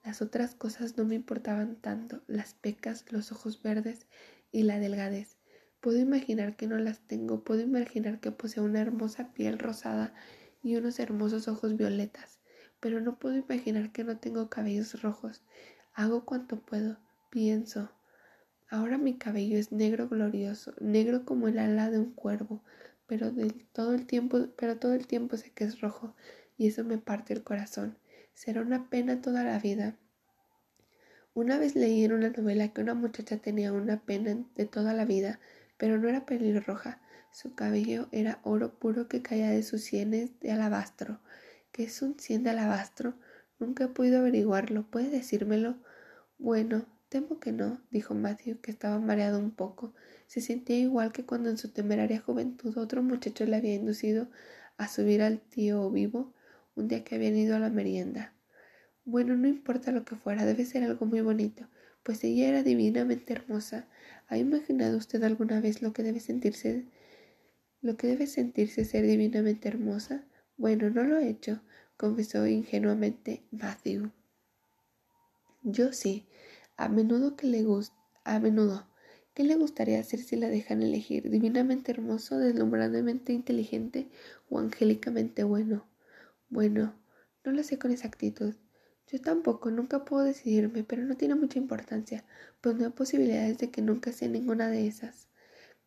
Las 0.04 0.22
otras 0.22 0.54
cosas 0.54 0.98
no 0.98 1.06
me 1.06 1.16
importaban 1.16 1.78
tanto, 1.78 2.22
las 2.28 2.54
pecas, 2.54 3.06
los 3.10 3.32
ojos 3.32 3.64
verdes 3.64 4.06
y 4.52 4.64
la 4.64 4.80
delgadez. 4.80 5.38
Puedo 5.80 5.98
imaginar 5.98 6.58
que 6.58 6.68
no 6.68 6.76
las 6.76 7.00
tengo, 7.08 7.46
puedo 7.46 7.62
imaginar 7.62 8.20
que 8.20 8.32
poseo 8.32 8.66
una 8.66 8.82
hermosa 8.82 9.32
piel 9.32 9.60
rosada 9.60 10.14
y 10.62 10.76
unos 10.76 11.00
hermosos 11.00 11.48
ojos 11.48 11.78
violetas, 11.78 12.41
pero 12.82 13.00
no 13.00 13.18
puedo 13.18 13.38
imaginar 13.38 13.94
que 13.94 14.04
no 14.04 14.18
tengo 14.18 14.50
cabellos 14.50 15.02
rojos. 15.02 15.42
Hago 15.94 16.26
cuanto 16.26 16.60
puedo, 16.60 16.98
pienso, 17.30 17.90
Ahora 18.72 18.98
mi 18.98 19.18
cabello 19.18 19.58
es 19.58 19.74
negro 19.74 20.08
glorioso, 20.08 20.74
negro 20.80 21.26
como 21.26 21.50
el 21.50 21.60
ala 21.60 21.90
de 21.90 22.00
un 22.00 22.14
cuervo, 22.14 22.62
pero 23.06 23.34
todo 23.74 23.94
el 23.94 24.06
tiempo, 24.08 25.36
sé 25.36 25.52
que 25.52 25.66
es 25.66 25.82
rojo, 25.82 26.16
y 26.58 26.68
eso 26.68 26.86
me 26.86 26.98
parte 26.98 27.34
el 27.34 27.44
corazón. 27.44 27.98
Será 28.34 28.62
una 28.62 28.90
pena 28.90 29.22
toda 29.22 29.44
la 29.44 29.60
vida. 29.60 29.98
Una 31.34 31.58
vez 31.58 31.76
leí 31.76 32.06
en 32.06 32.14
una 32.14 32.30
novela 32.30 32.70
que 32.70 32.80
una 32.80 32.94
muchacha 32.94 33.36
tenía 33.36 33.74
una 33.74 34.00
pena 34.00 34.38
de 34.56 34.66
toda 34.66 34.94
la 34.94 35.04
vida, 35.04 35.42
pero 35.78 35.98
no 35.98 36.08
era 36.08 36.26
pelirroja. 36.26 37.02
Su 37.34 37.56
cabello 37.56 38.08
era 38.14 38.40
oro 38.44 38.74
puro 38.80 39.10
que 39.10 39.22
caía 39.22 39.50
de 39.50 39.64
sus 39.64 39.82
sienes 39.82 40.40
de 40.40 40.54
alabastro. 40.54 41.20
¿Qué 41.72 41.84
es 41.84 42.02
un 42.02 42.20
cien 42.20 42.44
de 42.44 42.52
alabastro? 42.52 43.14
Nunca 43.60 43.86
he 43.86 43.88
podido 43.88 44.20
averiguarlo. 44.20 44.90
¿Puede 44.90 45.10
decírmelo? 45.10 45.76
Bueno, 46.38 46.86
Temo 47.12 47.42
que 47.42 47.52
no, 47.52 47.82
dijo 47.92 48.16
Matthew, 48.16 48.62
que 48.62 48.72
estaba 48.72 48.98
mareado 48.98 49.38
un 49.38 49.52
poco. 49.52 49.94
Se 50.28 50.40
sentía 50.40 50.78
igual 50.78 51.12
que 51.12 51.26
cuando 51.26 51.50
en 51.50 51.58
su 51.58 51.68
temeraria 51.68 52.22
juventud 52.22 52.78
otro 52.78 53.04
muchacho 53.04 53.46
le 53.46 53.58
había 53.58 53.76
inducido 53.76 54.30
a 54.78 54.88
subir 54.88 55.22
al 55.22 55.42
tío 55.42 55.92
vivo 55.92 56.34
un 56.74 56.88
día 56.88 57.04
que 57.04 57.16
habían 57.16 57.36
ido 57.36 57.58
a 57.58 57.60
la 57.60 57.70
merienda. 57.70 58.34
Bueno, 59.04 59.36
no 59.36 59.50
importa 59.50 59.92
lo 59.92 60.06
que 60.06 60.16
fuera, 60.16 60.46
debe 60.46 60.64
ser 60.64 60.86
algo 60.86 61.06
muy 61.06 61.20
bonito, 61.20 61.68
pues 62.04 62.24
ella 62.24 62.48
era 62.48 62.64
divinamente 62.64 63.34
hermosa. 63.34 63.90
¿Ha 64.30 64.38
imaginado 64.38 64.98
usted 64.98 65.22
alguna 65.24 65.60
vez 65.60 65.82
lo 65.82 65.92
que 65.92 66.04
debe 66.04 66.22
sentirse 66.22 66.86
lo 67.82 67.98
que 67.98 68.08
debe 68.08 68.26
sentirse 68.26 68.86
ser 68.86 69.06
divinamente 69.06 69.68
hermosa? 69.68 70.24
Bueno, 70.58 70.90
no 70.90 71.04
lo 71.04 71.18
he 71.18 71.30
hecho, 71.30 71.62
confesó 71.98 72.46
ingenuamente 72.48 73.44
Matthew. 73.52 74.12
Yo 75.64 75.94
sí, 75.94 76.26
a 76.78 76.90
menudo 76.90 77.36
que 77.36 77.48
le 77.48 77.64
gusta, 77.64 77.96
a 78.24 78.40
menudo, 78.40 78.88
¿qué 79.34 79.44
le 79.44 79.56
gustaría 79.56 80.00
hacer 80.00 80.20
si 80.20 80.36
la 80.36 80.50
dejan 80.50 80.82
elegir? 80.82 81.30
¿Divinamente 81.30 81.92
hermoso, 81.92 82.38
deslumbrantemente 82.38 83.34
inteligente 83.34 84.10
o 84.50 84.60
angélicamente 84.60 85.44
bueno? 85.44 85.86
Bueno, 86.50 86.96
no 87.44 87.52
lo 87.52 87.64
sé 87.64 87.78
con 87.80 87.92
exactitud. 87.92 88.56
Yo 89.08 89.22
tampoco, 89.22 89.72
nunca 89.72 90.06
puedo 90.06 90.24
decidirme, 90.24 90.84
pero 90.84 91.04
no 91.04 91.16
tiene 91.18 91.36
mucha 91.36 91.60
importancia, 91.60 92.24
pues 92.62 92.76
no 92.76 92.86
hay 92.86 92.92
posibilidades 92.92 93.58
de 93.58 93.70
que 93.70 93.82
nunca 93.82 94.12
sea 94.12 94.30
ninguna 94.30 94.70
de 94.70 94.88
esas 94.88 95.28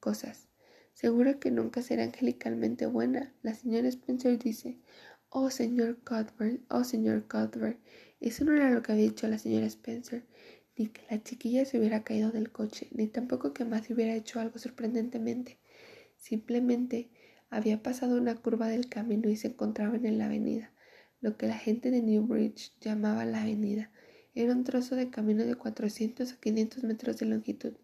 cosas. 0.01 0.49
Seguro 0.95 1.39
que 1.39 1.51
nunca 1.51 1.83
será 1.83 2.05
angelicalmente 2.05 2.87
buena. 2.87 3.35
La 3.43 3.55
señora 3.55 3.89
Spencer 3.89 4.39
dice, 4.39 4.79
Oh, 5.29 5.51
señor 5.51 5.99
Cuthbert, 5.99 6.63
oh, 6.71 6.85
señor 6.85 7.29
Cuthbert. 7.29 7.79
Eso 8.21 8.45
no 8.45 8.55
era 8.55 8.71
lo 8.71 8.83
que 8.83 8.93
había 8.93 9.05
dicho 9.05 9.29
la 9.29 9.39
señora 9.39 9.67
Spencer 9.67 10.25
ni 10.77 10.89
que 10.89 11.03
la 11.11 11.23
chiquilla 11.23 11.65
se 11.65 11.79
hubiera 11.79 12.03
caído 12.03 12.31
del 12.31 12.51
coche, 12.51 12.89
ni 12.93 13.07
tampoco 13.07 13.53
que 13.53 13.65
Matthew 13.65 13.95
hubiera 13.97 14.15
hecho 14.15 14.41
algo 14.41 14.59
sorprendentemente. 14.59 15.59
Simplemente 16.17 17.11
había 17.51 17.83
pasado 17.83 18.17
una 18.19 18.35
curva 18.35 18.69
del 18.69 18.89
camino 18.89 19.29
y 19.29 19.37
se 19.37 19.49
encontraba 19.49 19.97
en 19.97 20.19
la 20.19 20.27
avenida, 20.27 20.73
lo 21.21 21.37
que 21.37 21.47
la 21.47 21.59
gente 21.59 21.91
de 21.91 22.03
Newbridge 22.03 22.73
llamaba 22.81 23.25
la 23.25 23.43
avenida. 23.43 23.91
Era 24.35 24.53
un 24.53 24.65
trozo 24.65 24.97
de 24.97 25.11
camino 25.11 25.45
de 25.45 25.55
400 25.55 26.33
a 26.33 26.37
500 26.41 26.83
metros 26.83 27.19
de 27.19 27.27
longitud, 27.27 27.75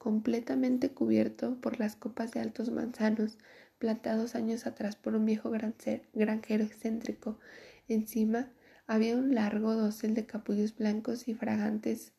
completamente 0.00 0.90
cubierto 0.90 1.60
por 1.60 1.78
las 1.78 1.94
copas 1.94 2.32
de 2.32 2.40
altos 2.40 2.70
manzanos, 2.72 3.38
plantados 3.78 4.34
años 4.34 4.66
atrás 4.66 4.96
por 4.96 5.14
un 5.14 5.24
viejo 5.24 5.50
granjero 5.50 6.64
excéntrico. 6.64 7.38
Encima 7.86 8.50
había 8.88 9.16
un 9.16 9.36
largo 9.36 9.76
dosel 9.76 10.14
de 10.14 10.26
capullos 10.26 10.74
blancos 10.74 11.28
y 11.28 11.34
fragantes 11.34 12.12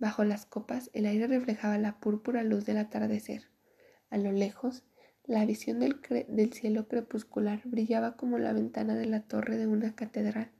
Bajo 0.00 0.24
las 0.24 0.46
copas 0.46 0.88
el 0.94 1.04
aire 1.04 1.26
reflejaba 1.26 1.76
la 1.76 2.00
púrpura 2.00 2.42
luz 2.42 2.64
del 2.64 2.78
atardecer. 2.78 3.50
A 4.08 4.16
lo 4.16 4.32
lejos, 4.32 4.82
la 5.26 5.44
visión 5.44 5.78
del, 5.78 6.52
cielo 6.54 6.88
crepuscular 6.88 7.60
brillaba 7.66 8.16
como 8.16 8.38
la 8.38 8.54
ventana 8.54 8.94
de 8.96 9.04
la 9.04 9.20
torre 9.20 9.58
de 9.58 9.66
una 9.66 9.94
catedral. 9.94 10.50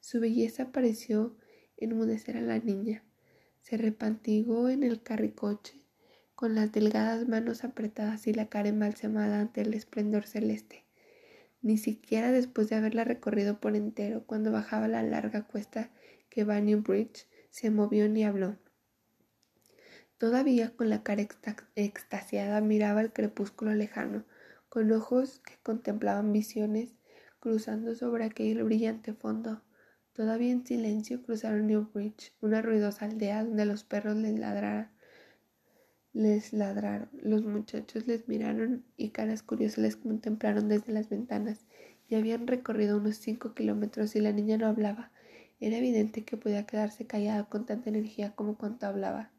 Su 0.00 0.20
belleza 0.20 0.72
pareció 0.72 1.34
enmudecer 1.78 2.36
a 2.36 2.42
la 2.42 2.58
niña. 2.58 3.02
Se 3.62 3.78
repantigó 3.78 4.68
en 4.68 4.82
el 4.82 5.02
carricoche, 5.02 5.80
con 6.42 6.56
las 6.56 6.72
delgadas 6.72 7.28
manos 7.28 7.62
apretadas 7.62 8.26
y 8.26 8.34
la 8.34 8.46
cara 8.46 8.68
embalsamada 8.68 9.38
ante 9.38 9.60
el 9.60 9.74
esplendor 9.74 10.26
celeste. 10.26 10.84
Ni 11.60 11.78
siquiera 11.78 12.32
después 12.32 12.68
de 12.68 12.74
haberla 12.74 13.04
recorrido 13.04 13.60
por 13.60 13.76
entero, 13.76 14.24
cuando 14.26 14.50
bajaba 14.50 14.88
la 14.88 15.04
larga 15.04 15.46
cuesta 15.46 15.90
que 16.30 16.42
va 16.42 16.56
a 16.56 16.60
Bridge, 16.60 17.28
se 17.50 17.70
movió 17.70 18.08
ni 18.08 18.24
habló. 18.24 18.56
Todavía 20.18 20.74
con 20.74 20.90
la 20.90 21.04
cara 21.04 21.24
extasiada 21.76 22.60
miraba 22.60 23.02
el 23.02 23.12
crepúsculo 23.12 23.72
lejano, 23.74 24.24
con 24.68 24.90
ojos 24.90 25.38
que 25.46 25.54
contemplaban 25.62 26.32
visiones 26.32 26.96
cruzando 27.38 27.94
sobre 27.94 28.24
aquel 28.24 28.64
brillante 28.64 29.14
fondo. 29.14 29.62
Todavía 30.12 30.50
en 30.50 30.66
silencio 30.66 31.22
cruzaron 31.22 31.68
Newbridge, 31.68 32.34
una 32.40 32.62
ruidosa 32.62 33.04
aldea 33.04 33.44
donde 33.44 33.64
los 33.64 33.84
perros 33.84 34.16
les 34.16 34.36
ladraron. 34.36 34.91
Les 36.14 36.52
ladraron. 36.52 37.08
Los 37.22 37.42
muchachos 37.44 38.06
les 38.06 38.28
miraron 38.28 38.84
y 38.98 39.10
caras 39.10 39.42
curiosas 39.42 39.78
les 39.78 39.96
contemplaron 39.96 40.68
desde 40.68 40.92
las 40.92 41.08
ventanas. 41.08 41.64
Ya 42.10 42.18
habían 42.18 42.46
recorrido 42.46 42.98
unos 42.98 43.16
cinco 43.16 43.54
kilómetros 43.54 44.14
y 44.14 44.20
la 44.20 44.32
niña 44.32 44.58
no 44.58 44.66
hablaba. 44.66 45.10
Era 45.58 45.78
evidente 45.78 46.24
que 46.24 46.36
podía 46.36 46.66
quedarse 46.66 47.06
callada 47.06 47.44
con 47.44 47.64
tanta 47.64 47.88
energía 47.88 48.34
como 48.34 48.58
cuanto 48.58 48.86
hablaba. 48.86 49.30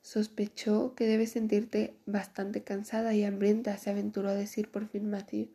Sospechó 0.00 0.94
que 0.96 1.06
debes 1.06 1.32
sentirte 1.32 1.94
bastante 2.06 2.64
cansada 2.64 3.14
y 3.14 3.22
hambrienta, 3.22 3.76
se 3.76 3.90
aventuró 3.90 4.30
a 4.30 4.34
decir 4.34 4.70
por 4.70 4.88
fin 4.88 5.08
Matthew, 5.08 5.50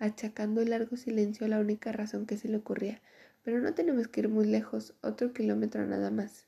achacando 0.00 0.62
el 0.62 0.70
largo 0.70 0.96
silencio 0.96 1.46
a 1.46 1.50
la 1.50 1.60
única 1.60 1.92
razón 1.92 2.26
que 2.26 2.38
se 2.38 2.48
le 2.48 2.56
ocurría. 2.56 3.02
Pero 3.44 3.60
no 3.60 3.72
tenemos 3.74 4.08
que 4.08 4.20
ir 4.20 4.28
muy 4.28 4.46
lejos, 4.46 4.94
otro 5.02 5.32
kilómetro 5.32 5.86
nada 5.86 6.10
más. 6.10 6.47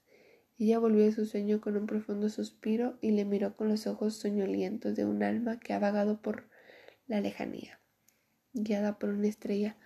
Ella 0.61 0.79
volvió 0.79 1.09
a 1.09 1.13
su 1.13 1.25
sueño 1.25 1.63
con 1.63 1.75
un 1.79 1.87
profundo 1.87 2.29
suspiro 2.29 2.99
y 3.01 3.13
le 3.13 3.25
miró 3.25 3.57
con 3.57 3.71
los 3.71 3.87
ojos 3.87 4.17
soñolientos 4.17 4.95
de 4.95 5.07
un 5.07 5.23
alma 5.23 5.59
que 5.59 5.73
ha 5.73 5.79
vagado 5.79 6.21
por 6.21 6.51
la 7.07 7.23
lejanía. 7.23 7.81
Guiada 8.53 8.99
por 8.99 9.09
una 9.09 9.27
estrella, 9.27 9.79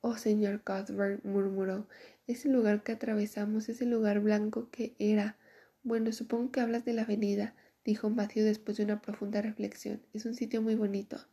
Oh 0.00 0.16
señor 0.16 0.64
Cuthbert, 0.64 1.24
murmuró, 1.24 1.86
ese 2.26 2.48
lugar 2.48 2.82
que 2.82 2.90
atravesamos, 2.90 3.68
ese 3.68 3.86
lugar 3.86 4.18
blanco 4.18 4.68
que 4.70 4.96
era, 4.98 5.36
bueno, 5.84 6.10
supongo 6.10 6.50
que 6.50 6.60
hablas 6.60 6.84
de 6.84 6.94
la 6.94 7.02
avenida, 7.02 7.54
dijo 7.84 8.10
Matthew 8.10 8.46
después 8.46 8.78
de 8.78 8.82
una 8.82 9.00
profunda 9.00 9.40
reflexión. 9.42 10.02
Es 10.12 10.26
un 10.26 10.34
sitio 10.34 10.60
muy 10.60 10.74
bonito. 10.74 11.24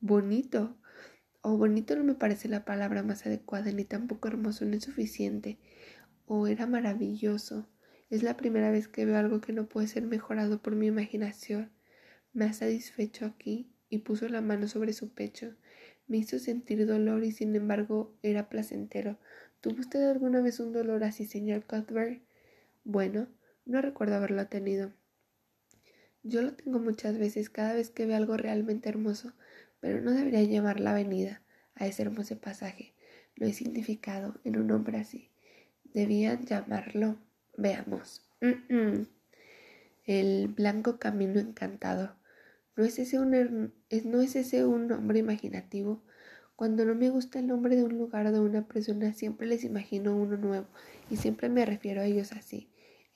¿Bonito? 0.00 0.78
Oh, 1.42 1.58
bonito 1.58 1.94
no 1.94 2.04
me 2.04 2.14
parece 2.14 2.48
la 2.48 2.64
palabra 2.64 3.02
más 3.02 3.26
adecuada, 3.26 3.70
ni 3.70 3.84
tampoco 3.84 4.28
hermoso 4.28 4.64
no 4.64 4.76
es 4.76 4.84
suficiente. 4.84 5.58
Oh, 6.24 6.46
era 6.46 6.66
maravilloso. 6.66 7.68
Es 8.10 8.24
la 8.24 8.36
primera 8.36 8.72
vez 8.72 8.88
que 8.88 9.04
veo 9.04 9.16
algo 9.16 9.40
que 9.40 9.52
no 9.52 9.68
puede 9.68 9.86
ser 9.86 10.02
mejorado 10.02 10.60
por 10.60 10.74
mi 10.74 10.88
imaginación. 10.88 11.70
Me 12.32 12.44
ha 12.44 12.52
satisfecho 12.52 13.24
aquí 13.24 13.72
y 13.88 13.98
puso 13.98 14.28
la 14.28 14.40
mano 14.40 14.66
sobre 14.66 14.92
su 14.92 15.10
pecho. 15.14 15.54
Me 16.08 16.18
hizo 16.18 16.40
sentir 16.40 16.84
dolor 16.86 17.22
y 17.22 17.30
sin 17.30 17.54
embargo 17.54 18.12
era 18.24 18.48
placentero. 18.48 19.16
¿Tuvo 19.60 19.78
usted 19.78 20.10
alguna 20.10 20.40
vez 20.40 20.58
un 20.58 20.72
dolor 20.72 21.04
así, 21.04 21.24
señor 21.24 21.64
Cuthbert? 21.66 22.20
Bueno, 22.82 23.28
no 23.64 23.80
recuerdo 23.80 24.16
haberlo 24.16 24.44
tenido. 24.48 24.92
Yo 26.24 26.42
lo 26.42 26.54
tengo 26.54 26.80
muchas 26.80 27.16
veces 27.16 27.48
cada 27.48 27.74
vez 27.74 27.90
que 27.90 28.06
veo 28.06 28.16
algo 28.16 28.36
realmente 28.36 28.88
hermoso, 28.88 29.34
pero 29.78 30.00
no 30.00 30.10
debería 30.10 30.42
llamar 30.42 30.80
la 30.80 30.90
avenida 30.90 31.42
a 31.76 31.86
ese 31.86 32.02
hermoso 32.02 32.40
pasaje. 32.40 32.92
No 33.36 33.46
hay 33.46 33.52
significado 33.52 34.40
en 34.42 34.58
un 34.58 34.72
hombre 34.72 34.98
así. 34.98 35.30
Debían 35.84 36.44
llamarlo. 36.44 37.18
Veamos. 37.60 38.22
El 40.06 40.48
blanco 40.48 40.98
camino 40.98 41.38
encantado. 41.38 42.16
¿No 42.74 42.84
es, 42.84 42.98
ese 42.98 43.20
un, 43.20 43.74
¿No 44.04 44.20
es 44.22 44.34
ese 44.34 44.64
un 44.64 44.88
nombre 44.88 45.18
imaginativo? 45.18 46.02
Cuando 46.56 46.86
no 46.86 46.94
me 46.94 47.10
gusta 47.10 47.38
el 47.38 47.46
nombre 47.46 47.76
de 47.76 47.84
un 47.84 47.98
lugar 47.98 48.26
o 48.26 48.32
de 48.32 48.40
una 48.40 48.66
persona, 48.66 49.12
siempre 49.12 49.46
les 49.46 49.64
imagino 49.64 50.16
uno 50.16 50.38
nuevo 50.38 50.68
y 51.10 51.16
siempre 51.16 51.50
me 51.50 51.66
refiero 51.66 52.00
a 52.00 52.06
ellos 52.06 52.32
así. 52.32 52.70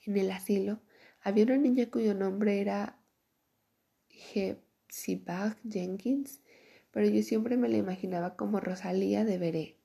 En 0.05 0.15
el 0.15 0.29
asilo 0.31 0.79
había 1.21 1.45
una 1.45 1.57
niña 1.57 1.89
cuyo 1.89 2.13
nombre 2.13 2.61
era 2.61 2.99
Hepzibah 4.09 5.57
Jenkins, 5.67 6.41
pero 6.91 7.07
yo 7.07 7.23
siempre 7.23 7.57
me 7.57 7.69
la 7.69 7.77
imaginaba 7.77 8.35
como 8.35 8.59
Rosalía 8.59 9.25
de 9.25 9.39
Veré. 9.39 9.77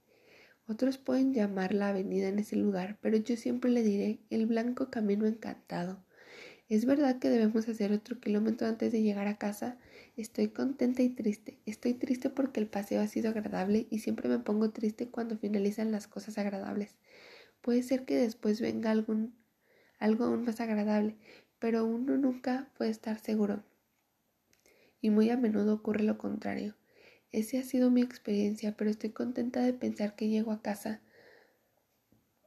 Otros 0.70 0.98
pueden 0.98 1.34
llamar 1.34 1.74
la 1.74 1.88
avenida 1.88 2.28
en 2.28 2.38
ese 2.38 2.54
lugar, 2.54 2.96
pero 3.00 3.16
yo 3.16 3.36
siempre 3.36 3.72
le 3.72 3.82
diré 3.82 4.20
el 4.30 4.46
blanco 4.46 4.88
camino 4.88 5.26
encantado. 5.26 5.98
Es 6.68 6.84
verdad 6.84 7.18
que 7.18 7.28
debemos 7.28 7.68
hacer 7.68 7.90
otro 7.90 8.20
kilómetro 8.20 8.68
antes 8.68 8.92
de 8.92 9.02
llegar 9.02 9.26
a 9.26 9.36
casa. 9.36 9.78
Estoy 10.16 10.50
contenta 10.50 11.02
y 11.02 11.08
triste. 11.08 11.58
Estoy 11.66 11.94
triste 11.94 12.30
porque 12.30 12.60
el 12.60 12.68
paseo 12.68 13.00
ha 13.00 13.08
sido 13.08 13.30
agradable 13.30 13.88
y 13.90 13.98
siempre 13.98 14.28
me 14.28 14.38
pongo 14.38 14.70
triste 14.70 15.08
cuando 15.08 15.36
finalizan 15.36 15.90
las 15.90 16.06
cosas 16.06 16.38
agradables. 16.38 16.94
Puede 17.62 17.82
ser 17.82 18.04
que 18.04 18.14
después 18.14 18.60
venga 18.60 18.92
algo 18.92 20.24
aún 20.24 20.44
más 20.44 20.60
agradable, 20.60 21.16
pero 21.58 21.84
uno 21.84 22.16
nunca 22.16 22.70
puede 22.78 22.92
estar 22.92 23.18
seguro. 23.18 23.64
Y 25.00 25.10
muy 25.10 25.30
a 25.30 25.36
menudo 25.36 25.74
ocurre 25.74 26.04
lo 26.04 26.16
contrario. 26.16 26.76
Esa 27.32 27.60
ha 27.60 27.62
sido 27.62 27.90
mi 27.90 28.02
experiencia, 28.02 28.76
pero 28.76 28.90
estoy 28.90 29.10
contenta 29.10 29.60
de 29.62 29.72
pensar 29.72 30.16
que 30.16 30.28
llego 30.28 30.50
a 30.50 30.62
casa. 30.62 31.00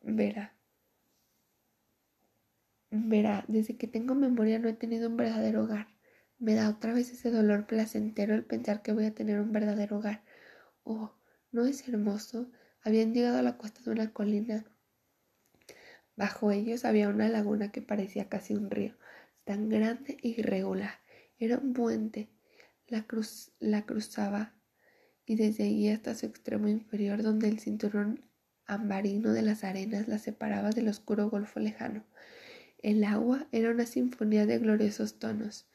Verá. 0.02 0.54
Verá, 2.92 3.46
desde 3.48 3.78
que 3.78 3.88
tengo 3.88 4.14
memoria 4.14 4.60
no 4.60 4.68
he 4.68 4.74
tenido 4.74 5.10
un 5.10 5.18
verdadero 5.18 5.64
hogar. 5.64 5.88
Me 6.38 6.54
da 6.54 6.70
otra 6.70 6.94
vez 6.94 7.12
ese 7.12 7.32
dolor 7.32 7.66
placentero 7.66 8.36
el 8.36 8.44
pensar 8.44 8.82
que 8.82 8.92
voy 8.92 9.06
a 9.06 9.16
tener 9.16 9.40
un 9.40 9.54
verdadero 9.54 9.98
hogar. 9.98 10.24
Oh, 10.84 11.16
¿no 11.52 11.66
es 11.66 11.88
hermoso? 11.88 12.52
Habían 12.82 13.14
llegado 13.14 13.38
a 13.38 13.42
la 13.42 13.58
costa 13.58 13.82
de 13.84 13.92
una 13.92 14.12
colina. 14.12 14.66
Bajo 16.18 16.52
ellos 16.52 16.84
había 16.84 17.08
una 17.10 17.30
laguna 17.30 17.72
que 17.72 17.82
parecía 17.82 18.28
casi 18.28 18.54
un 18.54 18.70
río, 18.70 18.96
tan 19.46 19.70
grande 19.70 20.18
e 20.22 20.28
irregular. 20.28 21.00
Era 21.40 21.58
un 21.58 21.74
puente. 21.74 22.30
La, 22.88 23.08
cruz, 23.08 23.54
la 23.60 23.86
cruzaba 23.86 24.54
y 25.26 25.36
desde 25.36 25.63
allí 25.63 25.89
hasta 25.89 26.15
su 26.15 26.26
extremo 26.26 26.67
inferior 26.67 27.24
donde 27.24 27.47
el 27.47 27.59
cinturón 27.59 28.24
ambarino 28.65 29.34
de 29.34 29.41
las 29.41 29.63
arenas 29.63 30.07
la 30.07 30.19
separaba 30.19 30.71
del 30.71 30.88
oscuro 30.88 31.30
golfo 31.30 31.59
lejano. 31.59 32.03
El 32.82 33.03
agua 33.03 33.47
era 33.51 33.71
una 33.71 33.86
sinfonía 33.86 34.45
de 34.45 34.59
gloriosos 34.59 35.19
tonos, 35.19 35.67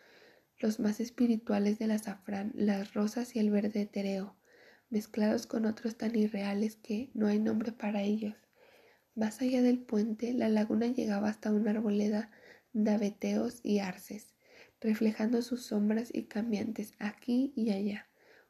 los 0.58 0.80
más 0.80 1.00
espirituales 1.00 1.78
del 1.78 1.92
azafrán, 1.92 2.52
las 2.54 2.94
rosas 2.94 3.34
y 3.36 3.38
el 3.38 3.50
verde 3.50 3.82
etéreo, 3.82 4.36
mezclados 4.90 5.46
con 5.46 5.66
otros 5.66 5.96
tan 5.96 6.16
irreales 6.16 6.76
que 6.76 7.10
no 7.14 7.26
hay 7.26 7.38
nombre 7.38 7.72
para 7.72 8.02
ellos. 8.02 8.34
Más 9.14 9.40
allá 9.40 9.62
del 9.62 9.78
puente, 9.78 10.32
la 10.32 10.48
laguna 10.48 10.86
llegaba 10.86 11.28
hasta 11.28 11.52
una 11.52 11.70
arboleda 11.70 12.30
de 12.72 12.90
abeteos 12.90 13.60
y 13.62 13.78
arces, 13.78 14.34
reflejando 14.80 15.42
sus 15.42 15.64
sombras 15.66 16.10
y 16.12 16.24
cambiantes 16.24 16.92
aquí 16.98 17.52
y 17.56 17.70
allá. 17.70 18.08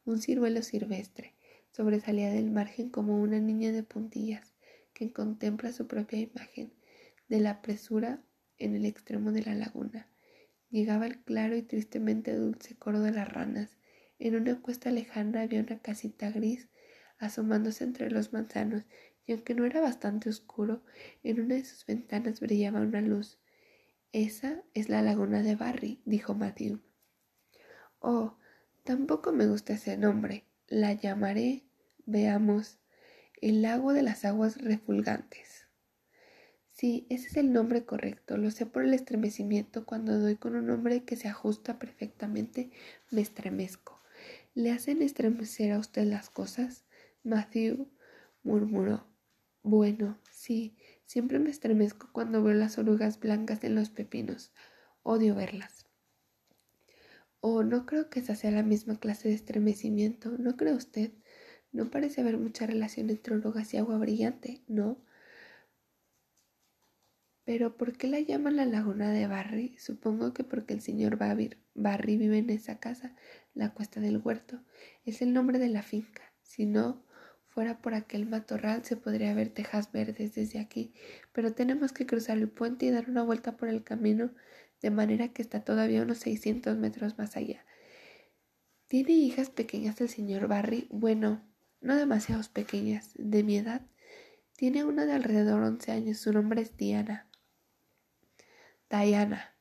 Un 0.08 0.22
ciruelo 0.22 0.62
silvestre 0.62 1.34
sobresalía 1.70 2.30
del 2.30 2.50
margen 2.50 2.88
como 2.88 3.20
una 3.20 3.40
niña 3.40 3.72
de 3.72 3.82
puntillas 3.82 4.54
que 4.94 5.12
contempla 5.12 5.70
su 5.70 5.86
propia 5.86 6.18
imagen 6.18 6.72
de 7.28 7.40
la 7.40 7.60
presura 7.60 8.22
en 8.56 8.74
el 8.74 8.86
extremo 8.86 9.32
de 9.32 9.42
la 9.42 9.54
laguna. 9.54 10.08
Llegaba 10.70 11.04
el 11.04 11.18
claro 11.18 11.58
y 11.58 11.62
tristemente 11.62 12.34
dulce 12.34 12.74
coro 12.74 13.02
de 13.02 13.12
las 13.12 13.30
ranas. 13.30 13.76
En 14.18 14.34
una 14.34 14.58
cuesta 14.62 14.90
lejana 14.90 15.42
había 15.42 15.60
una 15.60 15.78
casita 15.82 16.30
gris 16.30 16.70
asomándose 17.18 17.84
entre 17.84 18.10
los 18.10 18.32
manzanos, 18.32 18.84
y 19.26 19.32
aunque 19.32 19.54
no 19.54 19.66
era 19.66 19.82
bastante 19.82 20.30
oscuro, 20.30 20.82
en 21.22 21.38
una 21.38 21.56
de 21.56 21.66
sus 21.66 21.84
ventanas 21.84 22.40
brillaba 22.40 22.80
una 22.80 23.02
luz. 23.02 23.38
Esa 24.12 24.62
es 24.72 24.88
la 24.88 25.02
laguna 25.02 25.42
de 25.42 25.54
Barry, 25.54 26.00
dijo 26.06 26.34
Matthew. 26.34 26.80
Oh, 28.00 28.38
Tampoco 28.88 29.32
me 29.32 29.46
gusta 29.46 29.74
ese 29.74 29.98
nombre. 29.98 30.46
La 30.66 30.94
llamaré, 30.94 31.62
veamos, 32.06 32.78
el 33.42 33.60
lago 33.60 33.92
de 33.92 34.00
las 34.00 34.24
aguas 34.24 34.56
refulgantes. 34.62 35.66
Sí, 36.70 37.06
ese 37.10 37.26
es 37.26 37.36
el 37.36 37.52
nombre 37.52 37.84
correcto. 37.84 38.38
Lo 38.38 38.50
sé 38.50 38.64
por 38.64 38.84
el 38.84 38.94
estremecimiento. 38.94 39.84
Cuando 39.84 40.18
doy 40.18 40.36
con 40.36 40.56
un 40.56 40.68
nombre 40.68 41.04
que 41.04 41.16
se 41.16 41.28
ajusta 41.28 41.78
perfectamente, 41.78 42.70
me 43.10 43.20
estremezco. 43.20 44.00
¿Le 44.54 44.72
hacen 44.72 45.02
estremecer 45.02 45.72
a 45.72 45.78
usted 45.78 46.06
las 46.06 46.30
cosas? 46.30 46.86
Matthew 47.24 47.90
murmuró. 48.42 49.06
Bueno, 49.62 50.18
sí, 50.30 50.78
siempre 51.04 51.38
me 51.38 51.50
estremezco 51.50 52.08
cuando 52.10 52.42
veo 52.42 52.54
las 52.54 52.78
orugas 52.78 53.20
blancas 53.20 53.62
en 53.64 53.74
los 53.74 53.90
pepinos. 53.90 54.50
Odio 55.02 55.34
verlas. 55.34 55.87
Oh, 57.40 57.62
no 57.62 57.86
creo 57.86 58.10
que 58.10 58.20
esa 58.20 58.34
sea 58.34 58.50
la 58.50 58.62
misma 58.62 58.98
clase 58.98 59.28
de 59.28 59.34
estremecimiento, 59.34 60.30
¿no 60.38 60.56
cree 60.56 60.74
usted? 60.74 61.12
No 61.72 61.90
parece 61.90 62.20
haber 62.20 62.38
mucha 62.38 62.66
relación 62.66 63.10
entre 63.10 63.36
orugas 63.36 63.72
y 63.74 63.76
agua 63.76 63.98
brillante, 63.98 64.62
¿no? 64.68 64.98
Pero 67.44 67.76
¿por 67.76 67.96
qué 67.96 68.08
la 68.08 68.20
llaman 68.20 68.56
la 68.56 68.66
laguna 68.66 69.10
de 69.10 69.26
Barry? 69.26 69.76
Supongo 69.78 70.34
que 70.34 70.44
porque 70.44 70.74
el 70.74 70.82
señor 70.82 71.16
Barry 71.16 72.16
vive 72.18 72.38
en 72.38 72.50
esa 72.50 72.78
casa, 72.78 73.14
la 73.54 73.72
cuesta 73.72 74.00
del 74.00 74.18
huerto. 74.18 74.60
Es 75.06 75.22
el 75.22 75.32
nombre 75.32 75.58
de 75.58 75.68
la 75.68 75.82
finca. 75.82 76.22
Si 76.42 76.66
no 76.66 77.04
fuera 77.46 77.80
por 77.80 77.94
aquel 77.94 78.26
matorral 78.26 78.84
se 78.84 78.96
podría 78.96 79.34
ver 79.34 79.48
tejas 79.48 79.90
verdes 79.92 80.34
desde 80.34 80.58
aquí, 80.60 80.92
pero 81.32 81.54
tenemos 81.54 81.92
que 81.92 82.06
cruzar 82.06 82.36
el 82.38 82.48
puente 82.48 82.86
y 82.86 82.90
dar 82.90 83.08
una 83.08 83.22
vuelta 83.22 83.56
por 83.56 83.68
el 83.68 83.82
camino 83.82 84.30
de 84.80 84.90
manera 84.90 85.28
que 85.28 85.42
está 85.42 85.64
todavía 85.64 86.02
unos 86.02 86.18
600 86.18 86.76
metros 86.76 87.18
más 87.18 87.36
allá. 87.36 87.64
¿Tiene 88.86 89.12
hijas 89.12 89.50
pequeñas 89.50 90.00
el 90.00 90.08
señor 90.08 90.48
Barry? 90.48 90.88
Bueno, 90.90 91.42
no 91.80 91.96
demasiados 91.96 92.48
pequeñas, 92.48 93.10
de 93.14 93.42
mi 93.42 93.58
edad. 93.58 93.82
Tiene 94.56 94.84
una 94.84 95.06
de 95.06 95.12
alrededor 95.12 95.62
11 95.62 95.92
años, 95.92 96.18
su 96.18 96.32
nombre 96.32 96.62
es 96.62 96.76
Diana. 96.76 97.28
Diana. 98.90 99.54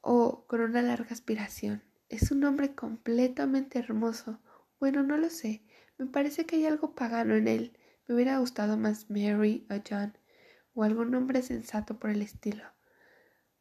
Oh, 0.00 0.46
con 0.46 0.62
una 0.62 0.82
larga 0.82 1.10
aspiración. 1.10 1.82
Es 2.08 2.30
un 2.30 2.40
nombre 2.40 2.74
completamente 2.74 3.78
hermoso. 3.78 4.40
Bueno, 4.80 5.02
no 5.02 5.18
lo 5.18 5.28
sé. 5.28 5.62
Me 5.98 6.06
parece 6.06 6.46
que 6.46 6.56
hay 6.56 6.64
algo 6.64 6.94
pagano 6.94 7.34
en 7.34 7.46
él. 7.46 7.76
Me 8.08 8.14
hubiera 8.14 8.38
gustado 8.38 8.78
más 8.78 9.10
Mary 9.10 9.66
o 9.70 9.74
John, 9.88 10.16
o 10.74 10.82
algún 10.82 11.10
nombre 11.10 11.42
sensato 11.42 11.98
por 11.98 12.10
el 12.10 12.22
estilo. 12.22 12.64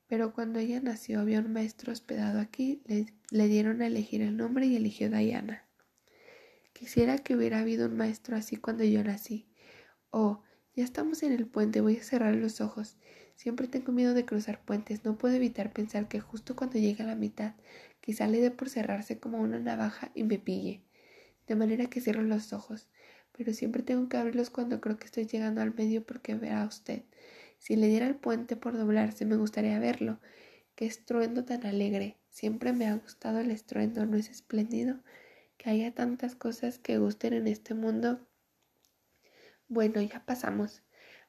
Pero 0.09 0.33
cuando 0.33 0.57
ella 0.57 0.81
nació 0.81 1.19
había 1.19 1.39
un 1.39 1.53
maestro 1.53 1.93
hospedado 1.93 2.39
aquí, 2.39 2.81
le, 3.29 3.47
dieron 3.47 3.83
a 3.83 3.87
elegir 3.87 4.23
el 4.23 4.35
nombre 4.35 4.65
y 4.65 4.75
eligió 4.75 5.07
Diana. 5.07 5.67
Quisiera 6.73 7.19
que 7.19 7.35
hubiera 7.35 7.59
habido 7.59 7.85
un 7.85 7.95
maestro 7.95 8.35
así 8.35 8.57
cuando 8.57 8.83
yo 8.83 9.03
nací. 9.03 9.47
Oh, 10.09 10.41
ya 10.75 10.83
estamos 10.83 11.21
en 11.21 11.31
el 11.31 11.45
puente, 11.45 11.81
voy 11.81 11.97
a 11.97 12.03
cerrar 12.03 12.33
los 12.35 12.59
ojos. 12.59 12.97
Siempre 13.35 13.67
tengo 13.67 13.91
miedo 13.91 14.15
de 14.15 14.25
cruzar 14.25 14.65
puentes, 14.65 15.05
no 15.05 15.15
puedo 15.15 15.35
evitar 15.35 15.71
pensar 15.71 16.07
que 16.07 16.19
justo 16.19 16.55
cuando 16.55 16.79
llegue 16.79 17.03
a 17.03 17.07
la 17.07 17.15
mitad, 17.15 17.53
quizá 18.01 18.25
le 18.25 18.41
dé 18.41 18.49
por 18.49 18.67
cerrarse 18.67 19.19
como 19.19 19.39
una 19.39 19.59
navaja 19.59 20.09
y 20.15 20.23
me 20.23 20.39
pille. 20.39 20.81
De 21.45 21.55
manera 21.55 21.85
que 21.85 22.01
cierro 22.01 22.23
los 22.23 22.51
ojos, 22.51 22.87
pero 23.37 23.53
siempre 23.53 23.83
tengo 23.83 24.09
que 24.09 24.17
abrirlos 24.17 24.49
cuando 24.49 24.81
creo 24.81 24.97
que 24.97 25.05
estoy 25.05 25.27
llegando 25.27 25.61
al 25.61 25.75
medio 25.75 26.03
porque 26.03 26.33
verá 26.33 26.65
usted. 26.65 27.03
Si 27.59 27.75
le 27.75 27.87
diera 27.87 28.07
el 28.07 28.15
puente 28.15 28.55
por 28.55 28.77
doblarse, 28.77 29.25
me 29.25 29.35
gustaría 29.35 29.77
verlo. 29.79 30.19
Qué 30.75 30.85
estruendo 30.85 31.45
tan 31.45 31.65
alegre. 31.65 32.17
Siempre 32.29 32.73
me 32.73 32.87
ha 32.87 32.95
gustado 32.95 33.39
el 33.39 33.51
estruendo, 33.51 34.05
¿no 34.05 34.17
es 34.17 34.29
espléndido? 34.29 35.03
Que 35.57 35.69
haya 35.69 35.93
tantas 35.93 36.35
cosas 36.35 36.79
que 36.79 36.97
gusten 36.97 37.33
en 37.33 37.47
este 37.47 37.73
mundo. 37.73 38.25
Bueno, 39.67 40.01
ya 40.01 40.25
pasamos. 40.25 40.81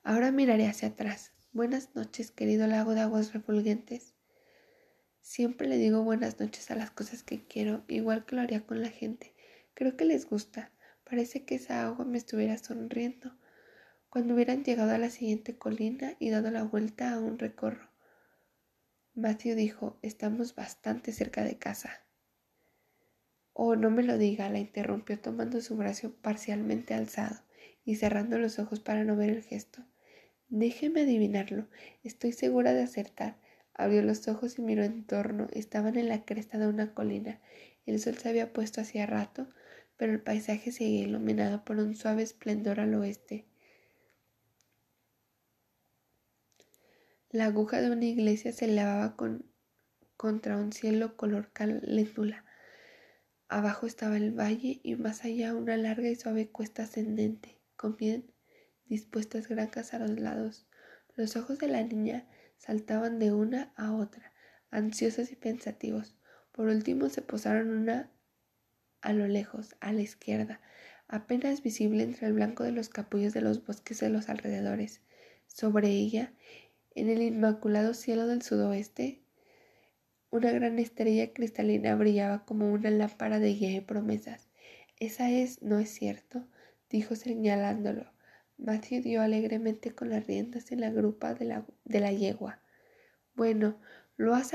Ahora 0.03 0.31
miraré 0.31 0.67
hacia 0.67 0.89
atrás. 0.89 1.33
Buenas 1.53 1.95
noches, 1.97 2.31
querido 2.31 2.67
lago 2.69 2.95
de 2.95 3.01
aguas 3.01 3.33
refulgentes. 3.33 4.15
Siempre 5.21 5.69
le 5.69 5.77
digo 5.77 6.05
buenas 6.05 6.39
noches 6.39 6.71
a 6.71 6.77
las 6.77 6.91
cosas 6.91 7.23
que 7.25 7.45
quiero, 7.45 7.85
igual 7.89 8.25
que 8.25 8.37
lo 8.37 8.43
haría 8.43 8.65
con 8.65 8.81
la 8.81 8.89
gente. 8.89 9.35
Creo 9.75 9.97
que 9.97 10.05
les 10.05 10.31
gusta. 10.31 10.73
Parece 11.05 11.45
que 11.45 11.57
esa 11.57 11.85
agua 11.85 12.05
me 12.05 12.19
estuviera 12.19 12.57
sonriendo. 12.57 13.37
Cuando 14.11 14.35
hubieran 14.35 14.65
llegado 14.65 14.91
a 14.91 14.99
la 14.99 15.09
siguiente 15.09 15.57
colina 15.57 16.17
y 16.19 16.31
dado 16.31 16.51
la 16.51 16.65
vuelta 16.65 17.13
a 17.13 17.21
un 17.21 17.39
recorro. 17.39 17.89
Matthew 19.15 19.55
dijo, 19.55 20.01
estamos 20.03 20.57
bastante 20.57 21.13
cerca 21.13 21.45
de 21.45 21.59
casa. 21.59 22.01
Oh, 23.53 23.77
no 23.77 23.89
me 23.89 24.03
lo 24.03 24.19
diga, 24.19 24.49
la 24.49 24.59
interrumpió 24.59 25.21
tomando 25.21 25.61
su 25.61 25.77
brazo 25.77 26.13
parcialmente 26.23 26.93
alzado 26.93 27.37
y 27.85 27.95
cerrando 27.97 28.37
los 28.39 28.59
ojos 28.59 28.81
para 28.81 29.05
no 29.05 29.15
ver 29.15 29.31
el 29.31 29.45
gesto. 29.45 29.85
Déjeme 30.49 31.03
adivinarlo. 31.03 31.69
Estoy 32.03 32.33
segura 32.33 32.73
de 32.73 32.83
acertar. 32.83 33.37
Abrió 33.75 34.03
los 34.03 34.27
ojos 34.27 34.59
y 34.59 34.63
miró 34.63 34.83
en 34.83 35.05
torno. 35.05 35.47
Estaban 35.53 35.97
en 35.97 36.09
la 36.09 36.25
cresta 36.25 36.59
de 36.59 36.67
una 36.67 36.95
colina. 36.95 37.41
El 37.87 38.01
sol 38.01 38.19
se 38.19 38.29
había 38.29 38.53
puesto 38.53 38.81
hacía 38.81 39.07
rato, 39.07 39.47
pero 39.97 40.13
el 40.13 40.21
paisaje 40.21 40.73
seguía 40.73 41.05
iluminado 41.05 41.65
por 41.65 41.77
un 41.77 41.95
suave 41.95 42.25
esplendor 42.25 42.81
al 42.81 42.95
oeste. 42.95 43.47
La 47.33 47.45
aguja 47.45 47.81
de 47.81 47.93
una 47.93 48.07
iglesia 48.07 48.51
se 48.51 48.65
elevaba 48.65 49.15
con, 49.15 49.47
contra 50.17 50.57
un 50.57 50.73
cielo 50.73 51.17
color 51.17 51.53
caléndula. 51.53 52.45
Abajo 53.49 53.87
estaba 53.87 54.17
el 54.17 54.33
valle 54.33 54.81
y 54.83 54.97
más 54.97 55.25
allá 55.25 55.55
una 55.55 55.77
larga 55.77 56.09
y 56.09 56.17
suave 56.17 56.51
cuesta 56.51 56.83
ascendente, 56.83 57.61
con 57.77 57.97
bien 57.97 58.35
dispuestas 58.87 59.47
granjas 59.47 59.95
a 59.95 60.01
los 60.01 60.19
lados. 60.19 60.67
Los 61.15 61.37
ojos 61.37 61.61
de 61.61 61.69
la 61.69 61.85
niña 61.85 62.27
saltaban 62.59 63.21
de 63.21 63.33
una 63.33 63.73
a 63.77 63.93
otra, 63.93 64.33
ansiosos 64.73 65.31
y 65.31 65.37
pensativos. 65.37 66.17
Por 66.51 66.67
último 66.67 67.11
se 67.11 67.23
posaron 67.23 67.71
una 67.71 68.11
a 69.03 69.13
lo 69.13 69.29
lejos, 69.29 69.77
a 69.79 69.93
la 69.93 70.03
izquierda, 70.03 70.61
apenas 71.07 71.63
visible 71.63 72.03
entre 72.03 72.27
el 72.27 72.33
blanco 72.33 72.65
de 72.65 72.73
los 72.73 72.89
capullos 72.89 73.33
de 73.35 73.41
los 73.41 73.65
bosques 73.65 74.01
de 74.01 74.11
los 74.11 74.29
alrededores. 74.29 75.01
Sobre 75.47 75.91
ella, 75.91 76.33
en 76.95 77.09
el 77.09 77.23
inmaculado 77.23 77.95
cielo 77.95 78.27
del 78.27 78.43
sudoeste, 78.43 79.23
una 80.31 80.53
gran 80.53 80.79
estrella 80.79 81.33
cristalina 81.33 81.95
brillaba 81.97 82.45
como 82.45 82.73
una 82.73 82.91
lámpara 82.91 83.39
de 83.39 83.55
guía 83.55 83.73
y 83.73 83.81
promesas. 83.81 84.49
Esa 84.99 85.31
es, 85.31 85.63
¿no 85.63 85.79
es 85.79 85.91
cierto? 85.91 86.47
dijo 86.89 87.17
señalándolo. 87.17 88.13
Matthew 88.59 89.03
dio 89.03 89.23
alegremente 89.23 89.95
con 89.95 90.11
las 90.11 90.27
riendas 90.27 90.71
en 90.71 90.81
la 90.81 90.91
grupa 90.91 91.35
de 91.35 91.47
la, 91.47 91.67
de 91.85 92.01
la 92.01 92.13
yegua. 92.13 92.61
Bueno, 93.35 93.81
lo 94.17 94.35
has 94.35 94.53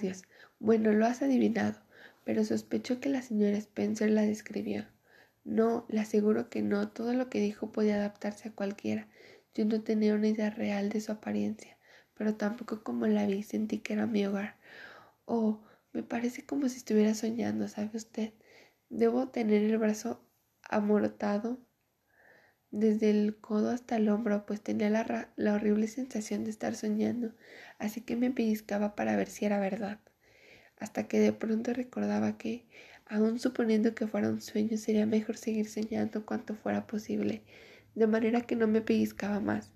Dios. 0.00 0.22
Bueno, 0.58 0.92
lo 0.92 1.06
has 1.06 1.22
adivinado, 1.22 1.80
pero 2.24 2.44
sospecho 2.44 3.00
que 3.00 3.08
la 3.08 3.22
señora 3.22 3.56
Spencer 3.56 4.10
la 4.10 4.22
describió. 4.22 4.86
No, 5.44 5.86
le 5.88 6.00
aseguro 6.00 6.48
que 6.48 6.62
no. 6.62 6.88
Todo 6.88 7.12
lo 7.12 7.28
que 7.28 7.40
dijo 7.40 7.70
podía 7.70 7.96
adaptarse 7.96 8.48
a 8.48 8.52
cualquiera. 8.52 9.08
Yo 9.54 9.64
no 9.64 9.82
tenía 9.82 10.14
una 10.14 10.28
idea 10.28 10.50
real 10.50 10.88
de 10.88 11.00
su 11.00 11.12
apariencia 11.12 11.74
pero 12.14 12.36
tampoco 12.36 12.82
como 12.82 13.06
la 13.06 13.26
vi 13.26 13.42
sentí 13.42 13.78
que 13.80 13.92
era 13.94 14.06
mi 14.06 14.24
hogar. 14.26 14.56
Oh, 15.26 15.60
me 15.92 16.02
parece 16.02 16.46
como 16.46 16.68
si 16.68 16.78
estuviera 16.78 17.14
soñando, 17.14 17.68
¿sabe 17.68 17.90
usted? 17.94 18.32
Debo 18.88 19.28
tener 19.28 19.62
el 19.62 19.78
brazo 19.78 20.20
amortado 20.62 21.58
desde 22.70 23.10
el 23.10 23.36
codo 23.40 23.70
hasta 23.70 23.96
el 23.96 24.08
hombro, 24.08 24.46
pues 24.46 24.60
tenía 24.60 24.90
la, 24.90 25.32
la 25.36 25.54
horrible 25.54 25.86
sensación 25.86 26.44
de 26.44 26.50
estar 26.50 26.74
soñando, 26.74 27.32
así 27.78 28.00
que 28.00 28.16
me 28.16 28.30
pellizcaba 28.32 28.96
para 28.96 29.16
ver 29.16 29.28
si 29.28 29.44
era 29.44 29.60
verdad, 29.60 30.00
hasta 30.78 31.06
que 31.06 31.20
de 31.20 31.32
pronto 31.32 31.72
recordaba 31.72 32.36
que, 32.36 32.66
aun 33.06 33.38
suponiendo 33.38 33.94
que 33.94 34.08
fuera 34.08 34.28
un 34.28 34.40
sueño, 34.40 34.76
sería 34.76 35.06
mejor 35.06 35.36
seguir 35.36 35.68
soñando 35.68 36.26
cuanto 36.26 36.54
fuera 36.56 36.86
posible, 36.88 37.44
de 37.94 38.06
manera 38.06 38.42
que 38.42 38.56
no 38.56 38.66
me 38.66 38.80
pellizcaba 38.80 39.40
más. 39.40 39.72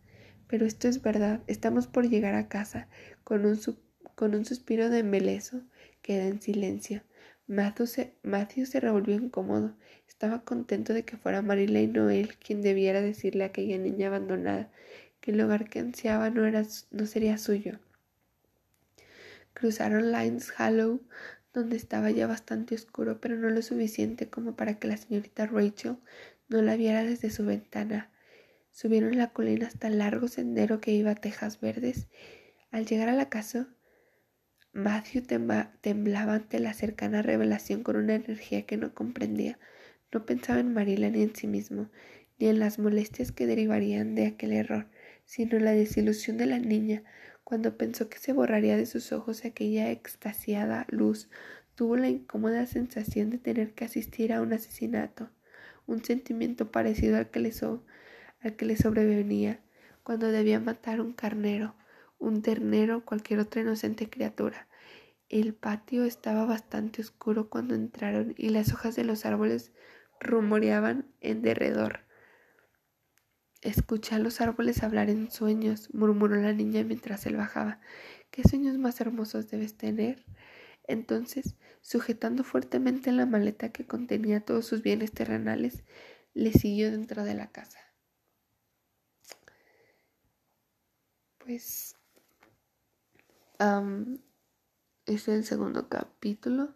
Pero 0.47 0.67
esto 0.67 0.89
es 0.89 1.03
verdad, 1.03 1.43
estamos 1.47 1.87
por 1.87 2.09
llegar 2.09 2.35
a 2.35 2.49
casa. 2.49 2.89
Con 3.25 3.45
un, 3.45 3.61
con 4.15 4.35
un 4.35 4.45
suspiro 4.45 4.89
de 4.91 5.01
embeleso, 5.01 5.63
queda 6.03 6.27
en 6.27 6.41
silencio. 6.41 7.03
Matthew 7.47 7.87
se, 7.87 8.15
se 8.67 8.81
revolvió 8.81 9.15
incómodo. 9.17 9.75
Estaba 10.07 10.45
contento 10.45 10.93
de 10.93 11.05
que 11.05 11.17
fuera 11.17 11.43
Marilla 11.43 11.81
y 11.81 11.87
Noel 11.87 12.37
quien 12.37 12.63
debiera 12.63 13.01
decirle 13.01 13.45
a 13.45 13.49
aquella 13.49 13.79
niña 13.79 14.09
abandonada 14.09 14.71
que 15.21 15.33
el 15.33 15.41
hogar 15.41 15.69
que 15.69 15.79
ansiaba 15.79 16.31
no, 16.31 16.47
era, 16.47 16.63
no 16.91 17.07
sería 17.07 17.39
suyo. 17.39 17.79
Cruzaron 19.55 20.13
Lines 20.13 20.53
Hollow, 20.59 21.01
donde 21.53 21.77
estaba 21.77 22.11
ya 22.11 22.27
bastante 22.27 22.75
oscuro, 22.75 23.21
pero 23.21 23.37
no 23.37 23.51
lo 23.51 23.63
suficiente 23.63 24.29
como 24.29 24.55
para 24.55 24.79
que 24.79 24.89
la 24.89 24.97
señorita 24.97 25.47
Rachel 25.47 25.97
no 26.49 26.63
la 26.63 26.77
viera 26.77 27.05
desde 27.05 27.31
su 27.31 27.45
ventana. 27.45 28.11
Subieron 28.71 29.17
la 29.17 29.33
colina 29.33 29.67
hasta 29.67 29.89
el 29.89 29.99
largo 29.99 30.29
sendero 30.29 30.81
que 30.81 30.93
iba 30.93 31.11
a 31.11 31.15
Tejas 31.15 31.61
Verdes. 31.61 32.09
Al 32.71 32.87
llegar 32.87 33.09
a 33.09 33.15
la 33.15 33.29
casa, 33.29 33.69
Matthew 34.73 35.23
temblaba 35.81 36.35
ante 36.35 36.61
la 36.61 36.73
cercana 36.73 37.23
revelación 37.23 37.83
con 37.83 37.97
una 37.97 38.15
energía 38.15 38.67
que 38.67 38.77
no 38.77 38.95
comprendía. 38.95 39.59
No 40.13 40.25
pensaba 40.25 40.61
en 40.61 40.73
Marila 40.73 41.11
ni 41.11 41.23
en 41.23 41.35
sí 41.35 41.47
mismo, 41.47 41.91
ni 42.39 42.49
en 42.49 42.61
las 42.61 42.79
molestias 42.79 43.33
que 43.33 43.47
derivarían 43.47 44.15
de 44.15 44.27
aquel 44.27 44.53
error, 44.53 44.89
sino 45.25 45.57
en 45.57 45.65
la 45.65 45.73
desilusión 45.73 46.37
de 46.37 46.47
la 46.47 46.59
niña. 46.59 47.03
Cuando 47.45 47.77
pensó 47.77 48.09
que 48.09 48.19
se 48.19 48.33
borraría 48.33 48.77
de 48.77 48.87
sus 48.87 49.13
ojos 49.13 49.45
aquella 49.45 49.91
extasiada 49.91 50.87
luz, 50.91 51.29
tuvo 51.75 51.97
la 51.97 52.09
incómoda 52.09 52.67
sensación 52.67 53.31
de 53.31 53.39
tener 53.39 53.73
que 53.73 53.85
asistir 53.85 54.33
a 54.33 54.43
un 54.43 54.53
asesinato, 54.53 55.31
un 55.89 56.05
sentimiento 56.05 56.71
parecido 56.71 57.17
al 57.17 57.31
que 57.31 57.41
le, 57.41 58.77
sobrevenía 58.77 59.61
cuando 60.05 60.31
debía 60.31 60.61
matar 60.61 61.01
un 61.01 61.13
carnero, 61.13 61.75
un 62.19 62.43
ternero 62.43 62.99
o 62.99 63.05
cualquier 63.05 63.41
otra 63.41 63.63
inocente 63.63 64.09
criatura. 64.09 64.69
El 65.29 65.55
patio 65.55 66.05
estaba 66.05 66.45
bastante 66.45 67.03
oscuro 67.03 67.51
cuando 67.51 67.75
entraron 67.75 68.35
y 68.37 68.51
las 68.51 68.73
hojas 68.73 68.97
de 68.97 69.05
los 69.05 69.27
árboles 69.27 69.73
rumoreaban 70.21 71.07
en 71.21 71.43
derredor. 71.43 72.01
Escuché 73.61 74.15
a 74.15 74.19
los 74.19 74.41
árboles 74.41 74.83
hablar 74.83 75.11
en 75.11 75.31
sueños, 75.31 75.93
murmuró 75.93 76.37
la 76.37 76.53
niña 76.53 76.85
mientras 76.85 77.27
él 77.27 77.37
bajaba. 77.37 77.81
¿Qué 78.31 78.43
sueños 78.43 78.79
más 78.79 79.01
hermosos 79.01 79.51
debes 79.51 79.77
tener? 79.77 80.25
Entonces, 80.89 81.55
sujetando 81.81 82.43
fuertemente 82.43 83.13
la 83.13 83.27
maleta 83.27 83.71
que 83.71 83.87
contenía 83.87 84.41
todos 84.41 84.67
sus 84.67 84.83
bienes 84.83 85.13
terrenales, 85.13 85.85
le 86.35 86.53
siguió 86.53 86.91
dentro 86.91 87.23
de 87.23 87.35
la 87.35 87.53
casa. 87.53 87.79
pues 91.49 91.97
es 95.07 95.29
el 95.29 95.45
segundo 95.45 95.89
capítulo 95.89 96.75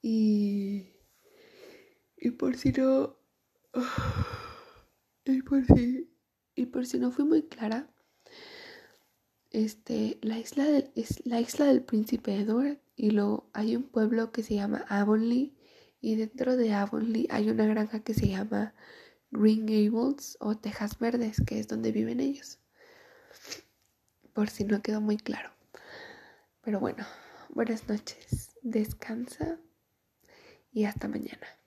y, 0.00 0.92
y 2.16 2.30
por 2.30 2.56
si 2.56 2.70
no 2.70 3.16
y 5.24 5.42
por 5.42 5.64
si 5.66 6.08
y 6.54 6.66
por 6.66 6.86
si 6.86 7.00
no 7.00 7.10
fui 7.10 7.24
muy 7.24 7.48
clara 7.48 7.92
este 9.50 10.18
la 10.22 10.38
isla 10.38 10.64
del, 10.64 10.90
es 10.94 11.24
la 11.26 11.40
isla 11.40 11.66
del 11.66 11.82
príncipe 11.82 12.34
Edward 12.34 12.78
y 12.96 13.10
luego 13.10 13.48
hay 13.52 13.76
un 13.76 13.84
pueblo 13.84 14.32
que 14.32 14.42
se 14.42 14.54
llama 14.54 14.84
Avonlea 14.88 15.48
y 16.00 16.16
dentro 16.16 16.56
de 16.56 16.72
Avonlea 16.74 17.26
hay 17.30 17.50
una 17.50 17.66
granja 17.66 18.00
que 18.00 18.14
se 18.14 18.28
llama 18.28 18.74
Green 19.30 19.66
Gables 19.66 20.36
o 20.40 20.56
Tejas 20.56 20.98
Verdes 20.98 21.42
que 21.46 21.58
es 21.58 21.68
donde 21.68 21.92
viven 21.92 22.20
ellos 22.20 22.58
por 24.38 24.50
si 24.50 24.62
no 24.62 24.80
quedó 24.82 25.00
muy 25.00 25.16
claro. 25.16 25.50
Pero 26.62 26.78
bueno, 26.78 27.04
buenas 27.48 27.88
noches, 27.88 28.54
descansa 28.62 29.58
y 30.70 30.84
hasta 30.84 31.08
mañana. 31.08 31.57